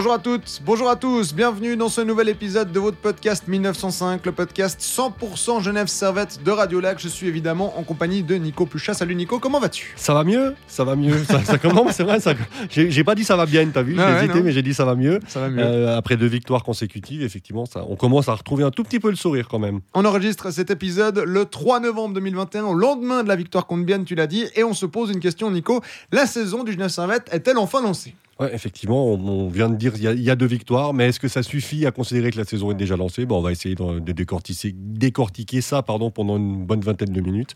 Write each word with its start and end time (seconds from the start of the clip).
Bonjour 0.00 0.14
à 0.14 0.18
toutes, 0.18 0.62
bonjour 0.64 0.88
à 0.88 0.96
tous, 0.96 1.34
bienvenue 1.34 1.76
dans 1.76 1.90
ce 1.90 2.00
nouvel 2.00 2.30
épisode 2.30 2.72
de 2.72 2.80
votre 2.80 2.96
podcast 2.96 3.46
1905, 3.46 4.24
le 4.24 4.32
podcast 4.32 4.80
100% 4.80 5.60
Genève 5.60 5.88
Servette 5.88 6.42
de 6.42 6.50
Radio 6.50 6.80
Lac. 6.80 6.98
Je 6.98 7.06
suis 7.06 7.26
évidemment 7.26 7.78
en 7.78 7.82
compagnie 7.82 8.22
de 8.22 8.34
Nico 8.36 8.64
Puchat. 8.64 8.94
Salut 8.94 9.14
Nico, 9.14 9.38
comment 9.38 9.60
vas-tu? 9.60 9.92
Ça 9.96 10.14
va 10.14 10.24
mieux, 10.24 10.54
ça 10.66 10.84
va 10.84 10.96
mieux. 10.96 11.22
Ça, 11.24 11.44
ça 11.44 11.58
commence, 11.58 11.96
c'est 11.96 12.04
vrai. 12.04 12.18
Ça, 12.18 12.32
j'ai, 12.70 13.04
pas 13.04 13.14
dit 13.14 13.24
ça 13.24 13.36
va 13.36 13.44
bien, 13.44 13.68
t'as 13.68 13.82
vu? 13.82 13.94
J'ai 13.94 14.00
ouais, 14.00 14.16
hésité, 14.20 14.38
non. 14.38 14.44
mais 14.46 14.52
j'ai 14.52 14.62
dit 14.62 14.72
ça 14.72 14.86
va 14.86 14.94
mieux. 14.94 15.20
Ça 15.28 15.40
va 15.40 15.50
mieux. 15.50 15.62
Euh, 15.62 15.98
après 15.98 16.16
deux 16.16 16.28
victoires 16.28 16.62
consécutives, 16.62 17.22
effectivement, 17.22 17.66
ça, 17.66 17.84
on 17.86 17.96
commence 17.96 18.30
à 18.30 18.32
retrouver 18.32 18.64
un 18.64 18.70
tout 18.70 18.84
petit 18.84 19.00
peu 19.00 19.10
le 19.10 19.16
sourire 19.16 19.48
quand 19.48 19.58
même. 19.58 19.80
On 19.92 20.06
enregistre 20.06 20.50
cet 20.50 20.70
épisode 20.70 21.18
le 21.26 21.44
3 21.44 21.80
novembre 21.80 22.14
2021, 22.14 22.64
au 22.64 22.74
lendemain 22.74 23.22
de 23.22 23.28
la 23.28 23.36
victoire 23.36 23.66
contre 23.66 23.84
Bienne, 23.84 24.06
tu 24.06 24.14
l'as 24.14 24.26
dit, 24.26 24.46
et 24.56 24.64
on 24.64 24.72
se 24.72 24.86
pose 24.86 25.10
une 25.10 25.20
question, 25.20 25.50
Nico. 25.50 25.82
La 26.10 26.24
saison 26.24 26.64
du 26.64 26.72
Genève 26.72 26.88
Servette 26.88 27.28
est-elle 27.34 27.58
enfin 27.58 27.82
lancée? 27.82 28.14
Ouais, 28.40 28.54
effectivement, 28.54 29.06
on, 29.06 29.18
on 29.28 29.48
vient 29.48 29.68
de 29.68 29.76
dire 29.76 29.92
il 29.96 30.02
y, 30.02 30.08
a, 30.08 30.12
il 30.12 30.22
y 30.22 30.30
a 30.30 30.36
deux 30.36 30.46
victoires, 30.46 30.94
mais 30.94 31.08
est-ce 31.08 31.20
que 31.20 31.28
ça 31.28 31.42
suffit 31.42 31.84
à 31.86 31.90
considérer 31.90 32.30
que 32.30 32.38
la 32.38 32.44
saison 32.44 32.70
est 32.70 32.74
déjà 32.74 32.96
lancée? 32.96 33.26
Bon, 33.26 33.38
On 33.38 33.42
va 33.42 33.52
essayer 33.52 33.74
de, 33.74 33.98
de 33.98 34.12
décortiquer, 34.12 34.72
décortiquer 34.74 35.60
ça 35.60 35.82
pardon, 35.82 36.10
pendant 36.10 36.36
une 36.38 36.64
bonne 36.64 36.80
vingtaine 36.80 37.12
de 37.12 37.20
minutes. 37.20 37.54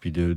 Puis, 0.00 0.10
de, 0.10 0.36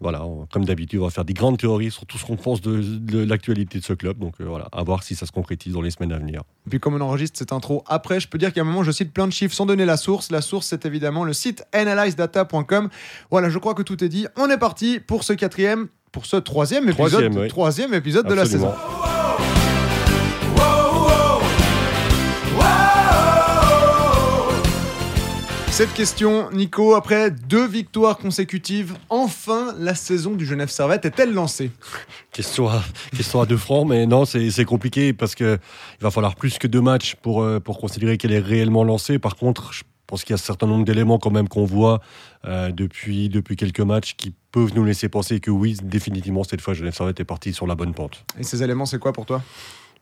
voilà, 0.00 0.24
on- 0.24 0.46
comme 0.52 0.64
d'habitude, 0.64 1.00
on 1.00 1.04
va 1.04 1.10
faire 1.10 1.24
des 1.24 1.32
grandes 1.34 1.58
théories 1.58 1.90
sur 1.90 2.06
tout 2.06 2.16
ce 2.16 2.24
qu'on 2.24 2.36
pense 2.36 2.60
de, 2.60 2.80
de 2.80 3.18
l'actualité 3.24 3.80
de 3.80 3.84
ce 3.84 3.92
club. 3.92 4.18
Donc 4.20 4.34
euh, 4.40 4.44
voilà, 4.44 4.68
à 4.70 4.84
voir 4.84 5.02
si 5.02 5.16
ça 5.16 5.26
se 5.26 5.32
concrétise 5.32 5.72
dans 5.72 5.80
les 5.80 5.90
semaines 5.90 6.12
à 6.12 6.18
venir. 6.18 6.42
Et 6.66 6.70
puis 6.70 6.78
comme 6.78 6.94
on 6.94 7.00
enregistre 7.00 7.36
cette 7.36 7.52
intro 7.52 7.82
après, 7.88 8.20
je 8.20 8.28
peux 8.28 8.38
dire 8.38 8.52
qu'à 8.52 8.60
un 8.60 8.64
moment 8.64 8.84
je 8.84 8.92
cite 8.92 9.12
plein 9.12 9.26
de 9.26 9.32
chiffres 9.32 9.52
sans 9.54 9.66
donner 9.66 9.84
la 9.84 9.96
source. 9.96 10.30
La 10.30 10.40
source 10.42 10.68
c'est 10.68 10.86
évidemment 10.86 11.24
le 11.24 11.32
site 11.32 11.64
analysedata.com. 11.72 12.88
Voilà, 13.32 13.48
je 13.48 13.58
crois 13.58 13.74
que 13.74 13.82
tout 13.82 14.04
est 14.04 14.08
dit. 14.08 14.28
On 14.36 14.48
est 14.48 14.58
parti 14.58 15.00
pour 15.00 15.24
ce 15.24 15.32
quatrième, 15.32 15.88
pour 16.12 16.24
ce 16.26 16.36
troisième 16.36 16.84
épisode, 16.88 17.08
Troisième, 17.10 17.36
oui. 17.36 17.48
troisième 17.48 17.94
épisode 17.94 18.28
de 18.28 18.34
la 18.34 18.46
saison. 18.46 18.70
Cette 25.80 25.94
question, 25.94 26.50
Nico, 26.50 26.94
après 26.94 27.30
deux 27.30 27.66
victoires 27.66 28.18
consécutives, 28.18 28.98
enfin 29.08 29.74
la 29.78 29.94
saison 29.94 30.32
du 30.34 30.44
Genève 30.44 30.68
Servette 30.68 31.06
est-elle 31.06 31.32
lancée? 31.32 31.70
Question 32.32 32.68
à, 32.68 32.82
question 33.16 33.40
à 33.40 33.46
deux 33.46 33.56
francs, 33.56 33.88
mais 33.88 34.04
non, 34.04 34.26
c'est 34.26 34.64
compliqué 34.66 35.14
parce 35.14 35.34
que 35.34 35.58
il 35.98 36.02
va 36.02 36.10
falloir 36.10 36.34
plus 36.34 36.58
que 36.58 36.66
deux 36.66 36.82
matchs 36.82 37.14
pour, 37.14 37.40
euh, 37.40 37.60
pour 37.60 37.78
considérer 37.78 38.18
qu'elle 38.18 38.32
est 38.32 38.40
réellement 38.40 38.84
lancée. 38.84 39.18
Par 39.18 39.36
contre, 39.36 39.72
je 39.72 39.84
pense 40.06 40.22
qu'il 40.22 40.32
y 40.32 40.34
a 40.34 40.42
un 40.42 40.44
certain 40.44 40.66
nombre 40.66 40.84
d'éléments 40.84 41.18
quand 41.18 41.30
même 41.30 41.48
qu'on 41.48 41.64
voit 41.64 42.02
euh, 42.44 42.70
depuis, 42.72 43.30
depuis 43.30 43.56
quelques 43.56 43.80
matchs 43.80 44.16
qui 44.18 44.34
peuvent 44.52 44.74
nous 44.74 44.84
laisser 44.84 45.08
penser 45.08 45.40
que 45.40 45.50
oui, 45.50 45.78
définitivement, 45.82 46.44
cette 46.44 46.60
fois, 46.60 46.74
Genève 46.74 46.94
Servette 46.94 47.20
est 47.20 47.24
parti 47.24 47.54
sur 47.54 47.66
la 47.66 47.74
bonne 47.74 47.94
pente. 47.94 48.22
Et 48.38 48.42
ces 48.42 48.62
éléments, 48.62 48.84
c'est 48.84 48.98
quoi 48.98 49.14
pour 49.14 49.24
toi? 49.24 49.42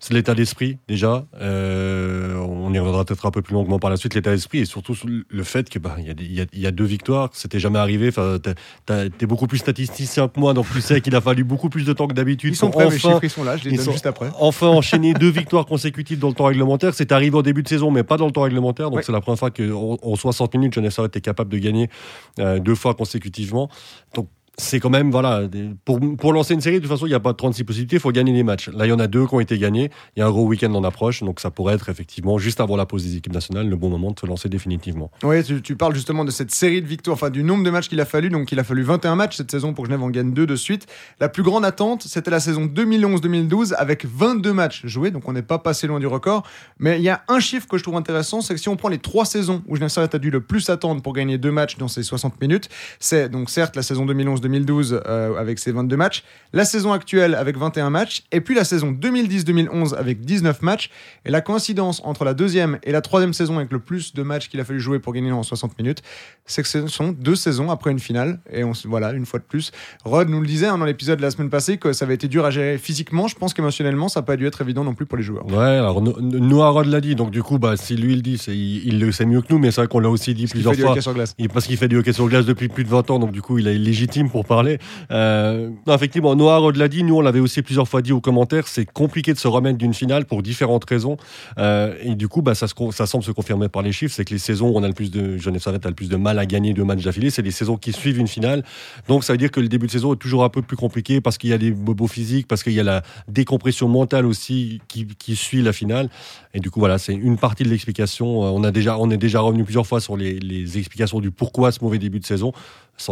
C'est 0.00 0.14
l'état 0.14 0.34
d'esprit, 0.34 0.78
déjà. 0.86 1.26
Euh, 1.40 2.36
on 2.36 2.72
y 2.72 2.78
reviendra 2.78 3.04
peut-être 3.04 3.26
un 3.26 3.32
peu 3.32 3.42
plus 3.42 3.54
longuement 3.54 3.80
par 3.80 3.90
la 3.90 3.96
suite, 3.96 4.14
l'état 4.14 4.30
d'esprit 4.30 4.58
et 4.60 4.64
surtout 4.64 4.94
le 5.28 5.42
fait 5.42 5.68
que 5.68 5.80
bah, 5.80 5.96
il 5.98 6.06
y, 6.06 6.40
a 6.40 6.44
y 6.52 6.66
y 6.68 6.72
deux 6.72 6.84
victoires, 6.84 7.30
c'était 7.32 7.58
jamais 7.58 7.80
arrivé. 7.80 8.08
Enfin, 8.08 8.38
T'es 8.86 9.26
beaucoup 9.26 9.48
plus 9.48 9.58
statisticien 9.58 10.28
que 10.28 10.38
moi, 10.38 10.54
donc 10.54 10.66
tu 10.72 10.80
sais 10.80 11.00
qu'il 11.00 11.16
a 11.16 11.20
fallu 11.20 11.42
beaucoup 11.42 11.68
plus 11.68 11.84
de 11.84 11.92
temps 11.92 12.06
que 12.06 12.14
d'habitude. 12.14 12.52
Ils 12.52 12.56
sont 12.56 12.70
prêts, 12.70 12.84
enfin 12.84 12.96
chiffres, 12.96 13.24
ils 13.24 13.30
sont 13.30 13.42
là, 13.42 13.56
je 13.56 13.68
les 13.68 13.76
donne 13.76 13.90
juste 13.92 14.06
après. 14.06 14.28
enfin 14.38 14.68
enchaîner 14.68 15.14
deux 15.14 15.30
victoires 15.30 15.66
consécutives 15.66 16.20
dans 16.20 16.28
le 16.28 16.34
temps 16.34 16.44
réglementaire. 16.46 16.94
C'est 16.94 17.10
arrivé 17.10 17.36
en 17.36 17.42
début 17.42 17.64
de 17.64 17.68
saison, 17.68 17.90
mais 17.90 18.04
pas 18.04 18.16
dans 18.16 18.26
le 18.26 18.32
temps 18.32 18.42
réglementaire. 18.42 18.90
Donc 18.90 18.98
Ouais. 18.98 19.02
c'est 19.02 19.12
la 19.12 19.20
première 19.20 19.38
fois 19.38 19.50
qu'en 19.50 19.98
en 20.00 20.16
60 20.16 20.54
minutes, 20.54 20.74
Servette 20.90 21.16
était 21.16 21.20
capable 21.20 21.50
de 21.50 21.58
gagner 21.58 21.90
euh, 22.38 22.58
deux 22.60 22.74
fois 22.74 22.94
consécutivement. 22.94 23.68
Donc 24.14 24.28
c'est 24.58 24.80
quand 24.80 24.90
même, 24.90 25.12
voilà, 25.12 25.42
pour, 25.84 26.00
pour 26.16 26.32
lancer 26.32 26.52
une 26.52 26.60
série, 26.60 26.76
de 26.76 26.80
toute 26.80 26.90
façon, 26.90 27.06
il 27.06 27.10
n'y 27.10 27.14
a 27.14 27.20
pas 27.20 27.32
36 27.32 27.62
possibilités, 27.62 27.96
il 27.96 28.00
faut 28.00 28.10
gagner 28.10 28.32
les 28.32 28.42
matchs. 28.42 28.68
Là, 28.70 28.86
il 28.86 28.88
y 28.88 28.92
en 28.92 28.98
a 28.98 29.06
deux 29.06 29.24
qui 29.24 29.34
ont 29.34 29.40
été 29.40 29.56
gagnés. 29.56 29.90
Il 30.16 30.20
y 30.20 30.22
a 30.22 30.26
un 30.26 30.30
gros 30.30 30.44
week-end 30.44 30.74
en 30.74 30.82
approche, 30.82 31.22
donc 31.22 31.38
ça 31.38 31.52
pourrait 31.52 31.74
être 31.74 31.88
effectivement, 31.88 32.38
juste 32.38 32.60
avant 32.60 32.76
la 32.76 32.84
pause 32.84 33.04
des 33.04 33.16
équipes 33.16 33.32
nationales, 33.32 33.68
le 33.68 33.76
bon 33.76 33.88
moment 33.88 34.10
de 34.10 34.18
se 34.18 34.26
lancer 34.26 34.48
définitivement. 34.48 35.12
Oui, 35.22 35.44
tu, 35.62 35.76
parles 35.76 35.94
justement 35.94 36.24
de 36.24 36.32
cette 36.32 36.50
série 36.50 36.82
de 36.82 36.88
victoires, 36.88 37.14
enfin 37.14 37.30
du 37.30 37.44
nombre 37.44 37.62
de 37.62 37.70
matchs 37.70 37.88
qu'il 37.88 38.00
a 38.00 38.04
fallu. 38.04 38.30
Donc, 38.30 38.50
il 38.50 38.58
a 38.58 38.64
fallu 38.64 38.82
21 38.82 39.14
matchs 39.14 39.36
cette 39.36 39.50
saison 39.50 39.74
pour 39.74 39.86
Genève 39.86 40.02
en 40.02 40.10
gagne 40.10 40.32
deux 40.32 40.46
de 40.46 40.56
suite. 40.56 40.86
La 41.20 41.28
plus 41.28 41.44
grande 41.44 41.64
attente, 41.64 42.02
c'était 42.02 42.30
la 42.30 42.40
saison 42.40 42.66
2011-2012 42.66 43.74
avec 43.74 44.06
22 44.06 44.52
matchs 44.52 44.84
joués. 44.86 45.12
Donc, 45.12 45.28
on 45.28 45.32
n'est 45.32 45.42
pas 45.42 45.58
passé 45.58 45.86
loin 45.86 46.00
du 46.00 46.08
record. 46.08 46.42
Mais 46.80 46.98
il 46.98 47.04
y 47.04 47.10
a 47.10 47.22
un 47.28 47.38
chiffre 47.38 47.68
que 47.68 47.78
je 47.78 47.84
trouve 47.84 47.96
intéressant, 47.96 48.40
c'est 48.40 48.54
que 48.54 48.60
si 48.60 48.68
on 48.68 48.76
prend 48.76 48.88
les 48.88 48.98
trois 48.98 49.24
saisons 49.24 49.62
où 49.68 49.76
Genève 49.76 49.90
Servette 49.90 50.16
a 50.16 50.18
dû 50.18 50.30
le 50.30 50.40
plus 50.40 50.68
attendre 50.68 51.00
pour 51.00 51.12
gagner 51.12 51.38
deux 51.38 51.52
matchs 51.52 51.76
dans 51.78 51.88
ces 51.88 52.02
60 52.02 52.40
minutes, 52.40 52.68
c'est 52.98 53.28
donc 53.28 53.50
certes 53.50 53.76
la 53.76 53.82
saison 53.82 54.04
2011-2012 54.48 55.00
euh, 55.06 55.36
avec 55.38 55.58
ses 55.58 55.72
22 55.72 55.96
matchs, 55.96 56.24
la 56.52 56.64
saison 56.64 56.92
actuelle 56.92 57.34
avec 57.34 57.56
21 57.56 57.90
matchs, 57.90 58.22
et 58.32 58.40
puis 58.40 58.54
la 58.54 58.64
saison 58.64 58.92
2010-2011 58.92 59.94
avec 59.94 60.20
19 60.20 60.62
matchs. 60.62 60.90
Et 61.24 61.30
la 61.30 61.40
coïncidence 61.40 62.00
entre 62.04 62.24
la 62.24 62.34
deuxième 62.34 62.78
et 62.82 62.92
la 62.92 63.00
troisième 63.00 63.32
saison 63.32 63.58
avec 63.58 63.72
le 63.72 63.78
plus 63.78 64.14
de 64.14 64.22
matchs 64.22 64.48
qu'il 64.48 64.60
a 64.60 64.64
fallu 64.64 64.80
jouer 64.80 64.98
pour 64.98 65.12
gagner 65.12 65.32
en 65.32 65.42
60 65.42 65.78
minutes, 65.78 66.02
c'est 66.46 66.62
que 66.62 66.68
ce 66.68 66.86
sont 66.86 67.12
deux 67.12 67.36
saisons 67.36 67.70
après 67.70 67.90
une 67.90 67.98
finale. 67.98 68.40
Et 68.52 68.64
on, 68.64 68.72
voilà, 68.86 69.12
une 69.12 69.26
fois 69.26 69.38
de 69.40 69.44
plus. 69.44 69.72
Rod 70.04 70.28
nous 70.28 70.40
le 70.40 70.46
disait 70.46 70.66
hein, 70.66 70.78
dans 70.78 70.84
l'épisode 70.84 71.18
de 71.18 71.22
la 71.22 71.30
semaine 71.30 71.50
passée 71.50 71.76
que 71.78 71.92
ça 71.92 72.04
avait 72.04 72.14
été 72.14 72.28
dur 72.28 72.44
à 72.44 72.50
gérer 72.50 72.78
physiquement. 72.78 73.28
Je 73.28 73.34
pense 73.36 73.52
qu'émotionnellement, 73.54 74.08
ça 74.08 74.20
n'a 74.20 74.26
pas 74.26 74.36
dû 74.36 74.46
être 74.46 74.60
évident 74.62 74.84
non 74.84 74.94
plus 74.94 75.06
pour 75.06 75.16
les 75.18 75.24
joueurs. 75.24 75.46
Ouais, 75.46 75.56
alors 75.64 76.00
No- 76.00 76.16
Noah 76.20 76.70
Rod 76.70 76.86
l'a 76.86 77.00
dit, 77.00 77.14
donc 77.14 77.30
du 77.30 77.42
coup, 77.42 77.58
bah, 77.58 77.76
si 77.76 77.96
lui 77.96 78.12
il 78.12 78.16
le 78.16 78.22
dit, 78.22 78.34
il, 78.48 78.86
il 78.88 79.00
le 79.00 79.12
sait 79.12 79.26
mieux 79.26 79.42
que 79.42 79.46
nous, 79.52 79.58
mais 79.58 79.70
c'est 79.70 79.80
vrai 79.82 79.88
qu'on 79.88 80.00
l'a 80.00 80.08
aussi 80.10 80.34
dit 80.34 80.46
plusieurs 80.52 80.72
fois. 80.86 80.94
Il- 81.38 81.48
parce 81.48 81.66
qu'il 81.66 81.76
fait 81.76 81.88
du 81.88 81.96
hockey 81.98 82.12
sur 82.12 82.28
glace 82.28 82.46
depuis 82.46 82.68
plus 82.68 82.84
de 82.84 82.88
20 82.88 83.10
ans, 83.10 83.18
donc 83.18 83.32
du 83.32 83.42
coup, 83.42 83.58
il 83.58 83.66
est 83.68 83.74
légitime 83.78 84.30
pour 84.30 84.37
parler. 84.44 84.78
Euh, 85.10 85.70
effectivement, 85.88 86.34
Noah 86.34 86.58
Rod 86.58 86.76
l'a 86.76 86.88
dit, 86.88 87.02
nous, 87.02 87.16
on 87.16 87.20
l'avait 87.20 87.40
aussi 87.40 87.62
plusieurs 87.62 87.88
fois 87.88 88.02
dit 88.02 88.12
aux 88.12 88.20
commentaires, 88.20 88.68
c'est 88.68 88.84
compliqué 88.84 89.32
de 89.32 89.38
se 89.38 89.48
remettre 89.48 89.78
d'une 89.78 89.94
finale 89.94 90.24
pour 90.24 90.42
différentes 90.42 90.84
raisons. 90.88 91.16
Euh, 91.58 91.94
et 92.02 92.14
du 92.14 92.28
coup, 92.28 92.42
bah, 92.42 92.54
ça, 92.54 92.66
semble 92.68 93.24
se 93.24 93.30
confirmer 93.30 93.68
par 93.68 93.82
les 93.82 93.92
chiffres, 93.92 94.14
c'est 94.14 94.24
que 94.24 94.32
les 94.32 94.38
saisons 94.38 94.68
où 94.68 94.76
on 94.76 94.82
a 94.82 94.88
le 94.88 94.94
plus 94.94 95.10
de, 95.10 95.36
Genève 95.36 95.62
le 95.66 95.94
plus 95.94 96.08
de 96.08 96.16
mal 96.16 96.38
à 96.38 96.46
gagner 96.46 96.72
deux 96.72 96.84
matchs 96.84 97.04
d'affilée, 97.04 97.30
c'est 97.30 97.42
les 97.42 97.50
saisons 97.50 97.76
qui 97.76 97.92
suivent 97.92 98.18
une 98.18 98.28
finale. 98.28 98.64
Donc, 99.08 99.24
ça 99.24 99.32
veut 99.32 99.38
dire 99.38 99.50
que 99.50 99.60
le 99.60 99.68
début 99.68 99.86
de 99.86 99.92
saison 99.92 100.14
est 100.14 100.18
toujours 100.18 100.44
un 100.44 100.48
peu 100.48 100.62
plus 100.62 100.76
compliqué 100.76 101.20
parce 101.20 101.38
qu'il 101.38 101.50
y 101.50 101.52
a 101.52 101.58
des 101.58 101.70
bobos 101.70 102.06
physiques, 102.06 102.46
parce 102.46 102.62
qu'il 102.62 102.72
y 102.72 102.80
a 102.80 102.84
la 102.84 103.02
décompression 103.28 103.88
mentale 103.88 104.26
aussi 104.26 104.80
qui, 104.88 105.06
suit 105.36 105.62
la 105.62 105.72
finale. 105.72 106.08
Et 106.54 106.60
du 106.60 106.70
coup, 106.70 106.80
voilà, 106.80 106.98
c'est 106.98 107.14
une 107.14 107.36
partie 107.36 107.62
de 107.62 107.68
l'explication. 107.68 108.44
Euh, 108.44 108.50
On, 108.50 108.64
a 108.64 108.70
déjà, 108.70 108.98
on 108.98 109.10
est 109.10 109.16
déjà 109.16 109.40
revenu 109.40 109.64
plusieurs 109.64 109.86
fois 109.86 110.00
sur 110.00 110.16
les 110.16 110.78
explications 110.78 111.20
du 111.20 111.30
pourquoi 111.30 111.72
ce 111.72 111.82
mauvais 111.82 111.98
début 111.98 112.20
de 112.20 112.26
saison. 112.26 112.52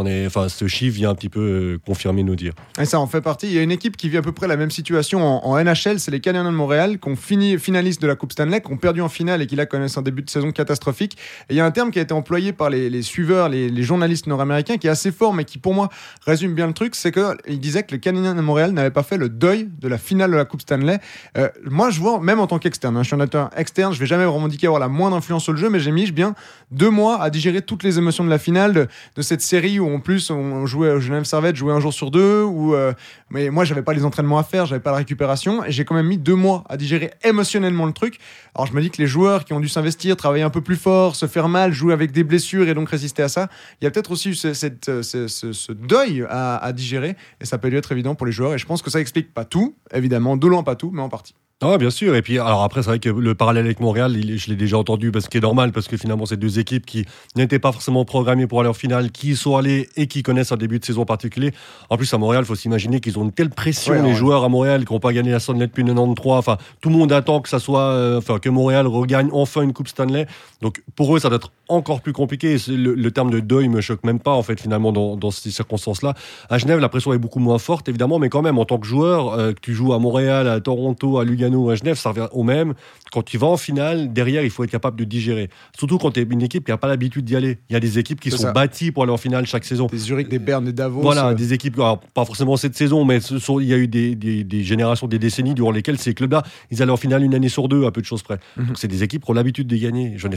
Est, 0.06 0.26
enfin, 0.26 0.48
ce 0.48 0.66
chiffre 0.66 0.96
vient 0.96 1.10
un 1.10 1.14
petit 1.14 1.28
peu 1.28 1.40
euh, 1.40 1.78
confirmer 1.86 2.22
nos 2.22 2.34
dires. 2.34 2.52
Et 2.78 2.84
ça 2.84 3.00
en 3.00 3.06
fait 3.06 3.20
partie. 3.20 3.46
Il 3.46 3.52
y 3.52 3.58
a 3.58 3.62
une 3.62 3.70
équipe 3.70 3.96
qui 3.96 4.08
vit 4.08 4.18
à 4.18 4.22
peu 4.22 4.32
près 4.32 4.46
la 4.46 4.56
même 4.56 4.70
situation 4.70 5.24
en, 5.24 5.56
NHL, 5.62 6.00
c'est 6.00 6.10
les 6.10 6.20
Canadiens 6.20 6.50
de 6.50 6.56
Montréal, 6.56 6.98
qui 6.98 7.08
ont 7.08 7.16
fini 7.16 7.58
finalistes 7.58 8.02
de 8.02 8.06
la 8.06 8.14
Coupe 8.14 8.32
Stanley, 8.32 8.60
qui 8.60 8.72
ont 8.72 8.76
perdu 8.76 9.00
en 9.00 9.08
finale 9.08 9.42
et 9.42 9.46
qui 9.46 9.56
là 9.56 9.64
connaissent 9.64 9.96
un 9.96 10.02
début 10.02 10.22
de 10.22 10.30
saison 10.30 10.52
catastrophique. 10.52 11.16
Et 11.48 11.54
il 11.54 11.56
y 11.56 11.60
a 11.60 11.64
un 11.64 11.70
terme 11.70 11.90
qui 11.90 11.98
a 11.98 12.02
été 12.02 12.12
employé 12.12 12.52
par 12.52 12.68
les, 12.68 13.02
suiveurs, 13.02 13.48
les, 13.48 13.82
journalistes 13.82 14.26
nord-américains, 14.26 14.76
qui 14.76 14.86
est 14.86 14.90
assez 14.90 15.12
fort, 15.12 15.32
mais 15.32 15.44
qui 15.44 15.58
pour 15.58 15.72
moi 15.72 15.88
résume 16.26 16.54
bien 16.54 16.66
le 16.66 16.72
truc, 16.72 16.94
c'est 16.94 17.12
qu'il 17.12 17.60
disait 17.60 17.84
que 17.84 17.92
les 17.92 18.00
Canadiens 18.00 18.34
de 18.34 18.40
Montréal 18.40 18.72
n'avaient 18.72 18.90
pas 18.90 19.02
fait 19.02 19.16
le 19.16 19.28
deuil 19.28 19.68
de 19.80 19.88
la 19.88 19.98
finale 19.98 20.30
de 20.30 20.36
la 20.36 20.44
Coupe 20.44 20.62
Stanley. 20.62 20.98
Euh, 21.38 21.48
moi, 21.64 21.90
je 21.90 22.00
vois, 22.00 22.20
même 22.20 22.40
en 22.40 22.46
tant 22.46 22.58
qu'externe, 22.58 22.96
hein, 22.96 23.02
je 23.02 23.08
suis 23.08 23.16
un 23.16 23.20
acteur 23.20 23.50
externe, 23.56 23.92
je 23.92 24.00
vais 24.00 24.06
jamais 24.06 24.24
revendiquer 24.24 24.66
avoir 24.66 24.80
la 24.80 24.88
moindre 24.88 25.16
influence 25.16 25.44
sur 25.44 25.52
le 25.52 25.58
jeu, 25.58 25.70
mais 25.70 25.80
j'ai 25.80 25.92
mis 25.92 26.10
bien 26.10 26.34
deux 26.70 26.90
mois 26.90 27.22
à 27.22 27.30
digérer 27.30 27.62
toutes 27.62 27.82
les 27.82 27.98
émotions 27.98 28.24
de 28.24 28.30
la 28.30 28.38
finale, 28.38 28.88
de 29.16 29.22
cette 29.22 29.40
série 29.40 29.75
où 29.80 29.94
en 29.94 30.00
plus 30.00 30.30
on 30.30 30.66
jouait 30.66 31.00
Genève 31.00 31.24
Servette, 31.24 31.56
jouait 31.56 31.72
un 31.72 31.80
jour 31.80 31.92
sur 31.92 32.10
deux, 32.10 32.42
où 32.42 32.74
euh, 32.74 32.92
mais 33.30 33.50
moi 33.50 33.64
j'avais 33.64 33.82
pas 33.82 33.92
les 33.92 34.04
entraînements 34.04 34.38
à 34.38 34.42
faire, 34.42 34.66
j'avais 34.66 34.80
pas 34.80 34.90
la 34.90 34.98
récupération, 34.98 35.64
et 35.64 35.72
j'ai 35.72 35.84
quand 35.84 35.94
même 35.94 36.06
mis 36.06 36.18
deux 36.18 36.34
mois 36.34 36.64
à 36.68 36.76
digérer 36.76 37.12
émotionnellement 37.24 37.86
le 37.86 37.92
truc. 37.92 38.18
Alors 38.54 38.66
je 38.66 38.72
me 38.72 38.80
dis 38.80 38.90
que 38.90 38.98
les 38.98 39.06
joueurs 39.06 39.44
qui 39.44 39.52
ont 39.52 39.60
dû 39.60 39.68
s'investir, 39.68 40.16
travailler 40.16 40.42
un 40.44 40.50
peu 40.50 40.60
plus 40.60 40.76
fort, 40.76 41.16
se 41.16 41.26
faire 41.26 41.48
mal, 41.48 41.72
jouer 41.72 41.92
avec 41.92 42.12
des 42.12 42.24
blessures 42.24 42.68
et 42.68 42.74
donc 42.74 42.88
résister 42.88 43.22
à 43.22 43.28
ça, 43.28 43.48
il 43.80 43.84
y 43.84 43.86
a 43.86 43.90
peut-être 43.90 44.10
aussi 44.10 44.34
ce, 44.34 44.54
cette, 44.54 44.88
euh, 44.88 45.02
ce, 45.02 45.72
deuil 45.72 46.26
à, 46.28 46.72
digérer, 46.72 47.16
et 47.40 47.44
ça 47.44 47.58
peut 47.58 47.70
dû 47.70 47.76
être 47.76 47.92
évident 47.92 48.14
pour 48.14 48.26
les 48.26 48.32
joueurs, 48.32 48.54
et 48.54 48.58
je 48.58 48.66
pense 48.66 48.82
que 48.82 48.90
ça 48.90 49.00
explique 49.00 49.32
pas 49.32 49.44
tout, 49.44 49.76
évidemment, 49.92 50.36
de 50.36 50.46
loin 50.46 50.62
pas 50.62 50.76
tout, 50.76 50.90
mais 50.92 51.02
en 51.02 51.08
partie. 51.08 51.34
Ah, 51.62 51.78
bien 51.78 51.88
sûr. 51.88 52.14
Et 52.14 52.20
puis, 52.20 52.38
alors 52.38 52.62
après, 52.64 52.82
c'est 52.82 52.90
vrai 52.90 52.98
que 52.98 53.08
le 53.08 53.34
parallèle 53.34 53.64
avec 53.64 53.80
Montréal, 53.80 54.14
il- 54.14 54.36
je 54.38 54.50
l'ai 54.50 54.56
déjà 54.56 54.76
entendu, 54.76 55.10
parce 55.10 55.26
qu'il 55.26 55.38
est 55.38 55.40
normal, 55.40 55.72
parce 55.72 55.88
que 55.88 55.96
finalement, 55.96 56.26
c'est 56.26 56.36
deux 56.36 56.58
équipes 56.58 56.84
qui 56.84 57.06
n'étaient 57.34 57.58
pas 57.58 57.72
forcément 57.72 58.04
programmées 58.04 58.46
pour 58.46 58.60
aller 58.60 58.68
en 58.68 58.74
finale, 58.74 59.10
qui 59.10 59.30
y 59.30 59.36
sont 59.36 59.56
allées 59.56 59.88
et 59.96 60.06
qui 60.06 60.22
connaissent 60.22 60.52
un 60.52 60.58
début 60.58 60.78
de 60.80 60.84
saison 60.84 61.06
particulier. 61.06 61.52
En 61.88 61.96
plus, 61.96 62.12
à 62.12 62.18
Montréal, 62.18 62.42
il 62.44 62.46
faut 62.46 62.54
s'imaginer 62.54 63.00
qu'ils 63.00 63.18
ont 63.18 63.22
une 63.24 63.32
telle 63.32 63.48
pression, 63.48 63.94
Ouais, 63.94 64.02
les 64.02 64.08
ouais. 64.08 64.14
joueurs 64.14 64.44
à 64.44 64.50
Montréal, 64.50 64.84
qui 64.84 64.92
n'ont 64.92 65.00
pas 65.00 65.14
gagné 65.14 65.30
la 65.30 65.40
Stanley 65.40 65.66
depuis 65.66 65.82
93. 65.82 66.36
Enfin, 66.36 66.58
tout 66.82 66.90
le 66.90 66.94
monde 66.96 67.10
attend 67.10 67.40
que 67.40 67.48
ça 67.48 67.58
soit, 67.58 67.80
euh, 67.80 68.18
enfin, 68.18 68.38
que 68.38 68.50
Montréal 68.50 68.86
regagne 68.86 69.30
enfin 69.32 69.62
une 69.62 69.72
Coupe 69.72 69.88
Stanley. 69.88 70.26
Donc, 70.60 70.82
pour 70.94 71.16
eux, 71.16 71.20
ça 71.20 71.30
doit 71.30 71.36
être 71.36 71.52
encore 71.68 72.00
plus 72.00 72.12
compliqué. 72.12 72.56
Le, 72.68 73.10
terme 73.10 73.30
de 73.30 73.40
deuil 73.40 73.68
me 73.68 73.80
choque 73.80 74.04
même 74.04 74.20
pas, 74.20 74.32
en 74.32 74.42
fait, 74.42 74.60
finalement, 74.60 74.92
dans, 74.92 75.30
ces 75.30 75.50
circonstances-là. 75.50 76.14
À 76.48 76.58
Genève, 76.58 76.78
la 76.78 76.88
pression 76.88 77.12
est 77.12 77.18
beaucoup 77.18 77.38
moins 77.38 77.58
forte, 77.58 77.88
évidemment, 77.88 78.18
mais 78.18 78.28
quand 78.28 78.42
même, 78.42 78.58
en 78.58 78.64
tant 78.64 78.78
que 78.78 78.86
joueur, 78.86 79.32
euh, 79.32 79.52
que 79.52 79.60
tu 79.60 79.74
joues 79.74 79.92
à 79.92 79.98
Montréal, 79.98 80.48
à 80.48 80.60
Toronto, 80.60 81.18
à 81.18 81.24
Lugano, 81.24 81.70
à 81.70 81.74
Genève, 81.74 81.96
ça 81.96 82.10
revient 82.10 82.28
au 82.32 82.42
même. 82.42 82.74
Quand 83.12 83.22
tu 83.22 83.38
vas 83.38 83.46
en 83.46 83.56
finale, 83.56 84.12
derrière, 84.12 84.42
il 84.42 84.50
faut 84.50 84.64
être 84.64 84.70
capable 84.70 84.98
de 84.98 85.04
digérer. 85.04 85.48
Surtout 85.76 85.98
quand 85.98 86.12
tu 86.12 86.20
es 86.20 86.22
une 86.22 86.42
équipe 86.42 86.64
qui 86.64 86.70
n'a 86.70 86.76
pas 86.76 86.88
l'habitude 86.88 87.24
d'y 87.24 87.36
aller. 87.36 87.58
Il 87.70 87.72
y 87.72 87.76
a 87.76 87.80
des 87.80 87.98
équipes 87.98 88.20
qui 88.20 88.30
sont 88.30 88.52
bâties 88.52 88.92
pour 88.92 89.02
aller 89.02 89.12
en 89.12 89.16
finale 89.16 89.46
chaque 89.46 89.64
saison. 89.64 89.86
Des 89.86 89.98
Zurich, 89.98 90.28
des 90.28 90.38
Berne, 90.38 90.64
des 90.64 90.72
Davos. 90.72 91.00
Voilà, 91.00 91.28
euh. 91.28 91.34
des 91.34 91.52
équipes, 91.52 91.76
pas 91.76 92.24
forcément 92.24 92.56
cette 92.56 92.76
saison, 92.76 93.04
mais 93.04 93.18
il 93.18 93.66
y 93.66 93.74
a 93.74 93.76
eu 93.76 93.88
des, 93.88 94.62
générations, 94.62 95.06
des 95.06 95.18
décennies 95.18 95.54
durant 95.54 95.70
lesquelles 95.70 95.98
ces 95.98 96.14
clubs-là, 96.14 96.42
ils 96.70 96.82
allaient 96.82 96.92
en 96.92 96.96
finale 96.96 97.22
une 97.22 97.34
année 97.34 97.48
sur 97.48 97.68
deux, 97.68 97.86
à 97.86 97.90
peu 97.90 98.00
de 98.00 98.06
choses 98.06 98.22
près. 98.22 98.38
Mhm. 98.56 98.66
Donc 98.66 98.78
c'est 98.78 98.88
des 98.88 99.02
équipes 99.02 99.24
qui 99.24 99.30
ont 99.30 99.34
l'habitude 99.34 99.66
de 99.66 99.76
gagner. 99.76 100.14
Je 100.16 100.28
n'ai 100.28 100.36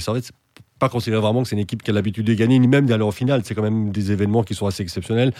pas 0.79 0.89
considérer 0.89 1.21
vraiment 1.21 1.43
que 1.43 1.49
c'est 1.49 1.55
une 1.55 1.61
équipe 1.61 1.83
qui 1.83 1.91
a 1.91 1.93
l'habitude 1.93 2.25
de 2.25 2.33
gagner, 2.33 2.57
ni 2.57 2.67
même 2.67 2.85
d'aller 2.85 3.03
en 3.03 3.11
finale. 3.11 3.41
C'est 3.43 3.53
quand 3.53 3.61
même 3.61 3.91
des 3.91 4.11
événements 4.11 4.43
qui 4.43 4.55
sont 4.55 4.65
assez 4.65 4.81
exceptionnels. 4.81 5.33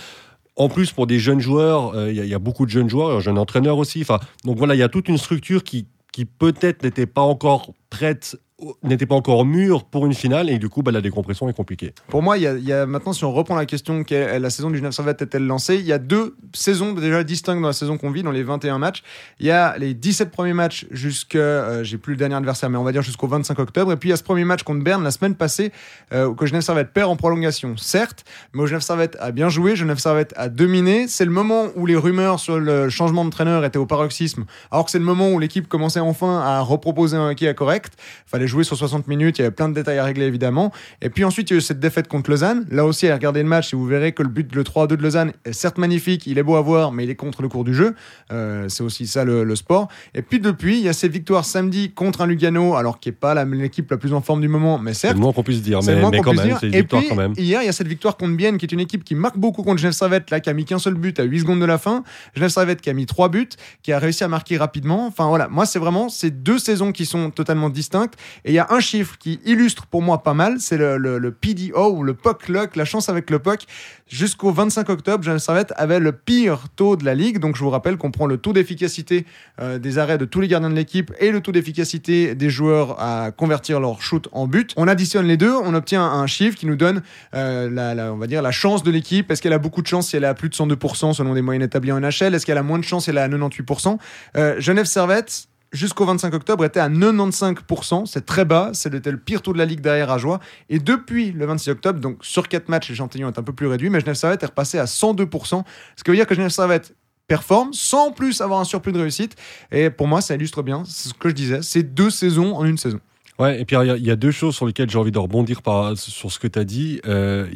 En 0.56 0.68
plus, 0.68 0.92
pour 0.92 1.08
des 1.08 1.20
jeunes 1.20 1.40
joueurs, 1.40 1.96
euh, 1.96 2.12
il 2.12 2.26
y, 2.26 2.34
a 2.34 2.40
beaucoup 2.40 2.66
de 2.66 2.72
jeunes 2.72 2.90
joueurs, 2.90 3.18
un 3.18 3.20
jeune 3.22 3.38
entraîneur 3.38 3.78
aussi. 3.78 4.06
Donc 4.44 4.58
voilà, 4.58 4.76
il 4.76 4.80
y 4.80 4.84
a 4.84 4.90
toute 4.90 5.08
une 5.08 5.18
structure 5.18 5.64
qui, 5.64 5.88
qui 6.12 6.26
peut-être 6.26 6.84
n'était 6.84 7.06
pas 7.06 7.22
encore 7.22 7.74
prête 7.90 8.38
n'était 8.84 9.06
pas 9.06 9.16
encore 9.16 9.46
mûr 9.46 9.86
pour 9.86 10.06
une 10.06 10.14
finale 10.14 10.50
et 10.50 10.58
du 10.58 10.70
coup 10.70 10.82
bah, 10.82 10.92
la 10.92 11.02
décompression 11.02 11.50
est 11.50 11.54
compliquée. 11.54 11.94
Pour 12.08 12.22
moi, 12.22 12.38
il 12.38 12.44
y, 12.44 12.74
a, 12.74 12.86
maintenant, 12.86 13.14
si 13.14 13.24
on 13.24 13.32
reprend 13.32 13.56
la 13.56 13.66
question, 13.66 14.04
la 14.10 14.50
saison 14.50 14.70
du 14.70 14.78
Genève 14.78 14.92
Servette 14.92 15.22
est-elle 15.22 15.46
lancée 15.46 15.76
Il 15.76 15.86
y 15.86 15.94
a 15.94 15.98
deux 15.98 16.36
saisons 16.54 16.94
déjà 16.94 17.24
distinctes 17.24 17.62
dans 17.62 17.68
la 17.68 17.74
saison 17.74 17.98
qu'on 17.98 18.12
vit, 18.12 18.24
dans 18.24 18.32
les 18.32 18.44
21 18.44 18.78
matchs. 18.78 19.04
Il 19.40 19.46
y 19.46 19.52
a 19.52 19.78
les 19.78 19.94
17 19.94 20.32
premiers 20.32 20.54
matchs 20.54 20.86
jusqu'à, 20.92 21.40
euh, 21.40 21.84
j'ai 21.84 21.98
plus 21.98 22.14
le 22.14 22.18
dernier 22.18 22.36
adversaire, 22.36 22.70
mais 22.70 22.78
on 22.78 22.84
va 22.84 22.92
dire 22.92 23.02
jusqu'au 23.02 23.28
25 23.28 23.58
octobre. 23.60 23.92
Et 23.92 23.98
puis 23.98 24.10
il 24.10 24.12
y 24.12 24.14
a 24.14 24.18
ce 24.18 24.24
premier 24.24 24.44
match 24.44 24.64
contre 24.64 24.84
Berne 24.84 25.04
la 25.04 25.12
semaine 25.12 25.36
passée, 25.36 25.72
euh, 26.14 26.34
que 26.34 26.46
Genève 26.46 26.62
Servette 26.62 26.92
perd 26.94 27.10
en 27.10 27.16
prolongation, 27.16 27.78
certes, 27.78 28.26
mais 28.54 28.66
Genève 28.68 28.82
Servette 28.82 29.18
a 29.20 29.32
bien 29.32 29.50
joué, 29.50 29.76
Genève 29.76 30.00
Servette 30.00 30.34
a 30.36 30.50
dominé. 30.50 31.08
C'est 31.08 31.26
le 31.26 31.32
moment 31.32 31.68
où 31.76 31.86
les 31.86 31.96
rumeurs 31.96 32.40
sur 32.40 32.60
le 32.60 32.90
changement 32.90 33.26
de 33.26 33.30
traîneur 33.30 33.64
étaient 33.64 33.80
au 33.80 33.86
paroxysme, 33.86 34.46
alors 34.72 34.86
que 34.86 34.92
c'est 34.92 35.00
le 35.00 35.06
moment 35.06 35.30
où 35.30 35.40
l'équipe 35.40 35.68
commençait 35.68 36.00
enfin 36.00 36.40
à 36.40 36.62
reproposer 36.62 37.18
un 37.18 37.30
hockey 37.30 37.48
à 37.48 37.54
correct. 37.54 37.94
Fallait 38.26 38.48
jouer 38.50 38.64
sur 38.64 38.76
60 38.76 39.08
minutes, 39.08 39.38
il 39.38 39.42
y 39.42 39.46
avait 39.46 39.54
plein 39.54 39.70
de 39.70 39.74
détails 39.74 39.98
à 39.98 40.04
régler 40.04 40.26
évidemment. 40.26 40.72
Et 41.02 41.10
puis 41.10 41.24
ensuite, 41.24 41.50
il 41.50 41.54
y 41.54 41.56
a 41.56 41.60
eu 41.60 41.62
cette 41.62 41.80
défaite 41.80 42.08
contre 42.08 42.30
Lausanne. 42.30 42.66
Là 42.70 42.86
aussi, 42.86 43.08
à 43.08 43.14
regarder 43.14 43.42
le 43.42 43.48
match 43.50 43.74
et 43.74 43.78
vous 43.78 43.86
verrez 43.86 44.12
que 44.12 44.24
le 44.24 44.30
but, 44.30 44.54
le 44.54 44.64
3-2 44.64 44.88
de 44.88 45.04
Lausanne, 45.04 45.32
est 45.46 45.54
certes 45.54 45.78
magnifique, 45.78 46.28
il 46.28 46.38
est 46.38 46.44
beau 46.44 46.56
à 46.56 46.62
voir, 46.62 46.92
mais 46.92 47.04
il 47.06 47.10
est 47.10 47.16
contre 47.16 47.42
le 47.42 47.48
cours 47.48 47.64
du 47.64 47.74
jeu. 47.74 47.96
Euh, 48.32 48.68
c'est 48.70 48.84
aussi 48.84 49.08
ça 49.08 49.24
le, 49.24 49.56
sport. 49.56 49.88
Et 50.14 50.22
puis 50.22 50.40
depuis, 50.40 50.78
il 50.78 50.84
y 50.84 50.90
a 50.90 50.94
ces 50.94 51.10
victoires 51.10 51.46
samedi 51.46 51.92
contre 51.92 52.22
un 52.22 52.28
Lugano, 52.28 52.76
alors 52.76 53.00
qui 53.00 53.10
n'est 53.10 53.14
pas 53.14 53.44
l'équipe 53.46 53.90
la, 53.90 53.98
plus 53.98 54.14
en 54.14 54.22
forme 54.22 54.42
du 54.42 54.48
moment, 54.48 54.78
mais 54.78 54.94
certes. 54.94 55.14
C'est 55.14 55.18
le 55.18 55.22
moins 55.22 55.34
qu'on 55.34 55.44
puisse 55.44 55.62
dire, 55.62 55.80
mais, 55.86 55.96
mais 56.10 56.22
quand 56.22 56.34
même, 56.34 56.58
c'est 56.60 56.68
une 56.68 56.74
victoire 56.74 57.04
quand 57.08 57.16
même. 57.16 57.34
Hier, 57.38 57.62
il 57.62 57.66
y 57.66 57.70
a 57.70 57.74
cette 57.74 57.88
victoire 57.88 58.18
contre 58.18 58.36
Bienne, 58.36 58.58
qui 58.58 58.66
est 58.66 58.72
une 58.72 58.80
équipe 58.80 59.04
qui 59.04 59.16
marque 59.16 59.38
beaucoup 59.38 59.64
contre 59.64 59.80
Genève 59.80 59.94
Servette, 59.94 60.30
là, 60.32 60.40
qui 60.40 60.50
a 60.50 60.54
mis 60.54 60.66
qu'un 60.66 60.80
seul 60.80 60.94
but 60.94 61.20
à 61.20 61.24
8 61.24 61.40
secondes 61.42 61.60
de 61.60 61.66
la 61.66 61.78
fin. 61.78 62.04
Genève 62.36 62.50
Servette 62.50 62.82
qui 62.82 62.90
a 62.90 62.94
mis 62.94 63.06
3 63.06 63.30
buts, 63.30 63.50
qui 63.84 63.92
a 63.92 64.00
réussi 64.00 64.24
à 64.24 64.28
marquer 64.28 64.58
rapidement. 64.58 65.08
Enfin 65.08 65.28
voilà, 65.28 65.48
moi, 65.48 65.66
c'est 65.66 65.80
vraiment 65.80 66.10
ces 66.10 66.32
deux 66.32 66.60
saisons 66.60 66.92
qui 66.92 67.06
sont 67.06 67.30
totalement 67.32 67.70
distinctes. 67.70 68.16
Et 68.46 68.52
il 68.52 68.54
y 68.54 68.60
a 68.60 68.68
un 68.70 68.80
chiffre 68.80 69.18
qui 69.18 69.40
illustre 69.46 69.86
pour 69.86 70.02
moi 70.02 70.24
pas 70.24 70.34
mal, 70.34 70.60
c'est 70.60 70.78
le, 70.78 71.32
PDO 71.32 71.96
ou 71.96 72.04
le 72.04 72.14
puck 72.14 72.48
luck, 72.48 72.76
la 72.76 72.86
chance 72.86 73.10
avec 73.10 73.30
le 73.30 73.40
puck. 73.40 73.66
Jusqu'au 74.08 74.52
25 74.52 74.90
octobre, 74.90 75.24
Genève 75.24 75.40
Servette 75.40 75.74
avait 75.76 76.00
le 76.00 76.12
pire 76.12 76.64
taux 76.76 76.96
de 76.96 77.06
la 77.06 77.16
ligue. 77.16 77.40
Donc 77.40 77.56
je 77.56 77.64
vous 77.64 77.70
rappelle 77.70 77.98
qu'on 77.98 78.12
prend 78.12 78.26
le 78.26 78.38
taux 78.38 78.54
d'efficacité 78.54 79.26
euh, 79.62 79.78
des 79.78 79.98
arrêts 79.98 80.18
de 80.18 80.26
tous 80.26 80.42
les 80.42 80.48
gardiens 80.48 80.70
de 80.70 80.76
l'équipe 80.76 81.12
et 81.20 81.32
le 81.32 81.42
taux 81.42 81.52
d'efficacité 81.52 82.36
des 82.36 82.50
joueurs 82.50 83.00
à 83.00 83.32
convertir 83.32 83.80
leur 83.80 84.02
shoot 84.02 84.28
en 84.32 84.48
but. 84.48 84.74
On 84.78 84.88
additionne 84.88 85.28
les 85.28 85.38
deux, 85.38 85.54
on 85.54 85.74
obtient 85.74 86.04
un 86.04 86.28
chiffre 86.28 86.58
qui 86.58 86.66
nous 86.66 86.76
donne 86.76 87.02
euh, 87.36 87.70
la, 87.70 88.14
on 88.14 88.18
va 88.18 88.28
dire 88.28 88.42
la 88.42 88.52
chance 88.52 88.84
de 88.84 88.92
l'équipe. 88.92 89.30
Est-ce 89.32 89.42
qu'elle 89.42 89.54
a 89.54 89.60
beaucoup 89.60 89.82
de 89.82 89.88
chance 89.88 90.10
si 90.10 90.16
elle 90.16 90.24
est 90.24 90.28
à 90.28 90.34
plus 90.34 90.50
de 90.50 90.56
102% 90.56 91.14
selon 91.14 91.34
des 91.34 91.42
moyennes 91.42 91.62
établies 91.62 91.92
en 91.92 92.00
NHL 92.00 92.34
Est-ce 92.34 92.46
qu'elle 92.46 92.58
a 92.58 92.64
moins 92.64 92.80
de 92.80 92.84
chance 92.84 93.04
si 93.04 93.10
elle 93.12 93.18
est 93.18 93.22
à 93.22 93.30
98% 93.30 93.98
euh, 94.38 94.56
Genève 94.60 94.86
Servette 94.86 95.49
jusqu'au 95.72 96.06
25 96.06 96.34
octobre 96.34 96.66
était 96.66 96.80
à 96.80 96.90
95%. 96.90 98.06
C'est 98.06 98.26
très 98.26 98.46
bas. 98.46 98.72
C'était 98.74 99.12
le 99.12 99.18
pire 99.18 99.42
taux 99.42 99.54
de 99.54 99.58
la 99.58 99.66
Ligue 99.66 99.82
derrière 99.82 100.12
à 100.12 100.18
joie. 100.18 100.40
Et 100.70 100.80
depuis 100.80 101.32
le 101.32 101.46
26 101.46 101.70
octobre, 101.72 102.00
donc 102.00 102.18
sur 102.22 102.48
4 102.48 102.70
matchs, 102.70 102.90
l'échantillon 102.90 103.28
est 103.30 103.40
un 103.40 103.44
peu 103.44 103.54
plus 103.54 103.68
réduit, 103.68 103.90
mais 103.90 104.00
Genève 104.00 104.16
Servette 104.16 104.44
est 104.44 104.48
repassé 104.48 104.80
à 104.80 104.86
102%. 104.86 105.64
Ce 105.96 106.04
qui 106.04 106.12
veut 106.12 106.18
dire 106.18 106.28
que 106.28 106.36
Genève 106.36 106.50
Servette 106.50 106.96
performe 107.28 107.74
sans 107.74 108.12
plus 108.12 108.42
avoir 108.42 108.60
un 108.60 108.66
surplus 108.66 108.92
de 108.92 109.00
réussite. 109.00 109.36
Et 109.72 109.90
pour 109.90 110.08
moi, 110.08 110.22
ça 110.22 110.36
illustre 110.36 110.64
bien 110.64 110.84
ce 110.86 111.14
que 111.14 111.30
je 111.30 111.36
disais. 111.36 111.62
C'est 111.62 111.84
deux 111.84 112.10
saisons 112.10 112.56
en 112.56 112.66
une 112.66 112.78
saison. 112.78 113.00
Ouais, 113.38 113.62
et 113.62 113.64
puis 113.64 113.78
il 113.78 114.06
y, 114.06 114.12
a 114.12 114.18
deux 114.18 114.32
choses 114.32 114.54
sur 114.54 114.66
lesquelles 114.66 114.90
j'ai 114.90 114.98
envie 114.98 115.14
de 115.14 115.18
rebondir 115.18 115.62
sur 115.96 116.30
ce 116.30 116.40
que 116.40 116.48
tu 116.48 116.60
as 116.60 116.66
dit. 116.66 117.00
Euh, 117.06 117.48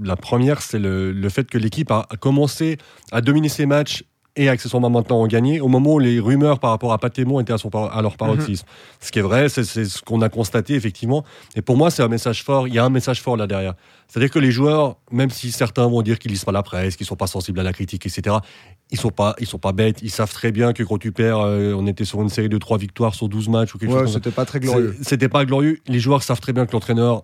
la, 0.00 0.14
première, 0.14 0.62
c'est 0.62 0.78
le, 0.78 1.28
fait 1.28 1.50
que 1.50 1.58
l'équipe 1.58 1.90
a 1.90 2.06
commencé 2.20 2.78
à 3.10 3.20
dominer 3.20 3.48
ses 3.48 3.66
matchs 3.66 4.04
et 4.40 4.48
accessoirement 4.48 4.88
maintenant 4.88 5.20
ont 5.20 5.26
gagné 5.26 5.60
au 5.60 5.68
moment 5.68 5.94
où 5.94 5.98
les 5.98 6.18
rumeurs 6.18 6.60
par 6.60 6.70
rapport 6.70 6.94
à 6.94 6.98
Patémon 6.98 7.40
étaient 7.40 7.52
à, 7.52 7.58
son, 7.58 7.68
à 7.68 8.00
leur 8.00 8.16
paroxysme. 8.16 8.64
Mhm. 8.66 8.96
Ce 9.00 9.12
qui 9.12 9.18
est 9.18 9.22
vrai, 9.22 9.50
c'est 9.50 9.64
ce 9.64 10.00
qu'on 10.00 10.22
a 10.22 10.30
constaté 10.30 10.74
effectivement. 10.74 11.24
Et 11.56 11.62
pour 11.62 11.76
moi, 11.76 11.90
c'est 11.90 12.02
un 12.02 12.08
message 12.08 12.42
fort. 12.42 12.66
Il 12.66 12.72
y 12.72 12.78
a 12.78 12.84
un 12.84 12.88
message 12.88 13.20
fort 13.20 13.36
là 13.36 13.46
derrière. 13.46 13.74
C'est-à-dire 14.08 14.30
que 14.30 14.38
les 14.38 14.50
joueurs, 14.50 14.96
même 15.12 15.28
si 15.28 15.52
certains 15.52 15.86
vont 15.86 16.00
dire 16.00 16.18
qu'ils 16.18 16.30
lisent 16.30 16.46
pas 16.46 16.52
la 16.52 16.62
presse, 16.62 16.96
qu'ils 16.96 17.06
sont 17.06 17.16
pas 17.16 17.26
sensibles 17.26 17.60
à 17.60 17.62
la 17.62 17.74
critique, 17.74 18.06
etc., 18.06 18.36
ils 18.90 18.98
sont 18.98 19.10
pas, 19.10 19.36
ils 19.38 19.46
sont 19.46 19.58
pas 19.58 19.72
bêtes. 19.72 20.00
Ils 20.00 20.10
savent 20.10 20.32
très 20.32 20.52
bien 20.52 20.72
que 20.72 20.82
quand 20.82 20.96
tu 20.96 21.12
perds, 21.12 21.40
euh, 21.40 21.74
on 21.74 21.86
était 21.86 22.06
sur 22.06 22.22
une 22.22 22.30
série 22.30 22.48
de 22.48 22.56
3 22.56 22.78
victoires 22.78 23.14
sur 23.14 23.28
12 23.28 23.50
matchs 23.50 23.74
ou 23.74 23.78
quelque 23.78 23.92
ouais, 23.92 24.00
chose. 24.00 24.14
C'était 24.14 24.30
pas 24.30 24.46
très 24.46 24.58
glorieux. 24.58 24.96
C'était 25.02 25.28
pas 25.28 25.44
glorieux. 25.44 25.80
Les 25.86 26.00
joueurs 26.00 26.22
savent 26.22 26.40
très 26.40 26.54
bien 26.54 26.64
que 26.64 26.72
l'entraîneur, 26.72 27.22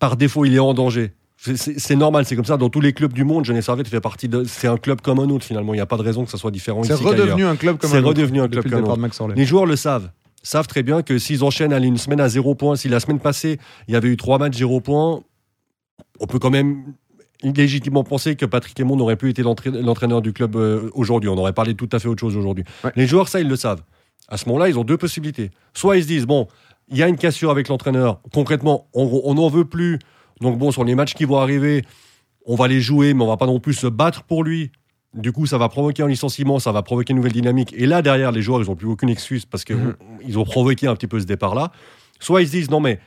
par 0.00 0.16
défaut, 0.16 0.44
il 0.44 0.56
est 0.56 0.58
en 0.58 0.74
danger. 0.74 1.14
C'est 1.42 1.96
normal, 1.96 2.26
c'est 2.26 2.36
comme 2.36 2.44
ça. 2.44 2.58
Dans 2.58 2.68
tous 2.68 2.82
les 2.82 2.92
clubs 2.92 3.14
du 3.14 3.24
monde, 3.24 3.46
Genève 3.46 3.62
Servette 3.62 3.88
fait 3.88 4.00
partie 4.00 4.28
de. 4.28 4.44
C'est 4.44 4.68
un 4.68 4.76
club 4.76 5.00
comme 5.00 5.18
un 5.20 5.28
autre 5.30 5.44
finalement. 5.44 5.72
Il 5.72 5.78
n'y 5.78 5.82
a 5.82 5.86
pas 5.86 5.96
de 5.96 6.02
raison 6.02 6.24
que 6.24 6.30
ça 6.30 6.36
soit 6.36 6.50
différent. 6.50 6.82
C'est 6.82 6.94
redevenu 6.94 7.44
un 7.44 7.56
club 7.56 7.78
comme 7.78 7.90
un 7.90 7.94
autre. 7.94 8.02
C'est 8.02 8.08
redevenu 8.08 8.40
un 8.42 8.48
club 8.48 8.68
comme 8.68 8.84
un 8.84 9.08
autre. 9.08 9.34
Les 9.34 9.46
joueurs 9.46 9.64
le 9.64 9.76
savent. 9.76 10.10
Savent 10.42 10.66
très 10.66 10.82
bien 10.82 11.02
que 11.02 11.18
s'ils 11.18 11.44
enchaînent 11.44 11.72
à 11.72 11.78
une 11.78 11.98
semaine 11.98 12.20
à 12.20 12.28
zéro 12.28 12.54
point, 12.54 12.74
si 12.74 12.88
la 12.88 12.98
semaine 13.00 13.20
passée 13.20 13.58
il 13.88 13.94
y 13.94 13.96
avait 13.96 14.08
eu 14.08 14.16
trois 14.16 14.38
matchs 14.38 14.56
zéro 14.56 14.80
point, 14.80 15.22
on 16.18 16.26
peut 16.26 16.38
quand 16.38 16.50
même 16.50 16.94
légitimement 17.42 18.04
penser 18.04 18.36
que 18.36 18.46
Patrick 18.46 18.78
Aymon 18.80 18.96
n'aurait 18.96 19.16
plus 19.16 19.30
été 19.30 19.42
l'entraîneur 19.42 20.22
du 20.22 20.32
club 20.32 20.56
euh, 20.56 20.90
aujourd'hui. 20.94 21.28
On 21.28 21.36
aurait 21.36 21.52
parlé 21.52 21.74
tout 21.74 21.88
à 21.92 21.98
fait 21.98 22.08
autre 22.08 22.20
chose 22.20 22.36
aujourd'hui. 22.36 22.64
Les 22.96 23.06
joueurs, 23.06 23.28
ça, 23.28 23.40
ils 23.40 23.48
le 23.48 23.56
savent. 23.56 23.82
À 24.28 24.36
ce 24.36 24.46
moment-là, 24.48 24.68
ils 24.68 24.78
ont 24.78 24.84
deux 24.84 24.98
possibilités. 24.98 25.50
Soit 25.74 25.96
ils 25.96 26.02
se 26.02 26.08
disent 26.08 26.26
bon, 26.26 26.48
il 26.88 26.96
y 26.96 27.02
a 27.02 27.08
une 27.08 27.16
cassure 27.16 27.50
avec 27.50 27.68
l'entraîneur. 27.68 28.20
Concrètement, 28.32 28.88
on 28.94 29.34
n'en 29.34 29.48
veut 29.48 29.64
plus 29.64 29.98
donc 30.40 30.58
bon, 30.58 30.70
sur 30.70 30.84
les 30.84 30.94
matchs 30.94 31.14
qui 31.14 31.24
vont 31.24 31.38
arriver, 31.38 31.84
on 32.46 32.54
va 32.54 32.68
les 32.68 32.80
jouer, 32.80 33.14
mais 33.14 33.22
on 33.22 33.28
va 33.28 33.36
pas 33.36 33.46
non 33.46 33.60
plus 33.60 33.74
se 33.74 33.86
battre 33.86 34.22
pour 34.22 34.44
lui. 34.44 34.72
Du 35.12 35.32
coup, 35.32 35.46
ça 35.46 35.58
va 35.58 35.68
provoquer 35.68 36.02
un 36.02 36.08
licenciement, 36.08 36.58
ça 36.58 36.72
va 36.72 36.82
provoquer 36.82 37.12
une 37.12 37.16
nouvelle 37.16 37.32
dynamique. 37.32 37.74
Et 37.76 37.86
là, 37.86 38.00
derrière, 38.00 38.30
les 38.32 38.42
joueurs, 38.42 38.62
ils 38.62 38.66
n'ont 38.66 38.76
plus 38.76 38.86
aucune 38.86 39.08
excuse 39.08 39.44
parce 39.44 39.64
qu'ils 39.64 39.76
mhm. 39.76 40.36
ont 40.36 40.44
provoqué 40.44 40.86
un 40.86 40.94
petit 40.94 41.08
peu 41.08 41.18
ce 41.18 41.26
départ-là. 41.26 41.72
Soit 42.20 42.42
ils 42.42 42.46
se 42.46 42.52
disent, 42.52 42.70
non, 42.70 42.80
mais 42.80 43.00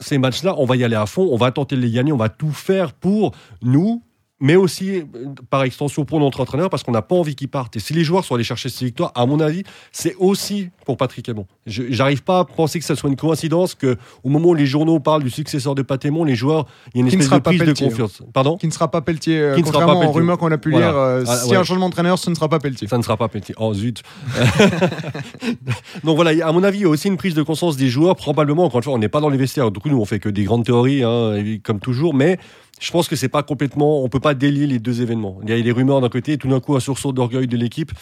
ces 0.00 0.18
matchs-là, 0.18 0.54
on 0.58 0.64
va 0.64 0.76
y 0.76 0.84
aller 0.84 0.96
à 0.96 1.06
fond, 1.06 1.28
on 1.30 1.36
va 1.36 1.50
tenter 1.52 1.76
de 1.76 1.80
les 1.80 1.90
gagner, 1.90 2.12
on 2.12 2.16
va 2.16 2.28
tout 2.28 2.52
faire 2.52 2.92
pour 2.92 3.34
nous, 3.62 4.02
mais 4.40 4.56
aussi 4.56 5.02
par 5.50 5.64
extension 5.64 6.04
pour 6.04 6.20
notre 6.20 6.40
entraîneur 6.40 6.70
parce 6.70 6.82
qu'on 6.82 6.92
n'a 6.92 7.02
pas 7.02 7.16
envie 7.16 7.34
qu'il 7.34 7.48
parte. 7.48 7.76
Et 7.76 7.80
si 7.80 7.92
les 7.92 8.04
joueurs 8.04 8.24
sont 8.24 8.34
allés 8.34 8.44
chercher 8.44 8.68
ces 8.68 8.84
victoires, 8.84 9.12
à 9.14 9.26
mon 9.26 9.40
avis, 9.40 9.64
c'est 9.92 10.14
aussi 10.16 10.70
pour 10.84 10.96
Patrick 10.96 11.28
Aymon. 11.28 11.46
J'arrive 11.66 12.22
pas 12.22 12.40
à 12.40 12.44
penser 12.44 12.78
que 12.78 12.84
ce 12.84 12.94
soit 12.94 13.10
une 13.10 13.16
coïncidence 13.16 13.74
que 13.74 13.96
au 14.22 14.28
moment 14.28 14.50
où 14.50 14.54
les 14.54 14.66
journaux 14.66 15.00
parlent 15.00 15.22
du 15.22 15.30
successeur 15.30 15.74
de 15.74 15.82
Pat 15.82 16.02
les 16.04 16.34
joueurs, 16.36 16.66
il 16.94 16.98
y 16.98 17.00
a 17.00 17.02
une 17.02 17.08
espèce 17.08 17.30
de 17.30 17.38
prise 17.38 17.60
de 17.60 17.72
confiance. 17.72 18.22
Pardon? 18.32 18.56
Qui 18.56 18.66
ne 18.66 18.72
sera 18.72 18.90
pas 18.90 19.00
Pelletier. 19.00 19.38
Euh, 19.38 19.54
qui 19.54 19.62
ne 19.62 19.66
sera 19.66 19.84
pas 19.84 19.94
Pelletier. 19.94 20.14
rumeur 20.14 20.38
qu'on 20.38 20.50
a 20.52 20.58
pu 20.58 20.70
lire, 20.70 20.96
euh, 20.96 21.24
ah, 21.26 21.36
si 21.36 21.54
un 21.54 21.64
changement 21.64 21.86
d'entraîneur, 21.86 22.18
ce 22.18 22.30
ne 22.30 22.34
sera 22.34 22.48
pas 22.48 22.58
Pelletier. 22.58 22.88
Ça 22.88 22.98
ne 22.98 23.02
sera 23.02 23.16
pas 23.16 23.28
Pelletier. 23.28 23.54
Oh 23.58 23.74
zut. 23.74 24.02
Donc 26.04 26.16
voilà, 26.16 26.46
à 26.46 26.52
mon 26.52 26.62
avis, 26.62 26.78
il 26.78 26.82
y 26.82 26.84
a 26.84 26.88
aussi 26.88 27.08
une 27.08 27.16
prise 27.16 27.34
de 27.34 27.42
conscience 27.42 27.76
des 27.76 27.88
joueurs. 27.88 28.16
Probablement, 28.16 28.64
encore 28.64 28.78
une 28.78 28.84
fois, 28.84 28.94
on 28.94 28.98
n'est 28.98 29.08
pas 29.08 29.20
dans 29.20 29.28
les 29.28 29.38
vestiaires. 29.38 29.70
Du 29.70 29.80
coup, 29.80 29.88
nous, 29.88 30.00
on 30.00 30.04
fait 30.04 30.20
que 30.20 30.28
des 30.28 30.44
grandes 30.44 30.64
théories, 30.64 31.02
hein, 31.02 31.34
comme 31.62 31.80
toujours, 31.80 32.14
mais 32.14 32.38
je 32.80 32.90
pense 32.90 33.08
que 33.08 33.16
c'est 33.16 33.28
pas 33.28 33.42
complètement, 33.42 34.02
on 34.02 34.08
peut 34.08 34.20
pas 34.20 34.34
délier 34.34 34.66
les 34.66 34.78
deux 34.78 35.02
événements. 35.02 35.38
Il 35.42 35.50
y 35.50 35.52
a 35.52 35.56
les 35.56 35.72
rumeurs 35.72 36.00
d'un 36.00 36.08
côté, 36.08 36.32
et 36.32 36.38
tout 36.38 36.48
d'un 36.48 36.60
coup 36.60 36.76
un 36.76 36.80
sursaut 36.80 37.12
d'orgueil 37.12 37.46
de 37.46 37.56
l'équipe. 37.56 37.92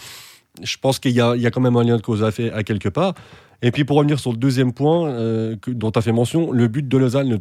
Je 0.63 0.77
pense 0.79 0.99
qu'il 0.99 1.13
y, 1.13 1.21
a, 1.21 1.51
quand 1.51 1.61
même 1.61 1.77
un 1.77 1.85
lien 1.85 1.97
de 1.97 2.03
cause 2.03 2.23
à, 2.23 2.31
fait, 2.31 2.51
à 2.53 2.63
quelque 2.63 2.89
part. 2.89 3.15
Et 3.63 3.71
puis 3.71 3.85
pour 3.85 3.97
revenir 3.97 4.19
sur 4.19 4.33
le 4.33 4.39
deuxième 4.39 4.73
point 4.73 5.09
euh, 5.09 5.57
dont 5.67 5.91
tu 5.91 5.99
as 5.99 6.03
fait 6.03 6.13
mention, 6.13 6.53
le 6.53 6.69
but 6.69 6.87
de 6.87 6.97
Lausanne, 6.99 7.29
le 7.29 7.37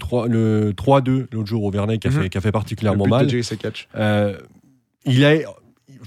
3-2 0.71 1.27
l'autre 1.31 1.47
jour 1.47 1.63
au 1.63 1.71
Vernet, 1.71 1.99
qui 1.99 2.07
a, 2.07 2.11
mhm. 2.11 2.23
fait, 2.23 2.29
qui 2.29 2.37
a 2.37 2.41
fait 2.41 2.51
particulièrement 2.51 3.05
mal. 3.05 3.27
Euh, 3.95 4.37
il 5.05 5.25
a, 5.25 5.35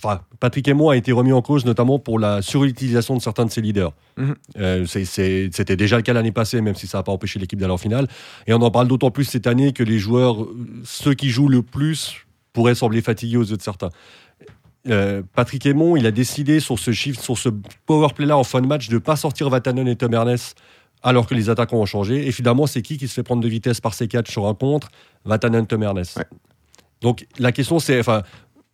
enfin, 0.02 0.21
Patrick 0.40 0.69
moi 0.69 0.95
a 0.95 0.97
été 0.97 1.12
remis 1.12 1.33
en 1.33 1.43
cause 1.43 1.64
notamment 1.64 1.99
pour 1.99 2.19
la 2.19 2.43
surutilisation 2.43 3.17
de 3.17 3.23
certains 3.23 3.45
de 3.45 3.50
ses 3.50 3.61
leaders. 3.61 3.93
Mhm. 4.17 4.35
Euh, 4.59 4.87
c'était 4.87 5.76
déjà 5.76 5.97
le 5.97 6.02
cas 6.02 6.12
l'année 6.12 6.33
passée, 6.33 6.61
même 6.61 6.75
si 6.75 6.87
ça 6.87 6.99
n'a 6.99 7.02
pas 7.02 7.12
empêché 7.12 7.38
l'équipe 7.38 7.59
d'aller 7.59 7.73
en 7.73 7.78
finale. 7.78 8.09
Et 8.47 8.55
on 8.55 8.62
en 8.62 8.71
parle 8.71 8.88
d'autant 8.88 9.11
plus 9.11 9.25
cette 9.25 9.47
année 9.47 9.73
que 9.73 9.83
les 9.83 9.99
joueurs, 9.99 10.47
ceux 10.85 11.14
qui 11.14 11.31
jouent 11.31 11.49
le 11.49 11.62
plus, 11.62 12.26
pourraient 12.52 12.75
sembler 12.75 13.02
fatigués 13.02 13.37
aux 13.37 13.45
yeux 13.45 13.57
de 13.57 13.62
certains. 13.62 13.90
Euh, 14.88 15.23
Patrick 15.35 15.67
Aymon, 15.67 15.97
il 15.97 16.07
a 16.07 16.11
décidé 16.11 16.61
sur 16.61 16.78
ce 16.78 16.93
shift, 16.93 17.21
sur 17.21 17.37
ce 17.37 17.50
power 17.87 18.09
play 18.14 18.26
là 18.26 18.38
en 18.38 18.45
fin 18.45 18.61
de 18.61 18.67
match, 18.67 18.88
de 18.88 18.95
ne 18.95 18.99
pas 18.99 19.17
sortir 19.17 19.50
Vatanen 19.50 19.87
et 19.87 19.97
Tom 19.97 20.14
Ernest 20.14 20.57
alors 21.02 21.26
que 21.26 21.35
les 21.35 21.50
attaquants 21.50 21.78
ont 21.78 21.87
changé. 21.87 22.26
Et 22.26 22.33
finalement, 22.33 22.67
c'est 22.67 22.83
qui 22.83 22.99
qui 22.99 23.09
se 23.09 23.14
fait 23.14 23.23
prendre 23.23 23.43
de 23.43 23.49
vitesse 23.49 23.81
par 23.81 23.95
ces 23.95 24.09
quatre 24.09 24.28
sur 24.28 24.47
un 24.47 24.55
contre? 24.55 24.88
Vatanen 25.25 25.67
Temernes. 25.67 26.02
Donc 27.00 27.26
la 27.38 27.52
question, 27.52 27.78
c'est, 27.78 28.00
enfin, 28.00 28.23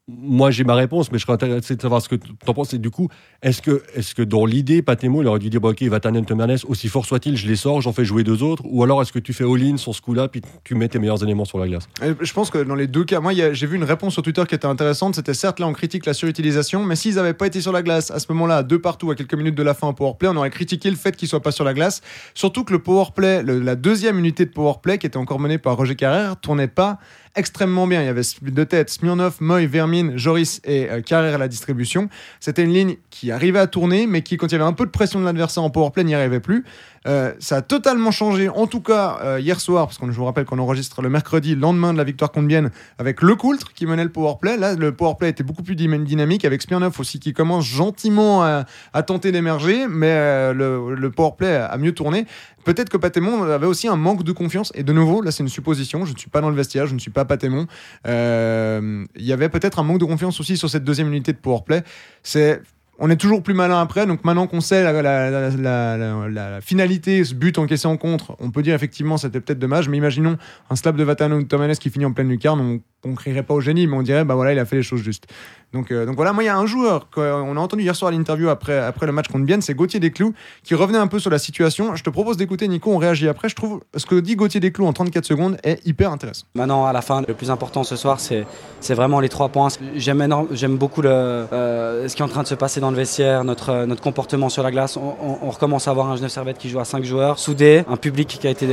moi 0.07 0.51
j'ai 0.51 0.65
ma 0.65 0.75
réponse, 0.75 1.11
mais 1.11 1.19
je 1.19 1.23
serais 1.25 1.33
intéressé 1.33 1.77
de 1.77 1.81
savoir 1.81 2.03
ce 2.03 2.09
que 2.09 2.17
tu 2.17 2.31
en 2.47 2.55
penses. 2.55 2.75
Et 2.75 2.79
du 2.79 2.91
coup, 2.91 3.09
est-ce 3.43 3.63
que, 3.63 3.83
est 3.95 4.15
que 4.15 4.23
dans 4.23 4.45
l'idée, 4.45 4.83
Patemo, 4.83 5.23
il 5.23 5.29
aurait 5.29 5.39
dû 5.39 5.49
dire 5.49 5.61
bon, 5.61 5.71
Ok, 5.71 5.83
Vatanen 5.83 6.25
Temernes, 6.25 6.59
aussi 6.69 6.89
fort 6.89 7.07
soit-il, 7.07 7.37
je 7.37 7.47
les 7.47 7.57
sors, 7.57 7.81
j'en 7.81 7.93
fais 7.93 8.05
jouer 8.05 8.23
deux 8.23 8.43
autres 8.43 8.63
Ou 8.67 8.83
alors 8.83 9.01
est-ce 9.01 9.13
que 9.13 9.19
tu 9.19 9.33
fais 9.33 9.45
all-in 9.45 9.77
sur 9.79 9.95
ce 9.95 10.03
coup-là, 10.03 10.29
puis 10.29 10.43
tu 10.63 10.75
mets 10.75 10.89
tes 10.89 10.99
meilleurs 10.99 11.23
éléments 11.23 11.47
sur 11.47 11.59
la 11.59 11.67
glace? 11.67 11.89
Je 12.21 12.33
pense 12.33 12.51
que 12.51 12.59
dans 12.59 12.75
les 12.75 12.87
deux 12.87 13.05
cas, 13.05 13.21
moi 13.21 13.33
j'ai 13.33 13.67
vu 13.67 13.77
une 13.77 13.85
réponse 13.85 14.13
sur 14.13 14.23
Twitter 14.23 14.43
qui 14.47 14.55
était 14.55 14.67
intéressante. 14.67 15.15
C'était 15.15 15.35
certes 15.35 15.59
là 15.59 15.67
on 15.67 15.73
critique 15.73 16.05
la 16.05 16.13
surutilisation, 16.13 16.85
mais 16.85 16.97
s'ils 16.97 17.15
n'avaient 17.15 17.35
pas 17.35 17.47
été 17.47 17.61
sur 17.61 17.73
la 17.73 17.83
glace 17.83 18.11
à 18.11 18.19
ce 18.19 18.31
moment-là, 18.33 18.63
deux 18.63 18.81
partout 18.81 19.11
à 19.11 19.15
quelques 19.15 19.35
minutes 19.35 19.55
de 19.55 19.63
la 19.63 19.75
fin 19.75 19.87
en 19.87 19.95
powerplay, 19.95 20.29
on 20.29 20.37
aurait 20.37 20.51
critiqué 20.51 20.91
le 20.91 20.97
fait 20.97 21.17
qu'ils 21.17 21.29
soient 21.29 21.43
pas 21.43 21.53
sur 21.53 21.65
la 21.65 21.73
glace. 21.73 22.03
Surtout 22.35 22.65
que 22.65 22.73
le 22.73 22.79
powerplay, 22.79 23.43
la 23.43 23.75
deuxième 23.75 24.19
unité 24.19 24.45
de 24.45 24.51
powerplay 24.51 24.99
qui 24.99 25.07
était 25.07 25.17
encore 25.17 25.41
menée 25.41 25.59
par 25.59 25.77
Roger 25.77 25.97
Carrère, 25.97 26.37
tournait 26.37 26.69
pas 26.69 26.99
extrêmement 27.37 27.87
bien. 27.87 28.03
Il 28.03 28.07
y 28.07 28.09
avait 28.09 28.23
de 28.43 28.65
tête 28.65 28.91
Smirnov, 28.91 29.37
Moy, 29.41 29.67
Vermin, 29.67 30.17
Joris 30.17 30.61
et 30.65 30.91
euh, 30.91 31.01
Carrère 31.01 31.35
à 31.35 31.39
la 31.39 31.49
distribution. 31.49 32.09
C'était 32.41 32.63
une 32.63 32.73
ligne 32.73 32.97
qui 33.11 33.31
arrivait 33.31 33.59
à 33.59 33.67
tourner, 33.67 34.07
mais 34.07 34.23
qui, 34.23 34.37
quand 34.37 34.47
il 34.49 34.53
y 34.53 34.55
avait 34.55 34.65
un 34.65 34.73
peu 34.73 34.87
de 34.87 34.91
pression 34.91 35.21
de 35.21 35.25
l'adversaire 35.25 35.63
en 35.63 35.71
powerplay, 35.71 36.05
n'y 36.05 36.15
arrivait 36.15 36.41
plus. 36.41 36.65
Euh, 37.07 37.35
ça 37.39 37.57
a 37.57 37.63
totalement 37.63 38.11
changé, 38.11 38.49
en 38.49 38.67
tout 38.67 38.81
cas 38.81 39.19
euh, 39.23 39.41
hier 39.41 39.61
soir, 39.61 39.87
parce 39.87 39.99
que 39.99 40.07
je 40.07 40.13
vous 40.13 40.25
rappelle 40.25 40.45
qu'on 40.45 40.59
enregistre 40.59 41.03
le 41.03 41.11
mercredi, 41.11 41.55
le 41.55 41.61
lendemain 41.61 41.93
de 41.93 41.99
la 41.99 42.05
victoire 42.05 42.33
contre 42.33 42.47
Bienne, 42.47 42.71
avec 42.99 43.21
Le 43.21 43.35
Coultre 43.37 43.73
qui 43.75 43.87
menait 43.87 44.05
le 44.05 44.11
powerplay. 44.11 44.57
Là, 44.57 44.75
le 44.75 44.93
powerplay 44.93 45.29
était 45.29 45.45
beaucoup 45.45 45.63
plus 45.63 45.77
dynamique, 45.77 46.45
avec 46.45 46.63
Smirnov 46.63 46.99
aussi 46.99 47.21
qui 47.21 47.33
commence 47.33 47.67
gentiment 47.67 48.43
à, 48.43 48.65
tenter 49.07 49.33
d'émerger, 49.33 49.87
mais 49.89 50.11
euh, 50.11 50.53
le, 50.55 50.95
le 50.95 51.11
powerplay 51.11 51.57
a 51.57 51.77
mieux 51.77 51.93
tourné. 51.93 52.27
Peut-être 52.65 52.89
que 52.89 52.97
Patémon 52.97 53.43
avait 53.43 53.67
aussi 53.67 53.89
un 53.89 53.97
manque 53.97 54.23
de 54.23 54.33
confiance. 54.33 54.73
Et 54.75 54.83
de 54.83 54.93
nouveau, 54.95 55.21
là, 55.21 55.31
c'est 55.31 55.43
une 55.43 55.51
supposition. 55.51 56.07
Je 56.07 56.15
ne 56.15 56.19
suis 56.19 56.31
pas 56.31 56.41
dans 56.41 56.49
le 56.49 56.57
vestiaire, 56.57 56.87
je 56.87 56.95
ne 56.95 56.99
suis 56.99 57.11
pas 57.11 57.27
Patémon. 57.27 57.67
Il 58.07 59.07
y 59.17 59.33
avait 59.33 59.51
peut-être 59.51 59.79
un 59.79 59.83
manque 59.83 59.99
de 59.99 60.07
confiance 60.07 60.41
aussi 60.41 60.57
sur 60.57 60.71
cette 60.71 60.85
deuxième 60.85 61.09
unité 61.09 61.33
de 61.35 61.39
powerplay. 61.39 61.85
C'est 62.23 62.63
on 62.99 63.11
est 63.11 63.17
toujours 63.17 63.43
plus 63.43 63.55
malin 63.55 63.81
après. 63.81 64.07
Donc 64.07 64.25
maintenant 64.25 64.47
qu'on 64.47 64.61
sait 64.61 64.83
la, 64.85 66.61
finalité, 66.61 67.25
ce 67.25 67.35
but 67.35 67.59
encaissé 67.59 67.87
en 67.87 67.97
contre, 67.97 68.37
on 68.41 68.51
peut 68.51 68.63
dire 68.63 68.75
effectivement 68.75 69.17
c'était 69.17 69.41
peut-être 69.41 69.59
dommage. 69.59 69.89
Mais 69.89 69.97
imaginons 69.97 70.37
un 70.71 70.77
slap 70.77 70.97
de 70.97 71.05
Vatano 71.05 71.39
ou 71.39 71.45
Tomanes 71.45 71.77
qui 71.77 71.91
finit 71.91 72.05
en 72.05 72.13
pleine 72.13 72.29
lucarne. 72.29 72.81
On 73.05 73.15
crierait 73.15 73.43
pas 73.43 73.55
au 73.55 73.61
génie, 73.61 73.87
mais 73.87 73.97
on 73.97 74.03
dirait 74.03 74.25
bah 74.25 74.35
voilà, 74.35 74.53
il 74.53 74.59
a 74.59 74.65
fait 74.65 74.77
les 74.77 74.83
choses 74.83 75.03
justes. 75.03 75.27
Donc, 75.75 75.91
euh, 75.91 76.07
donc 76.07 76.15
voilà, 76.15 76.33
moi 76.33 76.45
il 76.45 76.47
y 76.47 76.49
a 76.49 76.57
un 76.57 76.67
joueur 76.67 77.11
qu'on 77.11 77.57
a 77.57 77.61
entendu 77.61 77.83
hier 77.83 77.97
soir 77.97 78.11
à 78.11 78.13
l'interview 78.15 78.49
après, 78.49 78.79
après 78.79 79.07
le 79.07 79.13
match 79.13 79.27
contre 79.27 79.45
Bienne, 79.45 79.61
c'est 79.61 79.75
Gauthier 79.75 79.99
Desclous 79.99 80.33
qui 80.63 80.77
revenait 80.77 80.99
un 80.99 81.09
peu 81.09 81.19
sur 81.19 81.31
la 81.31 81.39
situation. 81.41 81.97
Je 81.97 82.05
te 82.05 82.11
propose 82.11 82.37
d'écouter 82.37 82.69
Nico, 82.69 82.93
on 82.93 82.99
réagit 82.99 83.29
après. 83.29 83.49
Je 83.49 83.57
trouve 83.57 83.81
ce 83.97 84.07
que 84.07 84.15
dit 84.15 84.37
Gauthier 84.37 84.61
Desclous 84.61 84.87
en 84.87 84.93
34 84.93 85.25
secondes 85.25 85.57
est 85.65 85.85
hyper 85.85 86.13
intéressant. 86.13 86.47
Maintenant, 86.55 86.87
à 86.87 86.93
la 86.93 87.03
fin, 87.03 87.23
le 87.27 87.35
plus 87.35 87.51
important 87.51 87.83
ce 87.83 87.97
soir, 87.97 88.21
c'est 88.21 88.95
vraiment 88.95 89.19
les 89.19 89.29
trois 89.29 89.49
points. 89.49 89.67
J'aime 89.97 90.47
j'aime 90.53 90.77
beaucoup 90.77 91.03
le, 91.03 91.09
euh, 91.09 92.09
ce 92.09 92.15
qui 92.15 92.23
est 92.23 92.25
en 92.25 92.29
train 92.29 92.45
de 92.45 92.49
se 92.49 92.55
passer 92.55 92.79
dans 92.79 92.93
le 92.93 92.97
vestiaire, 92.97 93.43
notre, 93.43 93.71
euh, 93.71 93.87
notre 93.87 94.01
comportement 94.01 94.49
sur 94.49 94.63
la 94.63 94.71
glace. 94.71 94.97
On, 94.97 95.51
recommence 95.51 95.89
à 95.89 95.91
avoir 95.91 96.11
un 96.11 96.17
Genève 96.17 96.31
Servette 96.31 96.59
qui 96.59 96.69
joue 96.69 96.81
à 96.81 96.85
5 96.85 97.05
joueurs, 97.05 97.39
soudé, 97.39 97.85
un 97.89 97.97
public 97.97 98.29
qui, 98.41 98.47
a 98.47 98.51
été, 98.51 98.67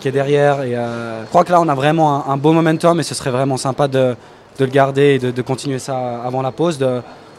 qui 0.00 0.08
est 0.08 0.12
derrière. 0.12 0.62
Et, 0.62 0.72
je 0.72 1.26
crois 1.28 1.44
que 1.44 1.52
là, 1.52 1.60
on 1.60 1.68
a 1.68 1.74
vraiment 1.74 2.26
un, 2.26 2.32
un 2.32 2.36
beau 2.36 2.52
momentum 2.52 2.98
et 3.00 3.02
ce 3.02 3.14
serait 3.14 3.30
vraiment 3.36 3.56
sympa 3.56 3.88
de 3.88 4.16
le 4.58 4.66
garder 4.66 5.14
et 5.14 5.18
de, 5.18 5.42
continuer 5.42 5.78
ça 5.78 6.22
avant 6.22 6.42
la 6.42 6.52
pause. 6.52 6.78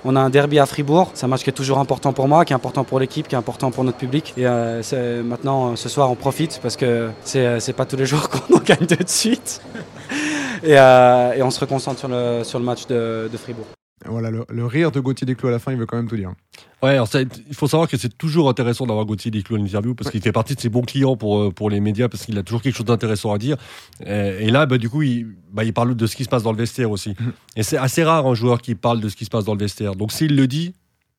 on 0.06 0.16
a 0.16 0.20
un 0.20 0.30
derby 0.30 0.60
à 0.60 0.66
Fribourg, 0.66 1.12
c'est 1.14 1.26
un 1.26 1.30
match 1.30 1.44
qui 1.44 1.50
est 1.50 1.54
toujours 1.54 1.80
important 1.80 2.14
pour 2.14 2.28
moi, 2.28 2.46
qui 2.46 2.54
est 2.54 2.56
important 2.56 2.84
pour 2.84 3.00
l'équipe, 3.00 3.28
qui 3.28 3.36
est 3.36 3.38
important 3.38 3.72
pour 3.72 3.84
notre 3.84 3.98
public. 3.98 4.34
Et 4.38 4.46
euh, 4.46 5.24
maintenant, 5.24 5.76
ce 5.76 5.90
soir, 5.90 6.12
on 6.12 6.16
profite 6.16 6.60
parce 6.62 6.78
que 6.78 7.10
c'est 7.24 7.76
pas 7.76 7.86
tous 7.86 7.98
les 7.98 8.06
jours 8.06 8.30
qu'on 8.30 8.60
gagne 8.60 8.86
de 8.88 8.98
suite. 9.08 9.62
Euh, 10.64 11.34
et, 11.34 11.44
on 11.44 11.52
se 11.52 11.60
reconcentre 11.60 12.00
sur 12.00 12.08
le, 12.08 12.42
le 12.42 12.66
match 12.66 12.88
de 12.88 13.38
Fribourg. 13.38 13.68
Voilà, 14.06 14.30
le, 14.32 14.66
rire 14.66 14.92
de 14.92 15.00
Gauthier 15.00 15.26
Desclos 15.26 15.50
à 15.50 15.52
la 15.52 15.60
fin, 15.60 15.72
il 15.72 15.78
veut 15.78 15.86
quand 15.86 15.98
même 15.98 16.08
tout 16.08 16.16
dire. 16.16 16.32
Ouais, 16.84 16.98
il 17.50 17.56
faut 17.56 17.68
savoir 17.68 17.90
que 17.90 17.98
c'est 17.98 18.16
toujours 18.18 18.50
intéressant 18.50 18.86
d'avoir 18.86 19.06
Gauthier 19.06 19.32
Desclos 19.32 19.58
en 19.58 19.62
interview 19.62 19.96
parce 19.96 20.12
qu'il 20.12 20.22
fait 20.22 20.32
partie 20.32 20.54
de 20.54 20.60
ses 20.60 20.70
bons 20.70 20.84
clients 20.84 21.18
pour, 21.18 21.40
euh, 21.40 21.52
pour 21.52 21.72
les 21.72 21.80
médias 21.80 22.08
parce 22.08 22.26
qu'il 22.26 22.38
a 22.38 22.44
toujours 22.44 22.62
quelque 22.62 22.76
chose 22.76 22.86
d'intéressant 22.86 23.34
à 23.34 23.40
dire. 23.40 23.58
Et, 24.06 24.52
là, 24.52 24.68
bah, 24.68 24.78
du 24.78 24.88
coup, 24.88 25.02
il, 25.02 25.28
bah, 25.52 25.64
il 25.64 25.74
parle 25.74 25.96
de 25.96 26.08
ce 26.08 26.16
qui 26.16 26.24
se 26.24 26.30
passe 26.30 26.44
dans 26.44 26.52
le 26.52 26.58
vestiaire 26.58 26.92
aussi. 26.92 27.16
Mhm. 27.20 27.34
Et 27.56 27.64
c'est 27.64 27.78
assez 27.78 28.04
rare 28.04 28.28
un 28.28 28.36
joueur 28.36 28.62
qui 28.62 28.76
parle 28.76 29.02
de 29.02 29.10
ce 29.10 29.16
qui 29.16 29.26
se 29.26 29.30
passe 29.30 29.46
dans 29.46 29.54
le 29.54 29.60
vestiaire. 29.60 29.96
Donc 29.96 30.12
s'il 30.12 30.36
le 30.36 30.46
dit, 30.46 30.74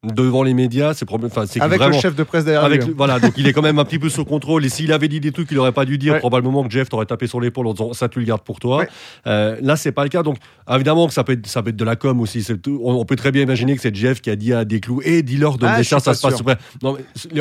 devant 0.04 0.44
les 0.44 0.54
médias, 0.54 0.94
c'est 0.94 1.04
problème. 1.04 1.30
c'est 1.46 1.60
avec 1.60 1.80
le 1.80 1.92
chef 1.92 2.14
de 2.14 2.22
presse 2.22 2.44
derrière 2.44 2.64
avec, 2.64 2.84
lui. 2.84 2.94
Voilà, 2.96 3.18
donc 3.18 3.32
il 3.36 3.48
est 3.48 3.52
quand 3.52 3.62
même 3.62 3.80
un 3.80 3.84
petit 3.88 3.98
peu 3.98 4.08
sous 4.08 4.24
contrôle. 4.24 4.64
Et 4.64 4.68
s'il 4.68 4.92
avait 4.92 5.08
dit 5.08 5.18
des 5.18 5.32
trucs 5.32 5.48
qu'il 5.48 5.56
n'aurait 5.56 5.72
pas 5.72 5.84
dû 5.84 5.98
dire, 5.98 6.18
probablement 6.20 6.62
que 6.62 6.70
Jeff 6.70 6.88
t'aurait 6.88 7.06
tapé 7.06 7.26
sur 7.26 7.40
l'épaule 7.40 7.66
en 7.66 7.72
disant 7.72 7.92
ça 7.94 8.08
tu 8.08 8.20
le 8.20 8.24
gardes 8.24 8.42
pour 8.42 8.60
toi. 8.60 8.84
Euh, 9.26 9.56
là, 9.60 9.74
c'est 9.76 9.90
pas 9.90 10.04
le 10.04 10.08
cas. 10.08 10.22
Donc 10.22 10.36
évidemment 10.70 11.08
que 11.08 11.12
ça 11.12 11.24
peut 11.24 11.32
être, 11.32 11.46
ça 11.48 11.62
peut 11.62 11.70
être 11.70 11.76
de 11.76 11.84
la 11.84 11.96
com 11.96 12.20
aussi. 12.20 12.46
On, 12.80 13.04
peut 13.04 13.16
très 13.16 13.32
bien 13.32 13.42
imaginer 13.42 13.74
que 13.74 13.82
c'est 13.82 13.94
Jeff 13.94 14.20
qui 14.20 14.30
a 14.30 14.36
dit 14.36 14.52
à 14.52 14.64
des 14.64 14.80
clous 14.80 15.00
et 15.04 15.22
dis-leur 15.22 15.58
de 15.58 15.66
ah, 15.66 15.82
ça, 15.82 15.98
ça 15.98 16.14
se 16.14 16.22
passe. 16.22 16.42
Non, 16.82 16.96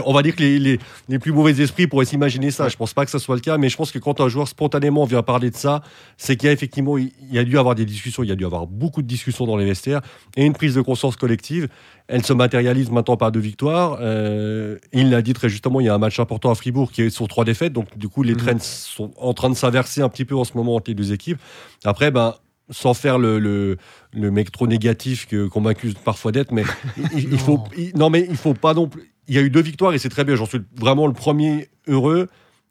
on 0.05 0.13
va 0.13 0.23
dire 0.23 0.35
que 0.35 0.41
les, 0.41 0.57
les, 0.57 0.79
les 1.09 1.19
plus 1.19 1.31
mauvais 1.31 1.61
esprits 1.61 1.85
pourraient 1.85 2.05
s'imaginer 2.05 2.49
ça. 2.49 2.69
Je 2.69 2.75
pense 2.75 2.93
pas 2.93 3.05
que 3.05 3.11
ça 3.11 3.19
soit 3.19 3.35
le 3.35 3.41
cas, 3.41 3.57
mais 3.59 3.69
je 3.69 3.77
pense 3.77 3.91
que 3.91 3.99
quand 3.99 4.19
un 4.19 4.29
joueur 4.29 4.47
spontanément 4.47 5.05
vient 5.05 5.21
parler 5.21 5.51
de 5.51 5.55
ça, 5.55 5.83
c'est 6.17 6.35
qu'il 6.35 6.47
y 6.47 6.49
a 6.49 6.53
effectivement, 6.53 6.97
il 6.97 7.11
y 7.29 7.37
a 7.37 7.43
dû 7.43 7.59
avoir 7.59 7.75
des 7.75 7.85
discussions, 7.85 8.23
il 8.23 8.29
y 8.29 8.31
a 8.31 8.35
dû 8.35 8.45
avoir 8.45 8.65
beaucoup 8.65 9.03
de 9.03 9.07
discussions 9.07 9.45
dans 9.45 9.57
les 9.57 9.65
vestiaires 9.65 10.01
et 10.35 10.45
une 10.45 10.53
prise 10.53 10.73
de 10.73 10.81
conscience 10.81 11.15
collective. 11.15 11.67
Elle 12.07 12.25
se 12.25 12.31
matérialise 12.47 12.89
maintenant 12.89 13.17
par 13.17 13.31
deux 13.31 13.41
victoires. 13.41 13.97
Euh, 13.99 14.77
il 14.93 15.09
l'a 15.09 15.21
dit 15.21 15.33
très 15.33 15.49
justement, 15.49 15.81
il 15.81 15.85
y 15.85 15.89
a 15.89 15.93
un 15.93 15.97
match 15.97 16.19
important 16.19 16.49
à 16.49 16.55
Fribourg 16.55 16.91
qui 16.91 17.01
est 17.01 17.09
sur 17.09 17.27
trois 17.27 17.43
défaites. 17.43 17.73
Donc, 17.73 17.97
du 17.97 18.07
coup, 18.07 18.23
les 18.23 18.35
mmh. 18.35 18.59
sont 18.59 19.11
en 19.17 19.33
train 19.33 19.49
de 19.49 19.55
s'inverser 19.55 20.01
un 20.01 20.09
petit 20.09 20.25
peu 20.25 20.35
en 20.35 20.45
ce 20.45 20.53
moment 20.55 20.75
entre 20.75 20.89
les 20.89 20.95
deux 20.95 21.11
équipes. 21.11 21.39
Après, 21.83 22.09
ben, 22.09 22.35
sans 22.69 22.93
faire 22.93 23.19
le, 23.19 23.39
le, 23.39 23.77
le 24.13 24.31
mec 24.31 24.51
trop 24.51 24.67
négatif 24.67 25.27
qu'on 25.27 25.61
m'accuse 25.61 25.93
parfois 25.95 26.31
d'être, 26.31 26.51
mais 26.51 26.63
il, 27.15 27.37
faut. 27.37 27.63
non, 27.95 28.09
mais 28.09 28.25
il 28.29 28.37
faut 28.37 28.53
pas 28.53 28.73
non 28.73 28.87
plus. 28.87 29.13
Il 29.27 29.35
y 29.35 29.37
a 29.37 29.41
eu 29.41 29.49
deux 29.49 29.61
victoires 29.61 29.93
et 29.93 29.97
c'est 29.97 30.09
très 30.09 30.23
bien. 30.23 30.35
J'en 30.35 30.45
suis 30.45 30.61
vraiment 30.75 31.05
le 31.05 31.13
premier 31.13 31.67
heureux, 31.87 32.29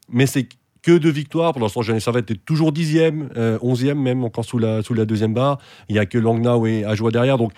mais 0.09 0.25
c'est 0.25 0.47
que 0.81 0.97
deux 0.97 1.11
victoires. 1.11 1.53
Pour 1.53 1.61
l'instant, 1.61 1.83
Jeanne 1.83 1.99
Servette 1.99 2.31
est 2.31 2.45
toujours 2.45 2.71
dixième, 2.71 3.29
euh, 3.37 3.59
onzième 3.61 4.01
même, 4.01 4.23
encore 4.23 4.45
sous 4.45 4.57
la, 4.57 4.81
sous 4.81 4.95
la 4.95 5.05
deuxième 5.05 5.33
barre. 5.33 5.59
Il 5.89 5.93
n'y 5.93 5.99
a 5.99 6.05
que 6.07 6.17
Langnau 6.17 6.65
et 6.65 6.83
Ajoie 6.83 7.11
derrière. 7.11 7.37
Donc, 7.37 7.51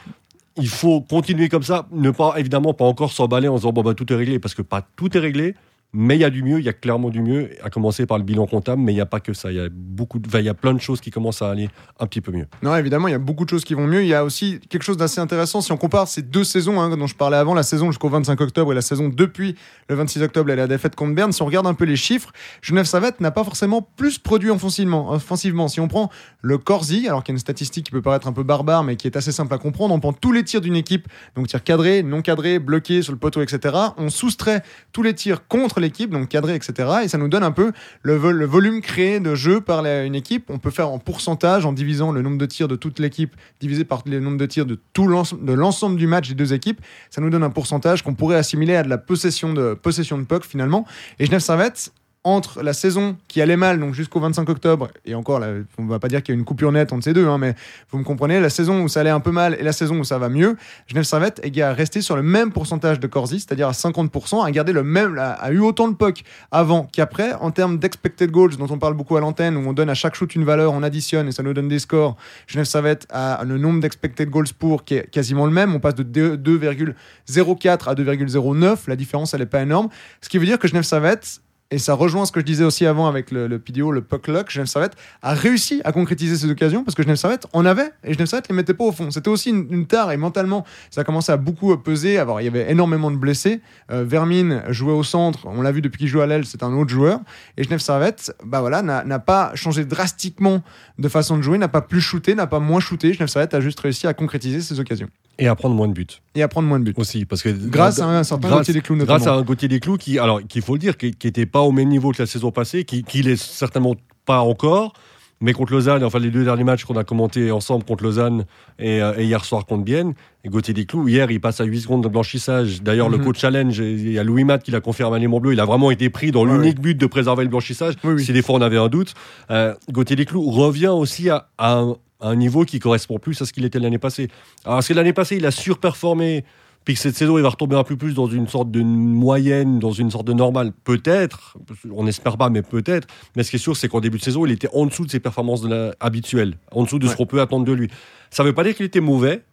il 0.58 0.68
faut 0.68 1.02
continuer 1.02 1.50
comme 1.50 1.64
ça, 1.64 1.88
ne 1.92 2.12
pas 2.12 2.36
évidemment 2.38 2.74
pas 2.74 2.86
encore 2.86 3.12
s'emballer 3.12 3.48
en 3.48 3.56
disant 3.56 3.72
bon 3.72 3.82
bah 3.82 3.94
tout 3.94 4.12
est 4.12 4.16
réglé 4.16 4.40
parce 4.40 4.54
que 4.54 4.62
pas 4.62 4.86
tout 4.96 5.16
est 5.16 5.20
réglé. 5.20 5.56
Mais 5.92 6.16
il 6.16 6.22
y 6.22 6.24
a 6.24 6.30
du 6.30 6.44
mieux, 6.44 6.60
il 6.60 6.66
y 6.66 6.70
a 6.70 6.74
clairement 6.74 7.10
du 7.10 7.20
mieux, 7.20 7.50
à 7.64 7.72
commencer 7.72 8.06
par 8.06 8.20
le 8.20 8.24
bilan 8.24 8.46
comptable, 8.46 8.80
mais 8.80 8.92
il 8.92 8.96
n'y 8.96 9.02
a 9.02 9.08
pas 9.08 9.20
que 9.20 9.34
ça. 9.34 9.52
Il 9.52 9.58
y 9.58 9.60
a 9.60 9.70
beaucoup, 9.72 10.22
il 10.36 10.42
y 10.42 10.50
a 10.50 10.54
plein 10.54 10.76
de 10.76 10.80
choses 10.80 11.02
qui 11.02 11.10
commencent 11.10 11.42
à 11.42 11.50
aller 11.50 11.68
un 12.00 12.06
petit 12.06 12.22
peu 12.22 12.32
mieux. 12.32 12.46
Non, 12.62 12.76
évidemment, 12.76 13.08
il 13.08 13.12
y 13.12 13.16
a 13.16 13.20
beaucoup 13.20 13.44
de 13.44 13.50
choses 13.50 13.64
qui 13.64 13.74
vont 13.74 13.88
mieux. 13.88 14.04
Il 14.04 14.08
y 14.08 14.14
a 14.14 14.24
aussi 14.24 14.60
quelque 14.70 14.84
chose 14.84 14.98
d'assez 14.98 15.20
intéressant 15.20 15.62
si 15.62 15.72
on 15.72 15.78
compare 15.78 16.08
ces 16.08 16.22
deux 16.22 16.44
saisons 16.44 16.80
hein, 16.80 16.96
dont 16.96 17.08
je 17.08 17.16
parlais 17.16 17.38
avant, 17.38 17.56
la 17.56 17.64
saison 17.64 17.90
jusqu'au 17.90 18.10
25 18.10 18.40
octobre 18.40 18.72
et 18.72 18.76
la 18.76 18.84
saison 18.84 19.10
depuis 19.10 19.56
le 19.88 19.96
26 19.96 20.22
octobre 20.22 20.52
et 20.52 20.56
la 20.56 20.68
défaite 20.68 20.96
contre 20.96 21.16
Berne. 21.16 21.32
Si 21.32 21.42
on 21.42 21.48
regarde 21.48 21.66
un 21.66 21.74
peu 21.74 21.86
les 21.86 21.96
chiffres, 21.96 22.32
Genève 22.62 22.86
Savette 22.86 23.20
n'a 23.20 23.32
pas 23.32 23.44
forcément 23.44 23.82
plus 23.82 24.20
produit 24.20 24.52
offensivement. 24.52 25.12
offensivement. 25.12 25.68
Si 25.70 25.80
on 25.80 25.88
prend 25.88 26.12
le 26.42 26.60
Corsi, 26.60 27.08
alors 27.08 27.24
qu'il 27.24 27.34
y 27.34 27.34
a 27.34 27.38
une 27.38 27.40
statistique 27.40 27.86
qui 27.86 27.92
peut 27.92 28.04
paraître 28.04 28.28
un 28.28 28.34
peu 28.34 28.44
barbare, 28.44 28.84
mais 28.84 28.96
qui 28.96 29.08
est 29.08 29.18
assez 29.18 29.32
simple 29.32 29.56
à 29.56 29.58
comprendre, 29.58 29.96
on 29.96 30.00
prend 30.00 30.14
tous 30.14 30.34
les 30.34 30.44
tirs 30.44 30.62
d'une 30.62 30.76
équipe, 30.76 31.08
donc 31.36 31.48
tirs 31.48 31.64
cadrés, 31.64 32.04
non 32.04 32.22
cadrés, 32.22 32.60
bloqués 32.60 33.02
sur 33.02 33.12
le 33.12 33.18
poteau, 33.18 33.42
etc. 33.42 33.76
On 33.98 34.10
soustrait 34.10 34.62
tous 34.92 35.02
les 35.02 35.16
tirs 35.16 35.48
contre 35.48 35.79
l'équipe, 35.80 36.10
donc 36.12 36.30
cadrés 36.30 36.56
etc. 36.56 36.90
Et 37.04 37.08
ça 37.08 37.18
nous 37.18 37.28
donne 37.28 37.44
un 37.44 37.52
peu 37.52 37.72
le, 38.02 38.16
volume 38.16 38.82
créé 38.82 39.20
de 39.20 39.36
jeu 39.36 39.62
par 39.62 39.86
une 39.86 40.16
équipe. 40.16 40.50
On 40.50 40.60
peut 40.60 40.72
faire 40.72 40.90
en 40.90 41.00
pourcentage 41.00 41.66
en 41.66 41.74
divisant 41.74 42.12
le 42.12 42.22
nombre 42.22 42.38
de 42.38 42.46
tirs 42.46 42.68
de 42.68 42.76
toute 42.76 43.00
l'équipe 43.00 43.36
divisé 43.60 43.84
par 43.84 44.04
le 44.06 44.20
nombre 44.20 44.38
de 44.38 44.46
tirs 44.46 44.66
de 44.66 44.80
tout 44.94 45.08
l'ensemble 45.08 45.98
du 45.98 46.08
match 46.08 46.30
des 46.30 46.36
deux 46.36 46.54
équipes. 46.54 46.82
Ça 47.10 47.22
nous 47.22 47.30
donne 47.30 47.44
un 47.44 47.50
pourcentage 47.50 48.04
qu'on 48.04 48.14
pourrait 48.14 48.38
assimiler 48.38 48.76
à 48.76 48.84
de 48.84 48.90
la 48.90 48.98
possession 48.98 49.54
de, 49.54 49.74
possession 49.74 50.18
de 50.18 50.24
puck 50.24 50.46
finalement. 50.46 50.86
Et 51.20 51.26
Genève 51.26 51.42
Servette, 51.42 51.92
entre 52.36 52.62
la 52.62 52.74
saison 52.74 53.18
qui 53.28 53.42
allait 53.42 53.58
mal, 53.58 53.80
donc 53.80 53.94
jusqu'au 53.94 54.20
25 54.20 54.48
octobre, 54.50 54.90
et 55.06 55.16
encore, 55.16 55.42
on 55.78 55.86
va 55.86 56.00
pas 56.00 56.08
dire 56.08 56.24
qu'il 56.24 56.34
y 56.34 56.38
a 56.38 56.40
une 56.40 56.46
coupure 56.46 56.72
nette 56.72 56.94
entre 56.94 57.04
ces 57.04 57.14
deux, 57.14 57.28
hein, 57.28 57.38
mais 57.38 57.56
vous 57.92 57.98
me 57.98 58.04
comprenez, 58.04 58.40
la 58.40 58.50
saison 58.50 58.82
où 58.82 58.88
ça 58.88 59.02
allait 59.02 59.10
un 59.10 59.20
peu 59.20 59.32
mal 59.32 59.56
et 59.60 59.64
la 59.64 59.72
saison 59.72 60.00
où 60.00 60.04
ça 60.04 60.18
va 60.18 60.30
mieux, 60.30 60.56
Genève 60.88 61.04
Servette 61.04 61.42
est 61.44 61.64
resté 61.72 62.02
sur 62.02 62.16
le 62.16 62.24
même 62.24 62.52
pourcentage 62.52 63.00
de 63.00 63.08
Corsi, 63.08 63.40
c'est-à-dire 63.40 63.68
à 63.68 63.72
50%, 63.72 64.46
a 64.46 64.52
gardé 64.52 64.72
le 64.72 64.84
même, 64.84 65.18
a, 65.18 65.52
eu 65.52 65.60
autant 65.60 65.88
de 65.88 65.96
puck 65.96 66.24
avant 66.52 66.88
qu'après, 66.92 67.34
en 67.34 67.52
termes 67.52 67.80
d'expected 67.80 68.32
goals, 68.32 68.56
dont 68.58 68.68
on 68.70 68.78
parle 68.78 68.94
beaucoup 68.94 69.18
à 69.18 69.20
l'antenne, 69.20 69.58
où 69.58 69.68
on 69.68 69.74
donne 69.74 69.90
à 69.90 69.96
chaque 69.96 70.16
shoot 70.16 70.34
une 70.36 70.46
valeur, 70.46 70.74
on 70.74 70.84
additionne 70.84 71.28
et 71.28 71.32
ça 71.32 71.44
nous 71.44 71.54
donne 71.54 71.68
des 71.68 71.80
scores. 71.80 72.16
Genève 72.48 72.66
Servette 72.66 73.08
a 73.10 73.44
le 73.44 73.58
nombre 73.58 73.80
d'expected 73.80 74.30
goals 74.30 74.54
pour 74.58 74.84
qui 74.84 74.96
est 74.96 75.10
quasiment 75.10 75.46
le 75.46 75.52
même, 75.52 75.74
on 75.74 75.80
passe 75.80 75.96
de 75.96 76.38
2,04 76.38 77.90
à 77.90 77.96
2,09, 77.96 78.78
la 78.88 78.96
différence 78.96 79.34
elle 79.34 79.42
n'est 79.42 79.46
pas 79.46 79.62
énorme, 79.62 79.90
ce 80.22 80.30
qui 80.30 80.38
veut 80.38 80.46
dire 80.46 80.60
que 80.60 80.68
Genève 80.68 80.84
Servette 80.84 81.42
et 81.72 81.78
ça 81.78 81.94
rejoint 81.94 82.26
ce 82.26 82.32
que 82.32 82.40
je 82.40 82.46
disais 82.46 82.64
aussi 82.64 82.86
avant 82.86 83.08
avec 83.08 83.30
le, 83.30 83.48
le 83.48 83.60
PDO, 83.60 83.92
le 83.92 84.02
puck 84.02 84.28
luck, 84.28 84.50
Genève 84.50 84.68
Servette 84.68 84.96
a 85.22 85.34
réussi 85.34 85.82
à 85.84 85.92
concrétiser 85.92 86.36
ces 86.36 86.50
occasions 86.50 86.84
parce 86.84 86.96
que 86.96 87.04
Genève 87.04 87.18
Servette 87.18 87.46
en 87.54 87.64
avait 87.66 87.92
et 88.04 88.14
Genève 88.14 88.28
Servette 88.28 88.50
les 88.50 88.56
mettait 88.56 88.74
pas 88.74 88.86
au 88.86 88.92
fond. 88.92 89.12
C'était 89.12 89.30
aussi 89.30 89.50
une, 89.50 89.68
une 89.70 89.86
tare 89.86 90.12
et 90.12 90.18
mentalement, 90.18 90.66
ça 90.90 91.02
a 91.02 91.04
commencé 91.04 91.32
à 91.32 91.38
beaucoup 91.38 91.76
peser. 91.78 92.18
Alors, 92.18 92.42
il 92.42 92.46
y 92.46 92.48
avait 92.48 92.72
énormément 92.72 93.12
de 93.12 93.18
blessés. 93.18 93.62
Euh, 93.92 94.04
Vermine 94.04 94.64
jouait 94.70 94.94
au 94.94 95.04
centre, 95.04 95.46
on 95.46 95.62
l'a 95.62 95.72
vu 95.72 95.82
depuis 95.82 96.00
qu'il 96.00 96.08
joue 96.08 96.22
à 96.22 96.28
l'aile, 96.28 96.46
c'est 96.46 96.64
un 96.64 96.74
autre 96.74 96.90
joueur. 96.90 97.20
Et 97.58 97.64
Genève 97.64 97.80
Servette, 97.80 98.34
bah 98.44 98.62
voilà, 98.62 98.82
n'a 98.82 99.20
pas 99.20 99.52
changé 99.54 99.86
drastiquement 99.86 100.64
de 100.98 101.08
façon 101.08 101.38
de 101.38 101.44
jouer, 101.44 101.58
n'a 101.58 101.68
pas 101.68 101.82
plus 101.82 102.02
shooté, 102.02 102.34
n'a 102.34 102.48
pas 102.48 102.60
moins 102.60 102.80
shooté. 102.80 103.14
Genève 103.14 103.30
Servette 103.30 103.54
a 103.54 103.62
juste 103.62 103.80
réussi 103.80 104.08
à 104.08 104.14
concrétiser 104.14 104.62
ces 104.62 104.80
occasions. 104.80 105.10
Et 105.40 105.48
à 105.48 105.56
prendre 105.56 105.74
moins 105.76 105.88
de 105.88 105.94
buts. 105.94 106.06
Et 106.36 106.44
à 106.44 106.48
prendre 106.48 106.68
moins 106.68 106.80
de 106.80 106.84
buts. 106.86 106.94
Aussi, 106.98 107.26
parce 107.26 107.42
que 107.42 107.50
grâce 107.50 108.00
à 108.00 108.06
un 108.08 108.24
certain 108.24 108.48
grâce, 108.50 108.60
Gauthier 108.60 108.74
Desclous 108.76 108.96
notamment. 108.98 109.18
Grâce 109.18 109.28
à 109.28 109.34
un 109.36 109.42
Gauthier 109.42 109.68
Desclous 109.68 109.98
qui, 109.98 110.20
alors, 110.20 110.42
qu'il 110.46 110.62
faut 110.62 110.74
le 110.74 110.80
dire, 110.80 110.98
qui 110.98 111.16
n'était 111.24 111.46
pas 111.46 111.62
au 111.62 111.72
même 111.72 111.90
niveau 111.90 112.12
que 112.12 112.22
la 112.22 112.28
saison 112.28 112.52
passée, 112.52 112.84
qui, 112.84 113.04
qui 113.04 113.22
l'est 113.24 113.42
certainement 113.42 113.96
pas 114.26 114.40
encore, 114.42 114.94
mais 115.42 115.54
contre 115.54 115.72
Lausanne, 115.72 116.04
enfin 116.04 116.20
les 116.20 116.32
deux 116.32 116.44
derniers 116.44 116.66
matchs 116.66 116.84
qu'on 116.84 116.98
a 116.98 117.06
commentés 117.06 117.50
ensemble 117.50 117.86
contre 117.86 118.04
Lausanne 118.04 118.44
et, 118.78 119.02
euh, 119.02 119.14
et 119.18 119.24
hier 119.24 119.46
soir 119.46 119.66
contre 119.66 119.86
Bienne, 119.86 120.14
et 120.44 120.50
Gauthier 120.50 120.74
Desclous, 120.74 121.08
hier 121.08 121.32
il 121.32 121.40
passe 121.40 121.62
à 121.62 121.64
8 121.64 121.80
secondes 121.80 122.04
de 122.04 122.10
blanchissage. 122.10 122.84
D'ailleurs, 122.84 123.10
Mhm. 123.10 123.18
le 123.20 123.24
coach 123.24 123.40
challenge, 123.40 123.78
il 123.80 124.12
y 124.12 124.20
a 124.20 124.24
Louis 124.26 124.44
Matt 124.44 124.64
qui 124.64 124.72
l'a 124.72 124.82
confirmé 124.82 125.16
à 125.16 125.20
Léman 125.20 125.40
Bleu, 125.40 125.54
il 125.54 125.60
a 125.62 125.66
vraiment 125.66 125.92
été 125.92 126.10
pris 126.10 126.32
dans 126.32 126.46
Ouais, 126.46 126.52
l'unique 126.52 126.82
but 126.82 126.96
de 126.96 127.06
préserver 127.06 127.44
le 127.46 127.50
blanchissage. 127.50 127.94
Oui, 128.04 128.16
oui. 128.16 128.26
Si 128.26 128.34
des 128.34 128.42
fois 128.42 128.56
on 128.56 128.62
avait 128.62 128.78
un 128.78 128.90
doute, 128.90 129.14
euh, 129.50 129.74
Gauthier 129.90 130.18
Desclous 130.18 130.42
revient 130.52 130.88
aussi 130.88 131.30
à, 131.30 131.48
à 131.58 131.78
un, 131.80 131.96
à 132.20 132.30
un 132.30 132.36
niveau 132.36 132.66
qui 132.66 132.80
correspond 132.80 133.18
plus 133.20 133.42
à 133.42 133.46
ce 133.46 133.54
qu'il 133.54 133.66
était 133.66 133.80
l'année 133.80 133.98
passée. 134.00 134.30
Alors, 134.66 134.78
parce 134.78 134.88
que 134.88 134.94
l'année 134.94 135.14
passée, 135.14 135.38
il 135.38 135.46
a 135.46 135.52
surperformé. 135.52 136.44
Puis 136.86 136.94
que 136.96 137.02
cette 137.02 137.16
saison, 137.18 137.38
il 137.38 137.42
va 137.42 137.50
retomber 137.50 137.76
un 137.76 137.84
peu 137.84 137.98
plus 137.98 138.14
dans 138.14 138.28
une 138.28 138.48
sorte 138.48 138.72
de 138.72 138.82
moyenne, 138.82 139.80
dans 139.80 139.92
une 139.92 140.10
sorte 140.10 140.26
de 140.26 140.32
normale. 140.34 140.72
Peut-être, 140.86 141.58
on 141.92 142.06
n'espère 142.06 142.38
pas, 142.38 142.50
mais 142.50 142.62
peut-être. 142.62 143.06
Mais 143.36 143.44
ce 143.44 143.50
qui 143.52 143.58
est 143.58 143.60
sûr, 143.60 143.76
c'est 143.76 143.90
qu'en 143.90 144.00
début 144.00 144.18
de 144.18 144.24
saison, 144.24 144.46
il 144.46 144.52
était 144.54 144.70
en 144.74 144.86
dessous 144.86 145.06
de 145.06 145.12
ses 145.12 145.20
performances 145.20 145.62
de 145.62 145.68
la- 145.70 145.94
habituelles, 146.00 146.58
en 146.72 146.84
dessous 146.84 146.98
de 146.98 147.08
ce 147.08 147.16
qu'on 147.18 147.26
peut 147.26 147.42
attendre 147.42 147.66
de 147.66 147.74
lui. 147.74 147.90
Ça 148.32 148.44
ne 148.44 148.48
veut 148.48 148.54
pas 148.56 148.64
dire 148.64 148.76
qu'il 148.76 148.86
était 148.86 149.02
mauvais, 149.02 149.44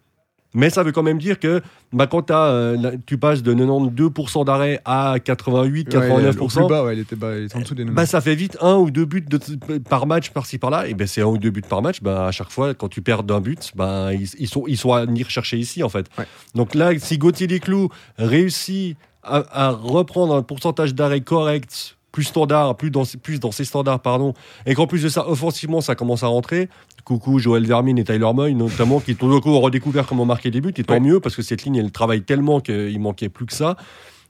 mais 0.55 0.71
ça 0.71 0.83
veut 0.83 0.93
quand 0.93 1.03
même 1.03 1.19
dire 1.19 1.39
que 1.39 1.61
bah, 1.93 2.07
quand 2.07 2.31
euh, 2.31 2.97
tu 3.07 3.19
passes 3.19 3.43
de 3.43 3.55
92% 3.55 4.45
d'arrêt 4.45 4.81
à 4.85 5.17
88, 5.23 5.95
Ouais, 5.95 6.11
au 6.11 6.21
89%, 6.21 6.59
plus 6.59 6.69
bas, 6.69 6.85
ouais, 6.85 6.97
il, 6.97 7.01
était 7.01 7.17
bas, 7.17 7.37
il 7.37 7.45
était 7.45 7.57
en 7.57 7.61
dessous 7.61 7.75
des 7.75 7.85
bah, 7.85 7.91
90. 7.91 8.11
ça 8.11 8.21
fait 8.21 8.35
vite 8.35 8.57
un 8.61 8.77
ou 8.77 8.91
deux 8.91 9.05
buts 9.05 9.23
de- 9.29 9.79
par 9.79 10.07
match 10.07 10.31
par-ci 10.31 10.59
par-là. 10.59 10.89
Et 10.89 10.95
ben 10.95 11.07
c'est 11.07 11.21
un 11.23 11.27
ou 11.27 11.39
deux 11.39 11.51
buts 11.51 11.63
par 11.69 11.83
match. 11.83 12.01
Bah, 12.03 12.27
à 12.27 12.31
chaque 12.33 12.51
fois, 12.51 12.75
quand 12.75 12.89
tu 12.89 13.03
perds 13.03 13.23
d'un 13.23 13.41
but, 13.41 13.73
bah, 13.75 14.13
ils, 14.15 14.29
ils 14.39 14.49
sont, 14.49 14.65
ils 14.67 14.79
sont 14.79 14.93
à 14.93 15.05
venir 15.05 15.29
chercher 15.31 15.59
ici 15.59 15.83
en 15.83 15.89
fait. 15.89 16.07
Ouais. 16.19 16.27
Donc 16.55 16.75
là, 16.75 16.91
si 16.99 17.19
Gauthier 17.19 17.47
Desclous 17.47 17.89
réussit 18.19 18.97
à, 19.23 19.67
à 19.67 19.71
reprendre 19.71 20.35
un 20.35 20.43
pourcentage 20.43 20.95
d'arrêt 20.95 21.21
correct, 21.21 21.96
plus 22.17 22.25
standard, 22.25 22.79
plus 22.79 22.91
dans, 22.91 23.03
plus 23.23 23.39
dans 23.41 23.53
ses 23.53 23.67
standards, 23.67 24.01
pardon, 24.01 24.33
et 24.65 24.73
qu'en 24.75 24.87
plus 24.87 25.03
de 25.03 25.11
ça, 25.11 25.29
offensivement, 25.29 25.83
ça 25.83 25.95
commence 25.95 26.23
à 26.23 26.29
rentrer. 26.29 26.71
Coucou 27.05 27.39
Joël 27.39 27.67
Vermine 27.67 27.99
et 27.99 28.05
Tyler 28.05 28.33
Moy, 28.33 28.55
notamment, 28.55 29.01
qui 29.01 29.15
ont 29.21 29.61
redécouvert 29.61 30.07
comment 30.07 30.25
marquer 30.25 30.51
des 30.51 30.63
buts. 30.63 30.73
Et 30.79 30.83
tant 30.83 30.95
Ouais. 30.95 31.01
mieux, 31.01 31.21
parce 31.21 31.37
que 31.37 31.43
cette 31.43 31.65
ligne, 31.65 31.77
elle 31.77 31.93
travaille 31.93 32.23
tellement 32.23 32.61
qu'il 32.61 32.99
manquait 33.01 33.29
plus 33.29 33.45
que 33.45 33.53
ça. 33.53 33.77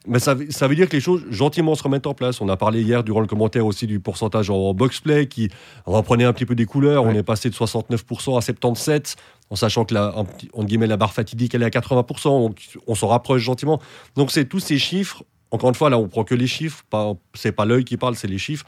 Mais 0.08 0.18
ça, 0.18 0.34
veut- 0.34 0.50
ça 0.50 0.66
veut 0.66 0.74
dire 0.74 0.88
que 0.88 0.96
les 0.96 1.00
choses 1.00 1.22
gentiment 1.30 1.76
se 1.76 1.82
remettent 1.84 2.08
en 2.08 2.14
place. 2.14 2.40
On 2.40 2.48
a 2.48 2.56
parlé 2.56 2.82
hier 2.82 3.04
durant 3.04 3.20
le 3.20 3.28
commentaire 3.28 3.64
aussi 3.66 3.86
du 3.86 4.00
pourcentage 4.00 4.50
en 4.50 4.74
box-play 4.74 5.28
qui 5.28 5.48
reprenait 5.84 6.24
un 6.24 6.32
petit 6.32 6.44
peu 6.46 6.56
des 6.56 6.66
couleurs. 6.66 7.04
Ouais. 7.04 7.12
On 7.12 7.14
est 7.16 7.22
passé 7.22 7.48
de 7.50 7.54
69% 7.54 8.36
à 8.36 8.40
77%, 8.40 9.14
en 9.50 9.54
sachant 9.54 9.84
que 9.84 9.94
la, 9.94 10.12
entre 10.18 10.64
guillemets, 10.64 10.88
la 10.88 10.96
barre 10.96 11.12
fatidique 11.12 11.54
elle 11.54 11.62
est 11.62 11.66
à 11.66 11.70
80%. 11.70 12.40
Donc 12.40 12.58
on 12.88 12.96
s'en 12.96 13.06
rapproche 13.06 13.42
gentiment. 13.42 13.80
Donc 14.16 14.32
c'est 14.32 14.44
tous 14.46 14.58
ces 14.60 14.76
chiffres. 14.78 15.22
Encore 15.50 15.68
une 15.68 15.74
fois, 15.74 15.90
là, 15.90 15.98
on 15.98 16.08
prend 16.08 16.24
que 16.24 16.34
les 16.34 16.46
chiffres. 16.46 16.84
Pas, 16.90 17.12
c'est 17.34 17.52
pas 17.52 17.64
l'œil 17.64 17.84
qui 17.84 17.96
parle, 17.96 18.16
c'est 18.16 18.28
les 18.28 18.38
chiffres. 18.38 18.66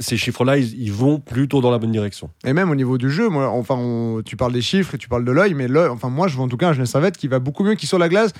Ces 0.00 0.16
chiffres-là, 0.16 0.58
ils, 0.58 0.92
vont 0.92 1.18
plutôt 1.18 1.60
dans 1.60 1.70
la 1.72 1.78
bonne 1.78 1.90
direction. 1.90 2.30
Et 2.44 2.52
même 2.52 2.70
au 2.70 2.74
niveau 2.76 2.98
du 2.98 3.10
jeu, 3.10 3.28
moi, 3.28 3.48
enfin, 3.50 3.74
on- 3.76 4.22
tu 4.24 4.36
parles 4.36 4.52
des 4.52 4.60
chiffres 4.60 4.94
et 4.94 4.98
tu 4.98 5.08
parles 5.08 5.24
de 5.24 5.32
l'œil, 5.32 5.54
mais 5.54 5.66
enfin, 5.88 6.08
moi, 6.08 6.28
je 6.28 6.36
vois 6.36 6.44
en 6.44 6.48
tout 6.48 6.56
cas 6.56 6.68
un 6.68 6.72
Genève 6.72 6.86
Servette 6.86 7.16
qui 7.16 7.26
va 7.26 7.40
beaucoup 7.40 7.64
mieux, 7.64 7.74
qui 7.74 7.86
sur 7.88 7.98
la 7.98 8.08
glace. 8.08 8.32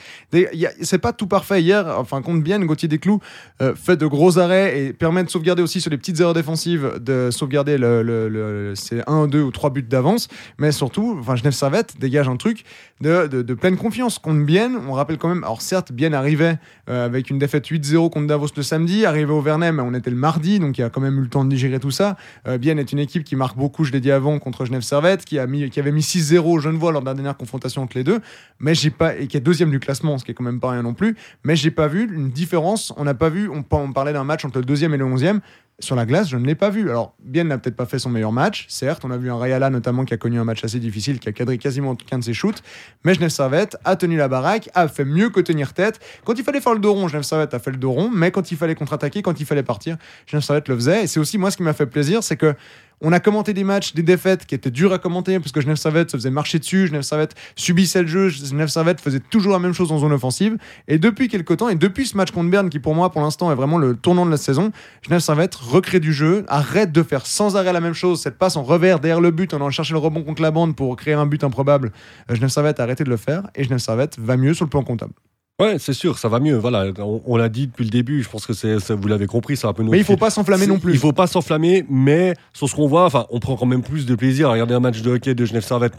C'est 0.82 0.98
pas 0.98 1.12
tout 1.12 1.26
parfait. 1.26 1.60
Hier, 1.62 1.84
enfin, 1.98 2.22
contre 2.22 2.42
bien, 2.42 2.58
Gauthier 2.60 2.88
Desclous 2.88 3.20
euh, 3.60 3.74
fait 3.74 3.96
de 3.96 4.06
gros 4.06 4.38
arrêts 4.38 4.80
et 4.80 4.92
permet 4.92 5.24
de 5.24 5.30
sauvegarder 5.30 5.62
aussi 5.62 5.80
sur 5.80 5.90
les 5.90 5.98
petites 5.98 6.20
erreurs 6.20 6.34
défensives, 6.34 6.92
de 7.00 7.30
sauvegarder 7.32 7.76
le, 7.78 8.02
le, 8.02 8.28
le- 8.28 8.74
c'est 8.76 9.02
un, 9.08 9.26
deux 9.26 9.42
ou 9.42 9.50
trois 9.50 9.70
buts 9.70 9.82
d'avance. 9.82 10.28
Mais 10.58 10.70
surtout, 10.72 11.16
enfin, 11.20 11.34
Genève 11.36 11.52
Servette 11.54 11.98
dégage 11.98 12.28
un 12.28 12.36
truc 12.36 12.64
de, 13.00 13.26
de, 13.26 13.54
pleine 13.54 13.76
confiance. 13.76 14.18
Contre 14.18 14.44
Bienne, 14.44 14.76
on 14.88 14.92
rappelle 14.92 15.18
quand 15.18 15.28
même, 15.28 15.42
alors 15.44 15.62
certes, 15.62 15.92
Bienne 15.92 16.14
arrivait 16.14 16.58
euh, 16.88 17.04
avec 17.06 17.30
une 17.30 17.38
défaite 17.38 17.66
8-0 17.66 18.10
contre 18.10 18.26
Davos 18.26 18.48
le 18.56 18.62
samedi, 18.62 19.04
arrivé 19.04 19.32
au 19.32 19.40
Vernet, 19.40 19.72
mais 19.72 19.82
on 19.82 19.94
était 19.94 20.10
le 20.10 20.16
mardi, 20.16 20.58
donc 20.60 20.78
il 20.78 20.82
y 20.82 20.84
a 20.84 20.90
quand 20.90 21.00
même 21.00 21.18
eu 21.18 21.22
le 21.22 21.28
temps 21.28 21.44
de 21.44 21.47
digérer 21.48 21.80
tout 21.80 21.90
ça. 21.90 22.16
Euh, 22.46 22.58
est 22.60 22.92
une 22.92 22.98
équipe 22.98 23.24
qui 23.24 23.36
marque 23.36 23.56
beaucoup, 23.56 23.84
je 23.84 23.92
l'ai 23.92 24.00
dit 24.00 24.10
avant, 24.10 24.38
contre 24.38 24.64
Genève 24.64 24.82
Servette, 24.82 25.24
qui, 25.24 25.38
a 25.38 25.46
mis, 25.46 25.68
qui 25.70 25.80
avait 25.80 25.92
mis 25.92 26.02
6-0 26.02 26.38
au 26.38 26.58
Genevois 26.60 26.92
lors 26.92 27.00
de 27.00 27.06
la 27.06 27.14
dernière 27.14 27.36
confrontation 27.36 27.82
entre 27.82 27.96
les 27.96 28.04
deux, 28.04 28.20
mais 28.60 28.74
j'ai 28.74 28.90
pas, 28.90 29.16
et 29.16 29.26
qui 29.26 29.36
est 29.36 29.40
deuxième 29.40 29.70
du 29.70 29.80
classement, 29.80 30.18
ce 30.18 30.24
qui 30.24 30.30
est 30.30 30.34
quand 30.34 30.44
même 30.44 30.60
pas 30.60 30.70
rien 30.70 30.82
non 30.82 30.94
plus, 30.94 31.16
mais 31.44 31.56
j'ai 31.56 31.70
pas 31.70 31.88
vu 31.88 32.08
une 32.14 32.30
différence. 32.30 32.92
On 32.96 33.04
n'a 33.04 33.14
pas 33.14 33.28
vu, 33.28 33.48
on 33.48 33.62
parlait 33.62 34.12
d'un 34.12 34.24
match 34.24 34.44
entre 34.44 34.58
le 34.58 34.64
deuxième 34.64 34.94
et 34.94 34.98
le 34.98 35.04
onzième. 35.04 35.40
Sur 35.80 35.94
la 35.94 36.06
glace, 36.06 36.28
je 36.28 36.36
ne 36.36 36.44
l'ai 36.44 36.56
pas 36.56 36.70
vu. 36.70 36.90
Alors, 36.90 37.14
Bienne 37.22 37.46
n'a 37.46 37.56
peut-être 37.56 37.76
pas 37.76 37.86
fait 37.86 38.00
son 38.00 38.10
meilleur 38.10 38.32
match, 38.32 38.66
certes. 38.68 39.04
On 39.04 39.12
a 39.12 39.16
vu 39.16 39.30
un 39.30 39.38
Rayala 39.38 39.70
notamment 39.70 40.04
qui 40.04 40.12
a 40.12 40.16
connu 40.16 40.40
un 40.40 40.44
match 40.44 40.64
assez 40.64 40.80
difficile, 40.80 41.20
qui 41.20 41.28
a 41.28 41.32
cadré 41.32 41.56
quasiment 41.56 41.92
aucun 41.92 42.18
de 42.18 42.24
ses 42.24 42.34
shoots. 42.34 42.64
Mais 43.04 43.14
Genève 43.14 43.30
Servette 43.30 43.76
a 43.84 43.94
tenu 43.94 44.16
la 44.16 44.26
baraque, 44.26 44.68
a 44.74 44.88
fait 44.88 45.04
mieux 45.04 45.30
que 45.30 45.38
tenir 45.38 45.74
tête. 45.74 46.00
Quand 46.24 46.36
il 46.36 46.42
fallait 46.42 46.60
faire 46.60 46.74
le 46.74 46.80
dos 46.80 46.94
rond, 46.94 47.06
Genève 47.06 47.22
Servette 47.22 47.54
a 47.54 47.60
fait 47.60 47.70
le 47.70 47.76
dos 47.76 47.92
rond, 47.92 48.10
mais 48.12 48.32
quand 48.32 48.50
il 48.50 48.56
fallait 48.56 48.74
contre-attaquer, 48.74 49.22
quand 49.22 49.38
il 49.38 49.46
fallait 49.46 49.62
partir, 49.62 49.98
Genève 50.26 50.42
Servette 50.42 50.66
le 50.66 50.74
faisait. 50.74 51.04
Et 51.04 51.06
c'est 51.06 51.20
aussi 51.20 51.38
moi 51.38 51.52
ce 51.52 51.56
qui 51.56 51.62
m'a 51.62 51.72
fait 51.72 51.86
plaisir, 51.86 52.24
c'est 52.24 52.36
que 52.36 52.56
on 53.00 53.12
a 53.12 53.20
commenté 53.20 53.54
des 53.54 53.64
matchs, 53.64 53.94
des 53.94 54.02
défaites 54.02 54.46
qui 54.46 54.54
étaient 54.54 54.70
dures 54.70 54.92
à 54.92 54.98
commenter 54.98 55.38
parce 55.38 55.52
que 55.52 55.60
Genève 55.60 55.76
Servette 55.76 56.10
se 56.10 56.16
faisait 56.16 56.30
marcher 56.30 56.58
dessus, 56.58 56.88
Genève 56.88 57.02
Servette 57.02 57.34
subissait 57.56 58.02
le 58.02 58.08
jeu, 58.08 58.28
Genève 58.28 58.68
Servette 58.68 59.00
faisait 59.00 59.20
toujours 59.20 59.52
la 59.52 59.58
même 59.58 59.72
chose 59.72 59.92
en 59.92 59.98
zone 59.98 60.12
offensive. 60.12 60.56
Et 60.88 60.98
depuis 60.98 61.28
quelques 61.28 61.56
temps, 61.58 61.68
et 61.68 61.74
depuis 61.74 62.06
ce 62.06 62.16
match 62.16 62.30
contre 62.30 62.50
Berne 62.50 62.70
qui 62.70 62.80
pour 62.80 62.94
moi 62.94 63.10
pour 63.10 63.20
l'instant 63.20 63.52
est 63.52 63.54
vraiment 63.54 63.78
le 63.78 63.96
tournant 63.96 64.26
de 64.26 64.30
la 64.30 64.36
saison, 64.36 64.72
Genève 65.02 65.20
Servette 65.20 65.54
recrée 65.54 66.00
du 66.00 66.12
jeu, 66.12 66.44
arrête 66.48 66.92
de 66.92 67.02
faire 67.02 67.26
sans 67.26 67.56
arrêt 67.56 67.72
la 67.72 67.80
même 67.80 67.94
chose, 67.94 68.20
cette 68.20 68.38
passe 68.38 68.56
en 68.56 68.62
revers 68.62 69.00
derrière 69.00 69.20
le 69.20 69.30
but 69.30 69.54
en 69.54 69.58
allant 69.58 69.70
chercher 69.70 69.92
le 69.92 69.98
rebond 69.98 70.22
contre 70.22 70.42
la 70.42 70.50
bande 70.50 70.74
pour 70.74 70.96
créer 70.96 71.14
un 71.14 71.26
but 71.26 71.44
improbable. 71.44 71.92
Euh, 72.30 72.34
Genève 72.34 72.50
Servette 72.50 72.80
a 72.80 72.82
arrêté 72.82 73.04
de 73.04 73.10
le 73.10 73.16
faire 73.16 73.48
et 73.54 73.64
Genève 73.64 73.78
Servette 73.78 74.18
va 74.18 74.36
mieux 74.36 74.54
sur 74.54 74.64
le 74.64 74.70
plan 74.70 74.82
comptable. 74.82 75.12
Ouais, 75.60 75.76
c'est 75.80 75.92
sûr, 75.92 76.18
ça 76.18 76.28
va 76.28 76.38
mieux. 76.38 76.56
Voilà, 76.56 76.86
on, 77.00 77.20
on 77.26 77.36
l'a 77.36 77.48
dit 77.48 77.66
depuis 77.66 77.82
le 77.82 77.90
début. 77.90 78.22
Je 78.22 78.28
pense 78.28 78.46
que 78.46 78.52
c'est, 78.52 78.78
ça- 78.78 78.94
vous 78.94 79.08
l'avez 79.08 79.26
compris, 79.26 79.56
c'est 79.56 79.66
un 79.66 79.72
peu. 79.72 79.82
notre 79.82 79.90
Mais 79.90 79.98
il 79.98 80.04
faut 80.04 80.16
pas 80.16 80.30
s'enflammer 80.30 80.68
non 80.68 80.78
plus. 80.78 80.92
Il 80.92 81.00
faut 81.00 81.10
pas 81.12 81.26
s'enflammer, 81.26 81.84
mais 81.90 82.34
sur 82.52 82.68
ce 82.68 82.76
qu'on 82.76 82.86
voit, 82.86 83.04
enfin, 83.04 83.26
on 83.30 83.40
prend 83.40 83.56
quand 83.56 83.66
même 83.66 83.82
plus 83.82 84.06
de 84.06 84.14
plaisir 84.14 84.48
à 84.50 84.52
regarder 84.52 84.74
un 84.74 84.80
match 84.80 85.02
de 85.02 85.10
hockey 85.10 85.34
de 85.34 85.44
Genève 85.44 85.64
Servette 85.64 85.94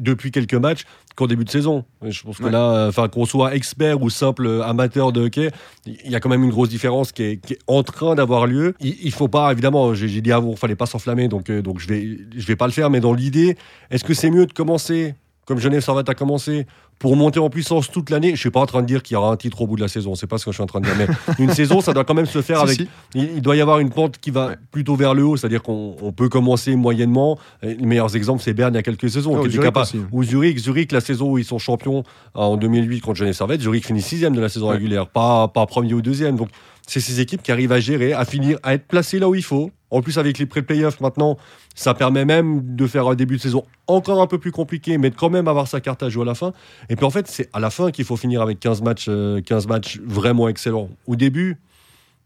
depuis 0.00 0.32
quelques 0.32 0.54
matchs 0.54 0.82
qu'en 1.14 1.28
début 1.28 1.44
de 1.44 1.50
saison. 1.50 1.84
Je 2.02 2.20
pense 2.24 2.38
que 2.38 2.44
Ouais. 2.44 2.50
là, 2.50 2.86
enfin, 2.88 3.06
qu'on 3.08 3.26
soit 3.26 3.54
expert 3.54 4.02
ou 4.02 4.10
simple 4.10 4.60
amateur 4.64 5.12
de 5.12 5.20
hockey, 5.26 5.52
il 5.86 6.10
y 6.10 6.16
a 6.16 6.18
quand 6.20 6.28
même 6.28 6.42
une 6.42 6.50
grosse 6.50 6.70
différence 6.70 7.12
qui 7.12 7.22
est, 7.22 7.36
qui 7.36 7.52
est 7.52 7.58
en 7.68 7.84
train 7.84 8.16
d'avoir 8.16 8.48
lieu. 8.48 8.74
Il, 8.80 8.96
il 9.04 9.12
faut 9.12 9.28
pas, 9.28 9.52
évidemment, 9.52 9.94
j'ai, 9.94 10.08
j'ai 10.08 10.20
dit 10.20 10.32
avant, 10.32 10.50
il 10.50 10.56
fallait 10.56 10.74
pas 10.74 10.86
s'enflammer, 10.86 11.28
donc, 11.28 11.48
euh, 11.48 11.62
donc 11.62 11.78
je 11.78 11.86
vais, 11.86 12.18
je 12.36 12.46
vais 12.46 12.56
pas 12.56 12.66
le 12.66 12.72
faire, 12.72 12.90
mais 12.90 12.98
dans 12.98 13.12
l'idée, 13.14 13.56
est-ce 13.92 14.02
que 14.02 14.14
c'est 14.14 14.30
mieux 14.30 14.46
de 14.46 14.52
commencer 14.52 15.14
comme 15.46 15.60
Genève 15.60 15.80
Servette 15.80 16.08
a 16.08 16.14
commencé 16.14 16.66
pour 16.98 17.14
monter 17.16 17.38
en 17.40 17.50
puissance 17.50 17.90
toute 17.90 18.08
l'année, 18.10 18.30
je 18.34 18.40
suis 18.40 18.50
pas 18.50 18.60
en 18.60 18.66
train 18.66 18.80
de 18.80 18.86
dire 18.86 19.02
qu'il 19.02 19.14
y 19.14 19.16
aura 19.18 19.30
un 19.30 19.36
titre 19.36 19.60
au 19.60 19.66
bout 19.66 19.76
de 19.76 19.82
la 19.82 19.88
saison, 19.88 20.14
c'est 20.14 20.26
pas 20.26 20.38
ce 20.38 20.44
que 20.46 20.50
je 20.50 20.56
suis 20.56 20.62
en 20.62 20.66
train 20.66 20.80
de 20.80 20.86
dire, 20.86 20.94
mais 20.96 21.06
une 21.38 21.50
saison, 21.54 21.80
ça 21.82 21.92
doit 21.92 22.04
quand 22.04 22.14
même 22.14 22.26
se 22.26 22.40
faire 22.40 22.58
Si, 22.58 22.62
avec 22.64 22.76
si. 22.80 22.88
il, 23.14 23.30
il 23.36 23.42
doit 23.42 23.54
y 23.56 23.60
avoir 23.60 23.80
une 23.80 23.90
pente 23.90 24.18
qui 24.18 24.30
va 24.30 24.46
Ouais. 24.48 24.56
plutôt 24.70 24.96
vers 24.96 25.12
le 25.14 25.24
haut, 25.24 25.36
c'est-à-dire 25.36 25.62
qu'on 25.62 25.94
on 26.00 26.12
peut 26.12 26.28
commencer 26.28 26.74
moyennement. 26.74 27.38
Et 27.62 27.74
Les 27.74 27.86
meilleurs 27.86 28.16
exemples, 28.16 28.42
c'est 28.42 28.54
Berne 28.54 28.72
il 28.74 28.76
y 28.76 28.80
a 28.80 28.82
quelques 28.82 29.10
saisons. 29.10 29.32
Oh, 29.34 29.40
qui 29.40 29.46
était 29.48 29.52
Zurich 29.52 29.64
capable- 29.66 29.82
aussi. 29.84 30.00
Ou 30.12 30.24
Zurich, 30.24 30.58
Zurich, 30.58 30.90
la 30.92 31.00
saison 31.02 31.30
où 31.32 31.38
ils 31.38 31.44
sont 31.44 31.58
champions 31.58 31.98
euh, 32.36 32.40
en 32.40 32.56
2008 32.56 33.00
contre 33.00 33.18
Genève 33.18 33.34
Servette, 33.34 33.60
Zurich 33.60 33.86
finit 33.86 34.00
sixième 34.02 34.34
de 34.34 34.40
la 34.40 34.48
saison 34.48 34.68
Ouais. 34.68 34.74
régulière, 34.76 35.06
pas, 35.08 35.48
pas 35.48 35.66
premier 35.66 35.92
ou 35.94 36.00
deuxième. 36.02 36.36
Donc 36.36 36.48
c'est 36.86 37.00
ces 37.00 37.20
équipes 37.20 37.42
qui 37.42 37.52
arrivent 37.52 37.72
à 37.72 37.80
gérer, 37.80 38.12
à 38.14 38.24
finir, 38.24 38.58
à 38.62 38.72
être 38.74 38.86
placées 38.86 39.18
là 39.18 39.28
où 39.28 39.34
il 39.34 39.42
faut. 39.44 39.70
En 39.90 40.02
plus, 40.02 40.18
avec 40.18 40.38
les 40.38 40.46
pré-playoffs 40.46 41.00
maintenant, 41.00 41.38
ça 41.74 41.94
permet 41.94 42.24
même 42.24 42.74
de 42.76 42.86
faire 42.86 43.06
un 43.06 43.14
début 43.14 43.36
de 43.36 43.40
saison 43.42 43.64
encore 43.86 44.20
un 44.20 44.26
peu 44.26 44.38
plus 44.38 44.50
compliqué, 44.50 44.98
mais 44.98 45.10
de 45.10 45.14
quand 45.14 45.30
même 45.30 45.46
avoir 45.46 45.68
sa 45.68 45.80
carte 45.80 46.02
à 46.02 46.08
jouer 46.08 46.22
à 46.22 46.26
la 46.26 46.34
fin. 46.34 46.52
Et 46.88 46.96
puis 46.96 47.04
en 47.06 47.10
fait, 47.10 47.28
c'est 47.28 47.48
à 47.52 47.60
la 47.60 47.70
fin 47.70 47.90
qu'il 47.92 48.04
faut 48.04 48.16
finir 48.16 48.42
avec 48.42 48.58
15 48.58 48.82
matchs, 48.82 49.06
euh, 49.08 49.40
15 49.40 49.66
matchs 49.68 50.00
vraiment 50.04 50.48
excellents. 50.48 50.88
Au 51.06 51.14
début, 51.14 51.58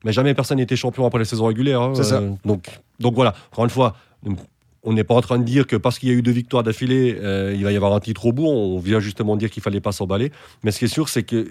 mais 0.04 0.12
jamais 0.12 0.32
personne 0.34 0.56
n'était 0.56 0.76
champion 0.76 1.04
après 1.04 1.18
la 1.18 1.26
saison 1.26 1.44
régulière. 1.46 1.82
hein. 1.82 1.94
Ça. 1.94 2.16
Euh, 2.16 2.30
donc, 2.46 2.66
donc 2.98 3.14
voilà, 3.14 3.34
encore 3.52 3.64
une 3.64 3.70
fois, 3.70 3.94
on 4.82 4.94
n'est 4.94 5.04
pas 5.04 5.14
en 5.14 5.20
train 5.20 5.38
de 5.38 5.44
dire 5.44 5.66
que 5.66 5.76
parce 5.76 5.98
qu'il 5.98 6.08
y 6.08 6.12
a 6.12 6.14
eu 6.14 6.22
deux 6.22 6.30
victoires 6.30 6.62
d'affilée, 6.62 7.18
euh, 7.20 7.52
il 7.54 7.62
va 7.64 7.72
y 7.72 7.76
avoir 7.76 7.92
un 7.92 8.00
titre 8.00 8.24
au 8.24 8.32
bout. 8.32 8.46
On 8.46 8.78
vient 8.78 9.00
justement 9.00 9.36
dire 9.36 9.50
qu'il 9.50 9.62
fallait 9.62 9.80
pas 9.80 9.92
s'emballer. 9.92 10.32
Mais 10.64 10.70
ce 10.70 10.78
qui 10.78 10.86
est 10.86 10.88
sûr, 10.88 11.10
c'est 11.10 11.22
que 11.24 11.48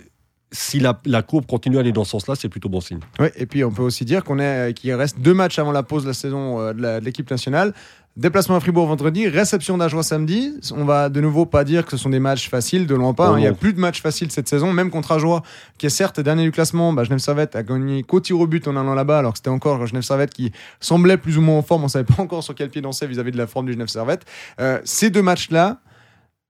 si 0.51 0.79
la, 0.79 0.99
la 1.05 1.21
courbe 1.21 1.45
continue 1.45 1.77
à 1.77 1.81
aller 1.81 1.91
dans 1.91 2.03
ce 2.03 2.11
sens-là, 2.11 2.35
c'est 2.35 2.49
plutôt 2.49 2.69
bon 2.69 2.81
signe. 2.81 2.99
Ouais, 3.19 3.31
et 3.35 3.45
puis 3.45 3.63
on 3.63 3.71
peut 3.71 3.83
aussi 3.83 4.05
dire 4.05 4.23
qu'on 4.23 4.39
est 4.39 4.73
qu'il 4.73 4.93
reste 4.93 5.19
deux 5.19 5.33
matchs 5.33 5.59
avant 5.59 5.71
la 5.71 5.83
pause 5.83 6.03
de 6.03 6.07
la 6.07 6.13
saison 6.13 6.59
euh, 6.59 6.73
de 6.73 7.03
l'équipe 7.03 7.29
nationale. 7.29 7.73
Déplacement 8.17 8.57
à 8.57 8.59
Fribourg 8.59 8.87
vendredi, 8.87 9.29
réception 9.29 9.77
d'Ajoie 9.77 10.03
samedi. 10.03 10.53
On 10.75 10.83
va 10.83 11.07
de 11.07 11.21
nouveau 11.21 11.45
pas 11.45 11.63
dire 11.63 11.85
que 11.85 11.91
ce 11.91 11.97
sont 11.97 12.09
des 12.09 12.19
matchs 12.19 12.49
faciles, 12.49 12.85
de 12.85 12.95
loin 12.95 13.13
pas. 13.13 13.29
Oh 13.29 13.33
hein. 13.33 13.37
Il 13.37 13.41
n'y 13.41 13.47
a 13.47 13.53
plus 13.53 13.71
de 13.71 13.79
matchs 13.79 14.01
faciles 14.01 14.29
cette 14.31 14.49
saison, 14.49 14.73
même 14.73 14.89
contre 14.89 15.13
Ajoie, 15.13 15.41
qui 15.77 15.85
est 15.85 15.89
certes 15.89 16.19
dernier 16.19 16.43
du 16.43 16.51
classement. 16.51 16.91
Bah, 16.91 17.05
Genève 17.05 17.19
Servette 17.19 17.55
a 17.55 17.63
gagné 17.63 18.03
qu'au 18.03 18.19
tir 18.19 18.37
au 18.37 18.47
but 18.47 18.67
en 18.67 18.75
allant 18.75 18.95
là-bas, 18.95 19.19
alors 19.19 19.33
que 19.33 19.37
c'était 19.37 19.49
encore 19.49 19.85
Genève 19.85 20.01
Servette 20.01 20.33
qui 20.33 20.51
semblait 20.81 21.17
plus 21.17 21.37
ou 21.37 21.41
moins 21.41 21.59
en 21.59 21.61
forme. 21.61 21.85
On 21.85 21.87
savait 21.87 22.03
pas 22.03 22.21
encore 22.21 22.43
sur 22.43 22.55
quel 22.55 22.69
pied 22.69 22.81
danser 22.81 23.07
vis-à-vis 23.07 23.31
de 23.31 23.37
la 23.37 23.47
forme 23.47 23.67
du 23.67 23.73
Genève 23.73 23.87
Servette. 23.87 24.25
Euh, 24.59 24.81
ces 24.83 25.11
deux 25.11 25.21
matchs-là, 25.21 25.79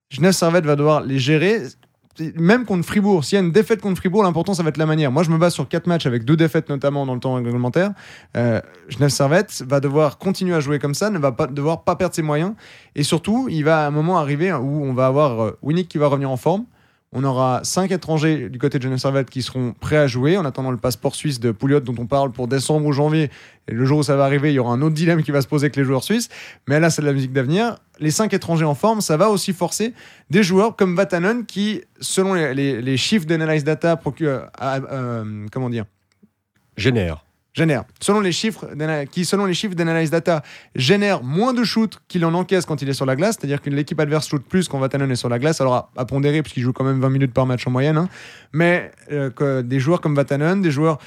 Genève 0.10 0.32
Servette 0.32 0.66
va 0.66 0.76
devoir 0.76 1.02
les 1.02 1.20
gérer. 1.20 1.62
Même 2.36 2.65
contre 2.65 2.86
Fribourg, 2.86 3.23
s'il 3.23 3.38
y 3.38 3.41
a 3.41 3.43
une 3.43 3.51
défaite 3.51 3.82
contre 3.82 3.97
Fribourg, 3.97 4.23
l'important 4.23 4.53
ça 4.53 4.63
va 4.63 4.69
être 4.69 4.77
la 4.77 4.86
manière. 4.86 5.12
Moi 5.12 5.23
je 5.23 5.29
me 5.29 5.38
base 5.38 5.53
sur 5.53 5.67
quatre 5.67 5.88
matchs 5.88 6.05
avec 6.05 6.25
deux 6.25 6.36
défaites 6.36 6.69
notamment 6.69 7.05
dans 7.05 7.13
le 7.13 7.19
temps 7.19 7.36
réglementaire. 7.36 7.91
Euh, 8.38 8.62
Genève 8.88 9.10
Servette 9.10 9.63
va 9.67 9.79
devoir 9.79 10.17
continuer 10.17 10.55
à 10.55 10.60
jouer 10.60 10.79
comme 10.79 10.93
ça, 10.93 11.10
ne 11.10 11.19
va 11.19 11.32
pas 11.32 11.47
devoir 11.47 11.84
pas 11.84 11.95
perdre 11.95 12.15
ses 12.15 12.21
moyens. 12.21 12.53
Et 12.95 13.03
surtout, 13.03 13.47
il 13.49 13.63
va 13.63 13.86
un 13.88 13.91
moment 13.91 14.17
arriver 14.17 14.51
où 14.53 14.84
on 14.84 14.93
va 14.93 15.08
avoir 15.08 15.43
euh, 15.43 15.58
Winnick 15.62 15.88
qui 15.88 15.97
va 15.97 16.08
revenir 16.08 16.29
en 16.29 16.38
forme. 16.38 16.65
On 17.12 17.24
aura 17.24 17.62
cinq 17.63 17.89
étrangers 17.91 18.50
du 18.50 18.60
côté 18.60 18.78
de 18.78 18.84
Genève 18.84 19.00
Servette 19.00 19.32
qui 19.32 19.41
seront 19.41 19.74
prêts 19.74 19.98
à 19.98 20.06
jouer 20.06 20.38
en 20.38 20.45
attendant 20.45 20.69
le 20.69 20.78
passeport 20.78 21.15
suisse 21.15 21.39
de 21.39 21.50
Pouliot 21.52 21.80
dont 21.80 21.95
on 21.98 22.06
parle 22.06 22.32
pour 22.32 22.48
décembre 22.48 22.86
ou 22.86 22.91
janvier. 22.91 23.32
Et 23.67 23.72
le 23.72 23.84
jour 23.86 24.00
où 24.00 24.04
ça 24.04 24.15
va 24.15 24.26
arriver, 24.26 24.52
il 24.52 24.54
y 24.56 24.60
aura 24.60 24.74
un 24.74 24.82
autre 24.84 24.93
dilemme 24.93 25.24
qui 25.24 25.32
va 25.32 25.41
se 25.41 25.48
poser 25.48 25.65
avec 25.65 25.76
les 25.76 25.84
joueurs 25.84 26.04
suisses. 26.04 26.30
Mais 26.67 26.80
là, 26.80 26.91
c'est 26.91 27.02
de 27.02 27.08
la 27.08 27.13
musique 27.13 27.34
d'avenir. 27.34 27.78
Les 28.00 28.12
cinq 28.12 28.32
étrangers 28.36 28.65
en 28.65 28.76
forme, 28.76 29.02
ça 29.02 29.17
va 29.17 29.30
aussi 29.32 29.54
forcer 29.54 29.93
des 30.30 30.43
joueurs 30.43 30.76
comme 30.76 30.95
Vatanen 30.95 31.45
qui, 31.48 31.82
selon 32.00 32.36
les, 32.36 32.80
les- 32.80 32.98
chiffres 32.98 33.26
d'Analyse 33.26 33.63
Data, 33.63 33.95
procure, 33.98 34.30
euh, 34.30 34.80
euh, 34.91 35.45
comment 35.52 35.72
dire, 35.72 35.86
Génère. 36.78 37.26
Génère, 37.60 37.84
selon 38.00 38.22
les 38.22 38.32
chiffres, 38.32 38.65
qui 39.12 39.26
selon 39.26 39.45
les 39.45 39.54
chiffres 39.54 39.76
d'analyse 39.76 40.12
data, 40.12 40.43
génère 40.76 41.24
moins 41.24 41.54
de 41.54 41.63
shoots 41.63 42.00
qu'il 42.08 42.24
en 42.26 42.34
encaisse 42.34 42.65
quand 42.65 42.82
il 42.82 42.89
est 42.89 42.93
sur 42.93 43.06
la 43.06 43.15
glace, 43.15 43.36
c'est-à-dire 43.38 43.62
que 43.62 43.69
l'équipe 43.69 44.00
adverse 44.00 44.28
shoot 44.28 44.41
plus 44.41 44.67
quand 44.69 44.80
Vatanen 44.80 45.12
est 45.12 45.15
sur 45.15 45.30
la 45.30 45.39
glace, 45.39 45.60
alors 45.60 45.74
à, 45.74 45.91
à 45.98 46.06
pondérer 46.06 46.41
puisqu'il 46.41 46.62
joue 46.62 46.74
quand 46.74 46.86
même 46.86 47.02
20 47.02 47.10
minutes 47.10 47.34
par 47.34 47.45
match 47.45 47.67
en 47.67 47.72
moyenne, 47.72 47.98
hein. 47.98 48.08
mais 48.54 48.91
euh, 49.12 49.30
que 49.30 49.62
des 49.62 49.80
joueurs 49.80 50.00
comme 50.00 50.15
Vatanen, 50.15 50.62
des 50.62 50.72
joueurs 50.72 51.00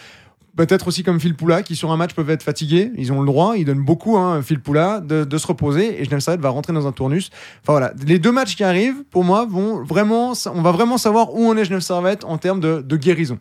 peut-être 0.56 0.88
aussi 0.88 1.02
comme 1.02 1.18
Phil 1.18 1.34
Poula 1.34 1.62
qui 1.62 1.74
sur 1.74 1.90
un 1.90 1.96
match 1.96 2.12
peuvent 2.12 2.28
être 2.28 2.42
fatigués, 2.42 2.92
ils 2.96 3.12
ont 3.12 3.20
le 3.20 3.26
droit, 3.26 3.56
ils 3.56 3.64
donnent 3.64 3.84
beaucoup, 3.84 4.18
hein, 4.18 4.42
Phil 4.42 4.60
Poula, 4.60 5.00
de, 5.00 5.38
se 5.38 5.46
reposer 5.46 6.00
et 6.00 6.04
Genève 6.04 6.20
Servette 6.20 6.42
va 6.42 6.50
rentrer 6.50 6.74
dans 6.74 6.86
un 6.86 6.92
tournus. 6.92 7.30
Enfin 7.62 7.72
voilà, 7.72 7.92
les 8.06 8.18
deux 8.18 8.32
matchs 8.32 8.56
qui 8.56 8.64
arrivent, 8.64 9.02
pour 9.10 9.24
moi, 9.24 9.46
vont 9.48 9.82
vraiment, 9.82 10.34
on 10.54 10.62
va 10.62 10.72
vraiment 10.72 10.98
savoir 10.98 11.34
où 11.34 11.40
on 11.40 11.56
est 11.56 11.64
Genève 11.64 11.80
Servette 11.80 12.24
en 12.24 12.36
termes 12.36 12.60
de 12.60 12.96
guérison. 12.96 13.38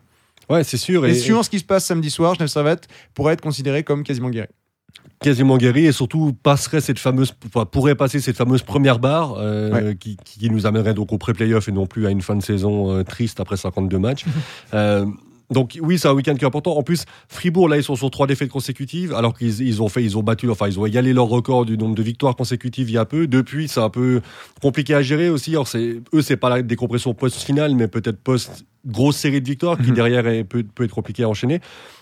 Ouais, 0.50 0.64
c'est 0.64 0.76
sûr. 0.76 1.06
Et, 1.06 1.10
Et, 1.10 1.14
suivant 1.14 1.42
ce 1.42 1.50
qui 1.50 1.58
se 1.58 1.64
passe 1.64 1.84
samedi 1.86 2.10
soir, 2.10 2.34
Genève 2.34 2.48
Servette 2.48 2.88
pourrait 3.14 3.34
être 3.34 3.40
considéré 3.40 3.82
comme 3.84 4.02
quasiment 4.04 4.30
guéri. 4.30 4.48
quasiment 5.20 5.56
guéri 5.56 5.86
et 5.86 5.92
surtout 5.92 6.32
passerait 6.42 6.80
cette 6.80 6.98
fameuse, 6.98 7.32
enfin, 7.46 7.64
pourrait 7.64 7.94
passer 7.94 8.20
cette 8.20 8.36
fameuse 8.36 8.62
première 8.62 8.98
barre 8.98 9.34
euh, 9.38 9.70
Ouais. 9.70 9.96
qui, 9.96 10.16
qui 10.16 10.50
nous 10.50 10.66
amènerait 10.66 10.94
donc 10.94 11.12
au 11.12 11.18
pré-playoff 11.18 11.68
et 11.68 11.72
non 11.72 11.86
plus 11.86 12.06
à 12.06 12.10
une 12.10 12.22
fin 12.22 12.34
de 12.36 12.42
saison 12.42 12.90
euh, 12.90 13.04
triste 13.04 13.38
après 13.40 13.56
52 13.56 13.98
matchs. 13.98 14.24
Euh, 14.74 15.06
donc 15.52 15.78
oui, 15.80 15.98
c'est 15.98 16.08
un 16.08 16.12
week-end 16.14 16.34
qui 16.34 16.44
est 16.44 16.46
important. 16.46 16.76
En 16.76 16.82
plus, 16.82 17.04
Fribourg 17.28 17.68
là, 17.68 17.76
ils 17.76 17.82
sont 17.82 17.96
sur 17.96 18.10
trois 18.10 18.26
défaites 18.26 18.50
consécutives, 18.50 19.14
alors 19.14 19.36
qu'ils 19.36 19.60
ils 19.60 19.82
ont 19.82 19.88
fait, 19.88 20.02
ils 20.02 20.16
ont 20.18 20.22
battu, 20.22 20.50
enfin 20.50 20.66
ils 20.68 20.78
ont 20.80 20.86
égalé 20.86 21.12
leur 21.12 21.26
record 21.26 21.64
du 21.64 21.76
nombre 21.78 21.94
de 21.94 22.02
victoires 22.02 22.34
consécutives 22.36 22.88
il 22.90 22.94
y 22.94 22.98
a 22.98 23.04
peu. 23.04 23.26
Depuis, 23.26 23.68
c'est 23.68 23.80
un 23.80 23.90
peu 23.90 24.20
compliqué 24.60 24.94
à 24.94 25.02
gérer 25.02 25.28
aussi. 25.28 25.50
Alors 25.50 25.68
c'est 25.68 26.00
eux, 26.14 26.22
c'est 26.22 26.36
pas 26.36 26.48
la 26.50 26.62
décompression 26.62 27.14
post-finale, 27.14 27.74
mais 27.74 27.88
peut-être 27.88 28.18
post 28.20 28.64
grosse 28.84 29.16
série 29.16 29.40
de 29.40 29.46
victoires 29.46 29.78
qui 29.78 29.90
Mhm. 29.90 29.94
derrière 29.94 30.26
est- 30.26 30.42
peut, 30.42 30.64
peut 30.64 30.82
être 30.82 30.94
compliqué 30.94 31.22
à 31.22 31.28
enchaîner. 31.28 31.60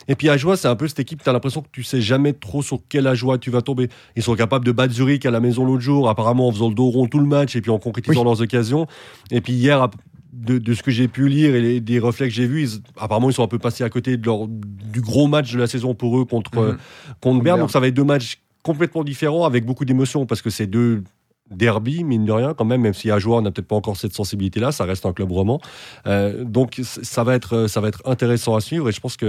Et 0.09 0.15
puis 0.15 0.31
Ajoie, 0.31 0.57
c'est 0.57 0.67
un 0.69 0.77
peu 0.77 0.89
cette 0.89 1.01
équipe, 1.01 1.23
tu 1.23 1.29
as 1.29 1.33
l'impression 1.35 1.61
que 1.61 1.69
tu 1.71 1.83
sais 1.83 2.01
jamais 2.01 2.33
trop 2.33 2.63
sur 2.63 2.79
quelle 2.89 3.07
Ajoie 3.07 3.37
tu 3.37 3.51
vas 3.51 3.61
tomber. 3.61 3.91
Ils 4.17 4.23
sont 4.23 4.35
capables 4.35 4.65
de 4.65 4.73
battre 4.73 4.95
Zurich 4.95 5.27
à 5.27 5.31
la 5.31 5.41
maison 5.41 5.67
l'autre 5.67 5.83
jour, 5.83 6.09
apparemment 6.09 6.49
en 6.49 6.53
faisant 6.53 6.69
le 6.71 6.75
dos 6.75 6.89
rond 6.89 7.07
tout 7.07 7.19
le 7.19 7.27
match 7.27 7.55
et 7.55 7.61
puis 7.61 7.71
en 7.71 7.79
concrétisant 7.79 8.21
Oui. 8.21 8.25
leurs 8.25 8.41
occasions. 8.41 8.87
Et 9.31 9.43
puis 9.43 9.53
hier, 9.53 9.91
de, 10.33 10.59
de 10.59 10.75
ce 10.75 10.83
que 10.83 10.91
j'ai 10.91 11.09
pu 11.09 11.29
lire 11.29 11.55
et 11.55 11.61
les- 11.61 11.81
des 11.81 11.99
reflets 11.99 12.29
que 12.29 12.35
j'ai 12.35 12.47
vus, 12.47 12.63
ils- 12.65 12.83
apparemment 12.99 13.31
ils 13.31 13.33
sont 13.35 13.43
un 13.43 13.49
peu 13.49 13.59
passés 13.59 13.85
à 13.85 13.89
côté 13.91 14.17
de 14.17 14.25
leur, 14.27 14.47
du 14.49 15.01
gros 15.01 15.27
match 15.27 15.53
de 15.53 15.59
la 15.59 15.67
saison 15.67 15.95
pour 15.95 16.19
eux 16.21 16.25
contre, 16.25 16.57
Mhm. 16.61 16.79
contre 17.21 17.43
Berne. 17.43 17.61
Donc 17.61 17.71
ça 17.71 17.81
va 17.81 17.89
être 17.89 17.95
deux 17.95 18.05
matchs 18.05 18.41
complètement 18.63 19.03
différents 19.05 19.45
avec 19.45 19.65
beaucoup 19.65 19.85
d'émotions 19.85 20.27
parce 20.27 20.43
que 20.43 20.51
c'est 20.51 20.67
deux 20.67 21.03
derby, 21.51 22.05
mine 22.05 22.25
de 22.25 22.31
rien, 22.33 22.55
quand 22.55 22.65
même, 22.65 22.81
même 22.81 22.95
si 22.95 23.11
Ajoie 23.11 23.43
n'a 23.43 23.51
peut-être 23.51 23.67
pas 23.67 23.75
encore 23.75 23.97
cette 23.97 24.15
sensibilité-là, 24.15 24.71
ça 24.71 24.85
reste 24.85 25.05
un 25.05 25.13
club 25.13 25.33
roman. 25.33 25.61
Euh, 26.07 26.45
donc 26.45 26.81
ça 26.85 27.25
va, 27.25 27.35
être, 27.35 27.67
ça 27.67 27.81
va 27.81 27.89
être 27.89 28.03
intéressant 28.05 28.55
à 28.55 28.61
suivre 28.61 28.89
et 28.89 28.93
je 28.93 29.01
pense 29.01 29.17
que 29.17 29.27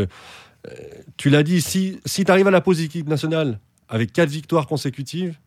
euh, 0.67 0.71
tu 1.17 1.31
l'as 1.31 1.41
dit, 1.41 1.61
si, 1.61 1.99
si 2.05 2.23
tu 2.23 2.31
arrives 2.31 2.47
à 2.47 2.51
la 2.51 2.61
pause 2.61 2.79
équipe 2.81 3.07
nationale 3.09 3.59
avec 3.89 4.13
quatre 4.13 4.29
victoires 4.29 4.67
consécutives, 4.67 5.39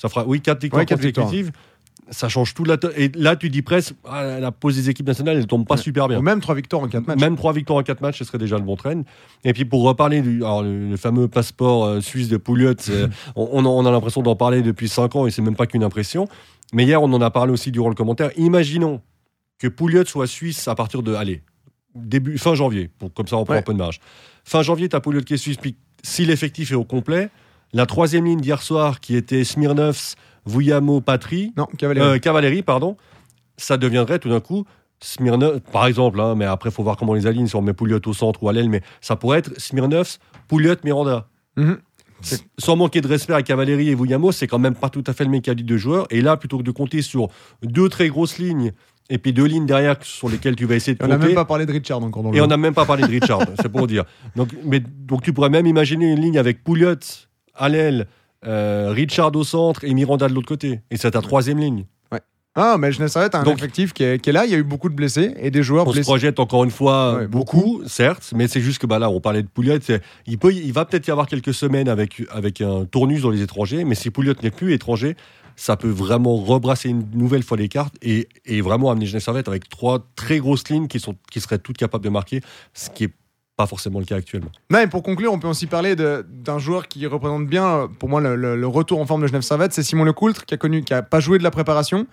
ça 0.00 0.08
fera, 0.08 0.26
oui, 0.26 0.40
quatre 0.40 0.62
victoires 0.62 0.80
Ouais, 0.80 0.86
quatre 0.86 1.00
consécutives, 1.02 1.52
ça 2.10 2.28
change 2.28 2.52
tout. 2.54 2.64
Et 2.96 3.10
là, 3.14 3.36
tu 3.36 3.48
dis 3.48 3.62
presque, 3.62 3.94
ah, 4.04 4.38
la 4.40 4.50
pause 4.52 4.76
des 4.76 4.90
équipes 4.90 5.06
nationales, 5.06 5.36
elle 5.36 5.46
tombe 5.46 5.66
pas 5.66 5.76
Ouais. 5.76 5.80
super 5.80 6.08
bien. 6.08 6.18
Ou 6.18 6.22
même 6.22 6.40
trois 6.40 6.54
victoires 6.54 6.82
en 6.82 6.88
quatre 6.88 7.06
matchs. 7.06 7.20
Même 7.20 7.36
trois 7.36 7.52
victoires 7.52 7.78
en 7.78 7.82
quatre 7.82 8.00
matchs, 8.00 8.18
ce 8.18 8.24
serait 8.24 8.38
déjà 8.38 8.56
le 8.58 8.64
bon 8.64 8.76
train. 8.76 9.02
Et 9.44 9.52
puis 9.52 9.64
pour 9.64 9.82
reparler 9.82 10.20
du 10.20 10.38
alors, 10.44 10.62
le, 10.62 10.88
le 10.90 10.96
fameux 10.96 11.28
passeport 11.28 11.84
euh, 11.84 12.00
suisse 12.00 12.28
de 12.28 12.36
Pouliot, 12.36 12.74
c'est- 12.78 13.06
on, 13.36 13.64
a- 13.64 13.68
on 13.68 13.86
a 13.86 13.90
l'impression 13.90 14.20
d'en 14.22 14.36
parler 14.36 14.62
depuis 14.62 14.88
cinq 14.88 15.14
ans 15.16 15.26
et 15.26 15.30
c'est 15.30 15.42
même 15.42 15.56
pas 15.56 15.66
qu'une 15.66 15.84
impression. 15.84 16.28
Mais 16.74 16.84
hier, 16.84 17.02
on 17.02 17.12
en 17.12 17.20
a 17.20 17.30
parlé 17.30 17.52
aussi 17.52 17.70
durant 17.70 17.88
le 17.88 17.94
commentaire. 17.94 18.30
Imaginons 18.36 19.00
que 19.58 19.68
Pouliot 19.68 20.04
soit 20.04 20.26
suisse 20.26 20.66
à 20.68 20.74
partir 20.74 21.02
de, 21.02 21.14
allez, 21.14 21.42
début, 21.94 22.36
fin 22.38 22.54
janvier, 22.54 22.90
pour, 22.98 23.12
comme 23.12 23.26
ça 23.28 23.36
on 23.36 23.44
prend 23.44 23.54
Ouais. 23.54 23.60
un 23.60 23.62
peu 23.62 23.72
de 23.74 23.78
marge. 23.78 24.00
Fin 24.44 24.62
janvier, 24.62 24.88
tu 24.88 24.96
as 24.96 25.00
Pouliot 25.00 25.20
qui 25.20 25.34
est 25.34 25.38
suisse, 25.38 25.56
puis 25.58 25.76
si 26.02 26.24
l'effectif 26.24 26.72
est 26.72 26.74
au 26.74 26.84
complet, 26.84 27.28
la 27.72 27.86
troisième 27.86 28.24
ligne 28.24 28.40
d'hier 28.40 28.60
soir 28.60 29.00
qui 29.00 29.14
était 29.16 29.44
Smirnovs, 29.44 30.14
Vuyamo, 30.46 31.00
Patry, 31.00 31.52
Non, 31.56 31.66
euh, 31.82 32.18
cavalerie, 32.18 32.62
pardon, 32.62 32.96
ça 33.56 33.76
deviendrait 33.76 34.18
tout 34.18 34.28
d'un 34.28 34.40
coup 34.40 34.64
Smirnov, 35.00 35.60
par 35.72 35.86
exemple, 35.86 36.20
hein, 36.20 36.34
mais 36.36 36.44
après, 36.44 36.70
il 36.70 36.72
faut 36.72 36.82
voir 36.82 36.96
comment 36.96 37.12
on 37.12 37.16
les 37.16 37.26
aligne, 37.26 37.46
si 37.48 37.56
on 37.56 37.62
met 37.62 37.72
Pouliot 37.72 38.00
au 38.06 38.12
centre 38.12 38.42
ou 38.42 38.48
à 38.48 38.52
l'aile, 38.52 38.68
mais 38.68 38.82
ça 39.00 39.16
pourrait 39.16 39.38
être 39.38 39.60
Smirnov, 39.60 40.18
Pouliot, 40.48 40.76
Miranda. 40.84 41.28
Mhm. 41.56 41.78
Sans 42.58 42.76
manquer 42.76 43.00
de 43.00 43.08
respect 43.08 43.34
à 43.34 43.42
Cavalerie 43.42 43.88
et 43.88 43.96
Vuyamo, 43.96 44.30
c'est 44.30 44.46
quand 44.46 44.60
même 44.60 44.76
pas 44.76 44.88
tout 44.90 45.02
à 45.08 45.12
fait 45.12 45.24
le 45.24 45.30
même 45.30 45.42
calibre 45.42 45.68
de 45.68 45.76
joueur. 45.76 46.06
Et 46.10 46.20
là, 46.20 46.36
plutôt 46.36 46.58
que 46.58 46.62
de 46.62 46.70
compter 46.70 47.02
sur 47.02 47.28
deux 47.64 47.88
très 47.88 48.08
grosses 48.08 48.38
lignes 48.38 48.70
et 49.10 49.18
puis 49.18 49.32
deux 49.32 49.44
lignes 49.44 49.66
derrière 49.66 49.96
sur 50.02 50.28
lesquelles 50.28 50.54
tu 50.54 50.64
vas 50.64 50.76
essayer 50.76 50.94
de 50.94 51.02
Et 51.02 51.04
on 51.04 51.08
n'a 51.08 51.16
compter. 51.16 51.26
même 51.26 51.34
pas 51.34 51.44
parlé 51.44 51.66
de 51.66 51.72
Richard 51.72 52.02
encore 52.02 52.22
dans 52.22 52.30
le 52.30 52.36
Et 52.36 52.40
on 52.40 52.46
n'a 52.46 52.56
même 52.56 52.74
pas 52.74 52.84
parlé 52.84 53.02
de 53.02 53.08
Richard, 53.08 53.40
c'est 53.60 53.68
pour 53.68 53.88
dire. 53.88 54.04
Donc, 54.36 54.50
mais, 54.64 54.78
donc 54.80 55.22
tu 55.22 55.32
pourrais 55.32 55.50
même 55.50 55.66
imaginer 55.66 56.12
une 56.12 56.20
ligne 56.20 56.38
avec 56.38 56.62
Pouliot 56.62 56.94
à 57.54 57.68
l'aile, 57.68 58.06
euh, 58.46 58.90
Richard 58.92 59.34
au 59.36 59.44
centre 59.44 59.84
et 59.84 59.92
Miranda 59.94 60.28
de 60.28 60.34
l'autre 60.34 60.48
côté. 60.48 60.80
Et 60.90 60.96
c'est 60.96 61.10
ta 61.12 61.20
troisième 61.22 61.58
ligne. 61.58 61.84
Ah, 62.54 62.76
mais 62.78 62.92
Genève 62.92 63.08
Servette 63.08 63.34
a 63.34 63.40
un 63.40 63.44
Donc- 63.44 63.56
effectif 63.56 63.94
qui 63.94 64.04
est, 64.04 64.18
qui 64.18 64.28
est 64.28 64.32
là. 64.34 64.44
Il 64.44 64.52
y 64.52 64.54
a 64.54 64.58
eu 64.58 64.62
beaucoup 64.62 64.90
de 64.90 64.94
blessés 64.94 65.32
et 65.38 65.50
des 65.50 65.62
joueurs 65.62 65.86
On 65.86 65.88
se 65.88 65.94
blessés. 65.94 66.04
projette 66.06 66.38
encore 66.38 66.64
une 66.64 66.70
fois 66.70 67.14
Ouais, 67.16 67.26
beaucoup, 67.26 67.80
certes, 67.86 68.30
mais 68.36 68.46
c'est 68.46 68.60
juste 68.60 68.78
que 68.78 68.86
bah 68.86 68.98
là, 68.98 69.08
on 69.08 69.20
parlait 69.22 69.42
de 69.42 69.48
Pouliot. 69.48 69.78
Il, 70.26 70.36
peut, 70.38 70.52
il 70.52 70.70
va 70.70 70.84
peut-être 70.84 71.06
y 71.06 71.10
avoir 71.10 71.26
quelques 71.28 71.54
semaines 71.54 71.88
avec, 71.88 72.22
avec 72.30 72.60
un 72.60 72.84
tournus 72.84 73.22
dans 73.22 73.30
les 73.30 73.40
étrangers, 73.40 73.84
mais 73.84 73.94
si 73.94 74.10
Pouliot 74.10 74.34
n'est 74.42 74.50
plus 74.50 74.74
étranger, 74.74 75.16
ça 75.56 75.78
peut 75.78 75.88
vraiment 75.88 76.36
rebrasser 76.36 76.90
une 76.90 77.06
nouvelle 77.14 77.42
fois 77.42 77.56
les 77.56 77.68
cartes 77.70 77.94
et, 78.02 78.28
et 78.44 78.60
vraiment 78.60 78.90
amener 78.90 79.06
Genève 79.06 79.22
Servette 79.22 79.48
avec 79.48 79.70
trois 79.70 80.06
très 80.14 80.38
grosses 80.38 80.68
lignes 80.68 80.88
qui, 80.88 81.00
sont, 81.00 81.14
qui 81.30 81.40
seraient 81.40 81.58
toutes 81.58 81.78
capables 81.78 82.04
de 82.04 82.10
marquer, 82.10 82.42
ce 82.74 82.90
qui 82.90 83.04
est 83.04 83.12
pas 83.62 83.68
forcément 83.68 84.00
le 84.00 84.04
cas 84.04 84.16
actuellement. 84.16 84.50
Et 84.82 84.86
pour 84.88 85.04
conclure, 85.04 85.32
on 85.32 85.38
peut 85.38 85.46
aussi 85.46 85.68
parler 85.68 85.94
d'un 85.94 86.58
joueur 86.58 86.88
qui 86.88 87.06
représente 87.06 87.46
bien, 87.46 87.66
euh, 87.66 87.86
pour 87.86 88.08
moi, 88.08 88.20
le 88.20 88.66
retour 88.66 89.00
en 89.00 89.06
forme 89.06 89.22
de 89.22 89.28
Genève 89.28 89.42
Servette. 89.42 89.72
C'est 89.72 89.84
Simon 89.84 90.02
Lecoultre 90.02 90.44
qui 90.44 90.54
a 90.54 90.56
connu, 90.56 90.82
qui 90.82 90.92
a 90.92 91.02
pas 91.02 91.20
joué 91.20 91.38
de 91.38 91.44
la 91.44 91.52
préparation 91.52 92.08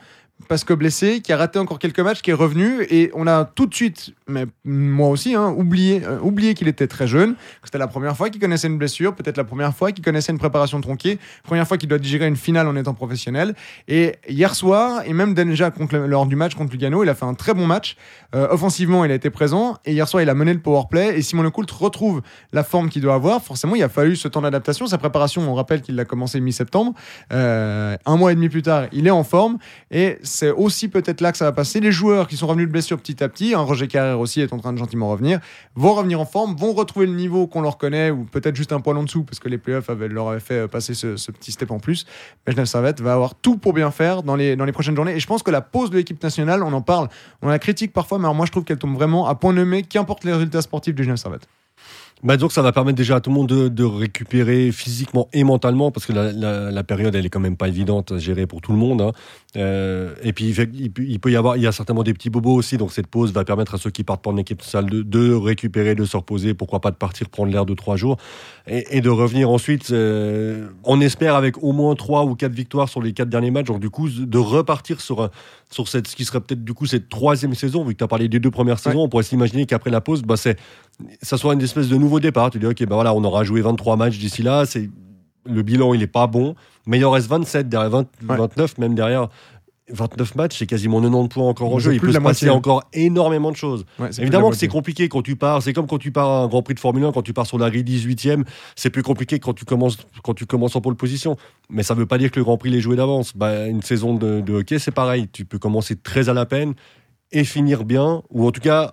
parce 0.47 0.63
que 0.63 0.73
blessé, 0.73 1.21
qui 1.21 1.33
a 1.33 1.37
raté 1.37 1.59
encore 1.59 1.79
quelques 1.79 1.99
matchs, 1.99 2.21
qui 2.21 2.29
est 2.29 2.35
revenu 2.35 2.83
et 2.89 3.11
on 3.13 3.27
a 3.27 3.45
tout 3.45 3.65
de 3.65 3.73
suite, 3.73 4.13
mais 4.29 4.45
moi 4.63 5.09
aussi, 5.09 5.35
hein, 5.35 5.53
oublié, 5.57 6.01
euh, 6.05 6.19
oublié 6.21 6.53
qu'il 6.53 6.67
était 6.67 6.87
très 6.87 7.07
jeune, 7.07 7.33
que 7.33 7.65
c'était 7.65 7.77
la 7.77 7.87
première 7.87 8.15
fois 8.15 8.29
qu'il 8.29 8.39
connaissait 8.39 8.67
une 8.67 8.77
blessure, 8.77 9.15
peut-être 9.15 9.37
la 9.37 9.43
première 9.43 9.75
fois 9.75 9.91
qu'il 9.91 10.03
connaissait 10.03 10.31
une 10.31 10.39
préparation 10.39 10.79
tronquée, 10.81 11.19
première 11.43 11.67
fois 11.67 11.77
qu'il 11.77 11.89
doit 11.89 11.97
digérer 11.97 12.27
une 12.27 12.35
finale 12.35 12.67
en 12.67 12.75
étant 12.75 12.93
professionnel. 12.93 13.55
Et 13.87 14.15
hier 14.27 14.55
soir, 14.55 15.01
et 15.05 15.13
même 15.13 15.33
déjà 15.33 15.71
lors 15.91 16.25
du 16.25 16.35
match 16.35 16.55
contre 16.55 16.71
Lugano, 16.71 17.03
il 17.03 17.09
a 17.09 17.15
fait 17.15 17.25
un 17.25 17.33
très 17.33 17.53
bon 17.53 17.65
match. 17.65 17.95
Euh, 18.35 18.47
offensivement, 18.51 19.05
il 19.05 19.11
a 19.11 19.15
été 19.15 19.29
présent 19.29 19.77
et 19.85 19.93
hier 19.93 20.07
soir, 20.07 20.21
il 20.21 20.29
a 20.29 20.33
mené 20.33 20.53
le 20.53 20.59
power 20.59 20.83
play. 20.89 21.17
Et 21.17 21.21
Simon 21.21 21.43
Lecoultre 21.43 21.81
retrouve 21.81 22.21
la 22.53 22.63
forme 22.63 22.89
qu'il 22.89 23.01
doit 23.01 23.15
avoir. 23.15 23.41
Forcément, 23.41 23.75
il 23.75 23.83
a 23.83 23.89
fallu 23.89 24.15
ce 24.15 24.27
temps 24.27 24.41
d'adaptation. 24.41 24.87
Sa 24.87 24.97
préparation, 24.97 25.41
on 25.49 25.55
rappelle 25.55 25.81
qu'il 25.81 25.95
l'a 25.95 26.05
commencé 26.05 26.39
mi-septembre. 26.39 26.93
Euh, 27.33 27.97
un 28.05 28.17
mois 28.17 28.31
et 28.31 28.35
demi 28.35 28.49
plus 28.49 28.61
tard, 28.61 28.85
il 28.91 29.07
est 29.07 29.11
en 29.11 29.23
forme 29.23 29.57
et 29.91 30.17
c'est 30.23 30.51
aussi 30.51 30.87
peut-être 30.87 31.21
là 31.21 31.31
que 31.31 31.37
ça 31.37 31.45
va 31.45 31.51
passer. 31.51 31.79
Les 31.79 31.91
joueurs 31.91 32.27
qui 32.27 32.37
sont 32.37 32.47
revenus 32.47 32.67
de 32.67 32.71
blessure 32.71 32.97
petit 32.97 33.23
à 33.23 33.29
petit, 33.29 33.55
Roger 33.55 33.87
Carrère 33.87 34.18
aussi 34.19 34.41
est 34.41 34.53
en 34.53 34.57
train 34.57 34.73
de 34.73 34.77
gentiment 34.77 35.09
revenir, 35.09 35.39
vont 35.75 35.93
revenir 35.93 36.19
en 36.19 36.25
forme, 36.25 36.55
vont 36.55 36.73
retrouver 36.73 37.05
le 37.05 37.13
niveau 37.13 37.47
qu'on 37.47 37.61
leur 37.61 37.77
connaît 37.77 38.11
ou 38.11 38.25
peut-être 38.25 38.55
juste 38.55 38.71
un 38.73 38.79
poil 38.79 38.97
en 38.97 39.03
dessous 39.03 39.23
parce 39.23 39.39
que 39.39 39.49
les 39.49 39.57
playoffs 39.57 39.89
avaient, 39.89 40.07
leur 40.07 40.29
avaient 40.29 40.39
fait 40.39 40.67
passer 40.67 40.93
ce, 40.93 41.31
petit 41.31 41.51
step 41.51 41.71
en 41.71 41.79
plus. 41.79 42.05
Mais 42.45 42.53
Genève 42.53 42.65
Servette 42.65 43.01
va 43.01 43.13
avoir 43.13 43.35
tout 43.35 43.57
pour 43.57 43.73
bien 43.73 43.91
faire 43.91 44.23
dans 44.23 44.35
les, 44.35 44.55
dans 44.55 44.65
les 44.65 44.71
prochaines 44.71 44.95
journées. 44.95 45.15
Et 45.15 45.19
je 45.19 45.27
pense 45.27 45.43
que 45.43 45.51
la 45.51 45.61
pause 45.61 45.89
de 45.89 45.97
l'équipe 45.97 46.21
nationale, 46.21 46.63
on 46.63 46.73
en 46.73 46.81
parle, 46.81 47.09
on 47.41 47.49
la 47.49 47.59
critique 47.59 47.93
parfois, 47.93 48.17
mais 48.19 48.25
alors 48.25 48.35
moi 48.35 48.45
je 48.45 48.51
trouve 48.51 48.63
qu'elle 48.63 48.77
tombe 48.77 48.95
vraiment 48.95 49.27
à 49.27 49.35
point 49.35 49.53
nommé, 49.53 49.83
qu'importe 49.83 50.23
les 50.23 50.33
résultats 50.33 50.61
sportifs 50.61 50.95
du 50.95 51.03
Genève 51.03 51.17
Servette. 51.17 51.47
Bah 52.21 52.35
donc 52.35 52.51
ça 52.51 52.61
va 52.61 52.73
permettre 52.73 52.97
déjà 52.97 53.15
à 53.15 53.21
tout 53.21 53.29
le 53.29 53.35
monde 53.35 53.47
de, 53.47 53.69
de 53.69 53.83
récupérer 53.85 54.73
physiquement 54.73 55.29
et 55.31 55.45
mentalement 55.45 55.89
parce 55.89 56.05
que 56.05 56.11
la, 56.11 56.33
la, 56.33 56.69
la, 56.69 56.83
période 56.83 57.15
elle 57.15 57.25
est 57.25 57.29
quand 57.29 57.39
même 57.39 57.55
pas 57.55 57.69
évidente 57.69 58.11
à 58.11 58.17
gérer 58.17 58.45
pour 58.45 58.59
tout 58.59 58.73
le 58.73 58.77
monde. 58.77 59.01
Hein. 59.01 59.11
Euh, 59.55 60.13
et 60.21 60.33
puis 60.33 60.49
il, 60.49 60.91
il, 60.97 61.19
peut 61.19 61.31
y 61.31 61.37
avoir, 61.37 61.55
il 61.55 61.63
y 61.63 61.67
a 61.67 61.71
certainement 61.71 62.03
des 62.03 62.13
petits 62.13 62.29
bobos 62.29 62.53
aussi, 62.53 62.77
donc 62.77 62.91
cette 62.91 63.07
pause 63.07 63.31
va 63.31 63.45
permettre 63.45 63.75
à 63.75 63.77
ceux 63.77 63.89
qui 63.89 64.03
partent 64.03 64.21
pour 64.21 64.33
une 64.33 64.39
équipe 64.39 64.61
salle 64.61 64.89
de, 64.89 65.01
de 65.01 65.33
récupérer, 65.33 65.95
de 65.95 66.03
se 66.03 66.17
reposer, 66.17 66.53
pourquoi 66.53 66.81
pas 66.81 66.91
de 66.91 66.97
partir 66.97 67.29
prendre 67.29 67.51
l'air 67.53 67.65
de 67.65 67.73
trois 67.73 67.95
jours 67.95 68.17
et, 68.67 68.97
et 68.97 69.01
de 69.01 69.09
revenir 69.09 69.49
ensuite. 69.49 69.91
Euh, 69.91 70.67
on 70.83 70.99
espère 70.99 71.35
avec 71.35 71.63
au 71.63 71.71
moins 71.71 71.95
trois 71.95 72.25
ou 72.25 72.35
quatre 72.35 72.53
victoires 72.53 72.89
sur 72.89 73.01
les 73.01 73.13
quatre 73.13 73.29
derniers 73.29 73.51
matchs, 73.51 73.67
donc 73.67 73.79
du 73.79 73.89
coup 73.89 74.09
de 74.09 74.37
repartir 74.37 74.99
sur 74.99 75.29
sur 75.71 75.87
cette 75.87 76.07
ce 76.07 76.15
qui 76.17 76.25
serait 76.25 76.41
peut-être 76.41 76.65
du 76.65 76.73
coup 76.73 76.85
cette 76.85 77.07
troisième 77.07 77.53
saison 77.55 77.85
vu 77.85 77.93
que 77.93 77.99
tu 77.99 78.03
as 78.03 78.07
parlé 78.07 78.27
des 78.27 78.39
deux 78.39 78.51
premières 78.51 78.79
saisons, 78.79 79.03
on 79.03 79.09
pourrait 79.09 79.23
s'imaginer 79.23 79.65
qu'aprrer 79.65 79.91
la 79.91 80.01
pause, 80.01 80.21
bah 80.23 80.35
c'est 80.35 80.57
ça 81.21 81.37
soit 81.37 81.53
une 81.53 81.61
espèce 81.61 81.89
de 81.89 81.97
nouveau 81.97 82.19
départ. 82.19 82.49
Tu 82.49 82.59
dis, 82.59 82.65
ok, 82.65 82.79
ben 82.85 82.95
voilà, 82.95 83.13
on 83.13 83.23
aura 83.23 83.43
joué 83.43 83.61
23 83.61 83.95
matchs 83.97 84.17
d'ici 84.17 84.43
là. 84.43 84.65
C'est 84.65 84.89
le 85.45 85.61
bilan, 85.61 85.93
il 85.93 86.01
est 86.01 86.07
pas 86.07 86.27
bon, 86.27 86.55
mais 86.85 86.97
il 86.97 87.05
en 87.05 87.11
reste 87.11 87.27
27 87.27 87.69
derrière 87.69 87.89
20, 87.89 87.99
ouais. 87.99 88.37
29 88.37 88.77
même 88.77 88.95
derrière. 88.95 89.29
29 89.91 90.35
matchs, 90.35 90.59
c'est 90.59 90.67
quasiment 90.67 91.01
90 91.01 91.29
points 91.29 91.47
encore 91.47 91.73
en 91.73 91.79
jeu. 91.79 91.93
Il 91.93 91.99
peut 91.99 92.13
se 92.13 92.19
passer 92.19 92.49
encore 92.49 92.83
énormément 92.93 93.51
de 93.51 93.55
choses. 93.55 93.85
Ouais, 93.97 94.09
Évidemment 94.19 94.51
que 94.51 94.55
c'est 94.55 94.67
compliqué 94.67 95.09
quand 95.09 95.21
tu 95.21 95.35
pars. 95.35 95.63
C'est 95.63 95.73
comme 95.73 95.87
quand 95.87 95.97
tu 95.97 96.11
pars 96.11 96.29
à 96.29 96.43
un 96.43 96.47
Grand 96.47 96.61
Prix 96.61 96.75
de 96.75 96.79
Formule 96.79 97.03
1, 97.05 97.11
quand 97.11 97.23
tu 97.23 97.33
pars 97.33 97.47
sur 97.47 97.57
la 97.57 97.71
grille 97.71 97.83
18e, 97.83 98.43
c'est 98.75 98.91
plus 98.91 99.01
compliqué 99.01 99.39
quand 99.39 99.53
tu 99.53 99.65
commences, 99.65 99.97
quand 100.23 100.33
tu 100.33 100.45
commences 100.45 100.75
en 100.75 100.81
pole 100.81 100.95
position. 100.95 101.37
Mais 101.69 101.83
ça 101.83 101.95
ne 101.95 101.99
veut 101.99 102.05
pas 102.05 102.17
dire 102.17 102.31
que 102.31 102.39
le 102.39 102.43
Grand 102.43 102.57
Prix 102.57 102.75
est 102.75 102.81
joué 102.81 102.95
d'avance. 102.95 103.35
Bah, 103.35 103.67
une 103.67 103.81
saison 103.81 104.13
de, 104.13 104.41
de 104.41 104.53
hockey, 104.53 104.79
c'est 104.79 104.91
pareil. 104.91 105.27
Tu 105.31 105.45
peux 105.45 105.57
commencer 105.57 105.95
très 105.95 106.29
à 106.29 106.33
la 106.33 106.45
peine 106.45 106.75
et 107.31 107.43
finir 107.43 107.83
bien, 107.83 108.23
ou 108.29 108.47
en 108.47 108.51
tout 108.51 108.61
cas 108.61 108.91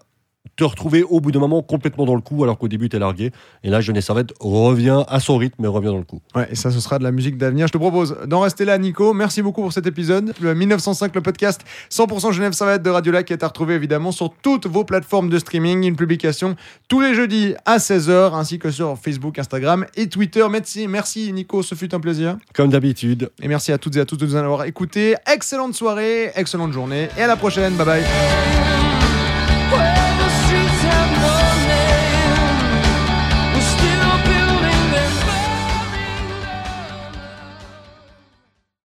te 0.57 0.65
retrouver 0.65 1.03
au 1.03 1.21
bout 1.21 1.33
d'un 1.33 1.41
moment 1.41 1.63
complètement 1.63 2.05
dans 2.05 2.15
le 2.15 2.21
coup 2.21 2.43
alors 2.45 2.59
qu'au 2.59 2.69
début 2.69 2.89
tu 2.89 2.97
es 2.97 2.99
largué. 2.99 3.33
Et 3.65 3.71
là, 3.71 3.81
Genève 3.81 4.03
Servette 4.03 4.33
revient 4.41 5.05
à 5.09 5.21
son 5.21 5.37
rythme 5.37 5.65
et 5.65 5.69
revient 5.69 5.89
dans 5.89 5.99
le 5.99 6.05
coup. 6.05 6.21
Ouais, 6.35 6.49
et 6.51 6.55
ça, 6.55 6.71
ce 6.71 6.81
sera 6.81 6.99
de 6.99 7.05
la 7.05 7.13
musique 7.13 7.37
d'avenir. 7.37 7.67
Je 7.67 7.73
te 7.73 7.79
propose 7.79 8.17
d'en 8.27 8.41
rester 8.41 8.65
là, 8.65 8.79
Nico. 8.79 9.13
Merci 9.13 9.43
beaucoup 9.43 9.63
pour 9.63 9.73
cet 9.73 9.87
épisode. 9.87 10.33
Le 10.41 10.55
1905, 10.55 11.15
le 11.15 11.21
podcast 11.21 11.63
100% 11.91 12.33
Genève 12.33 12.53
Servette 12.53 12.83
de 12.83 12.91
Radio 12.91 13.13
Lac 13.13 13.31
est 13.31 13.43
à 13.43 13.49
retrouver 13.49 13.75
évidemment 13.75 14.13
sur 14.13 14.33
toutes 14.43 14.67
vos 14.67 14.85
plateformes 14.85 15.29
de 15.29 15.39
streaming. 15.39 15.85
Une 15.85 15.97
publication 15.97 16.57
tous 16.89 17.01
les 17.01 17.15
jeudis 17.15 17.55
à 17.65 17.79
16h 17.79 18.35
ainsi 18.35 18.59
que 18.59 18.71
sur 18.71 18.99
Facebook, 18.99 19.39
Instagram 19.39 19.87
et 19.97 20.09
Twitter. 20.09 20.45
Merci, 20.51 20.87
merci 20.89 21.33
Nico, 21.33 21.63
ce 21.63 21.75
fut 21.75 21.95
un 21.95 22.01
plaisir. 22.01 22.37
Comme 22.55 22.71
d'habitude. 22.71 23.31
Et 23.43 23.49
merci 23.49 23.73
à 23.73 23.79
toutes 23.79 23.97
et 23.97 24.01
à 24.01 24.05
tous 24.05 24.17
de 24.17 24.27
nous 24.27 24.35
avoir 24.35 24.65
écoutés. 24.65 25.15
Excellente 25.33 25.75
soirée, 25.75 26.31
excellente 26.35 26.73
journée 26.73 27.09
et 27.19 27.23
à 27.23 27.27
la 27.27 27.37
prochaine. 27.37 27.75
Bye 27.75 27.87
bye. 27.87 28.86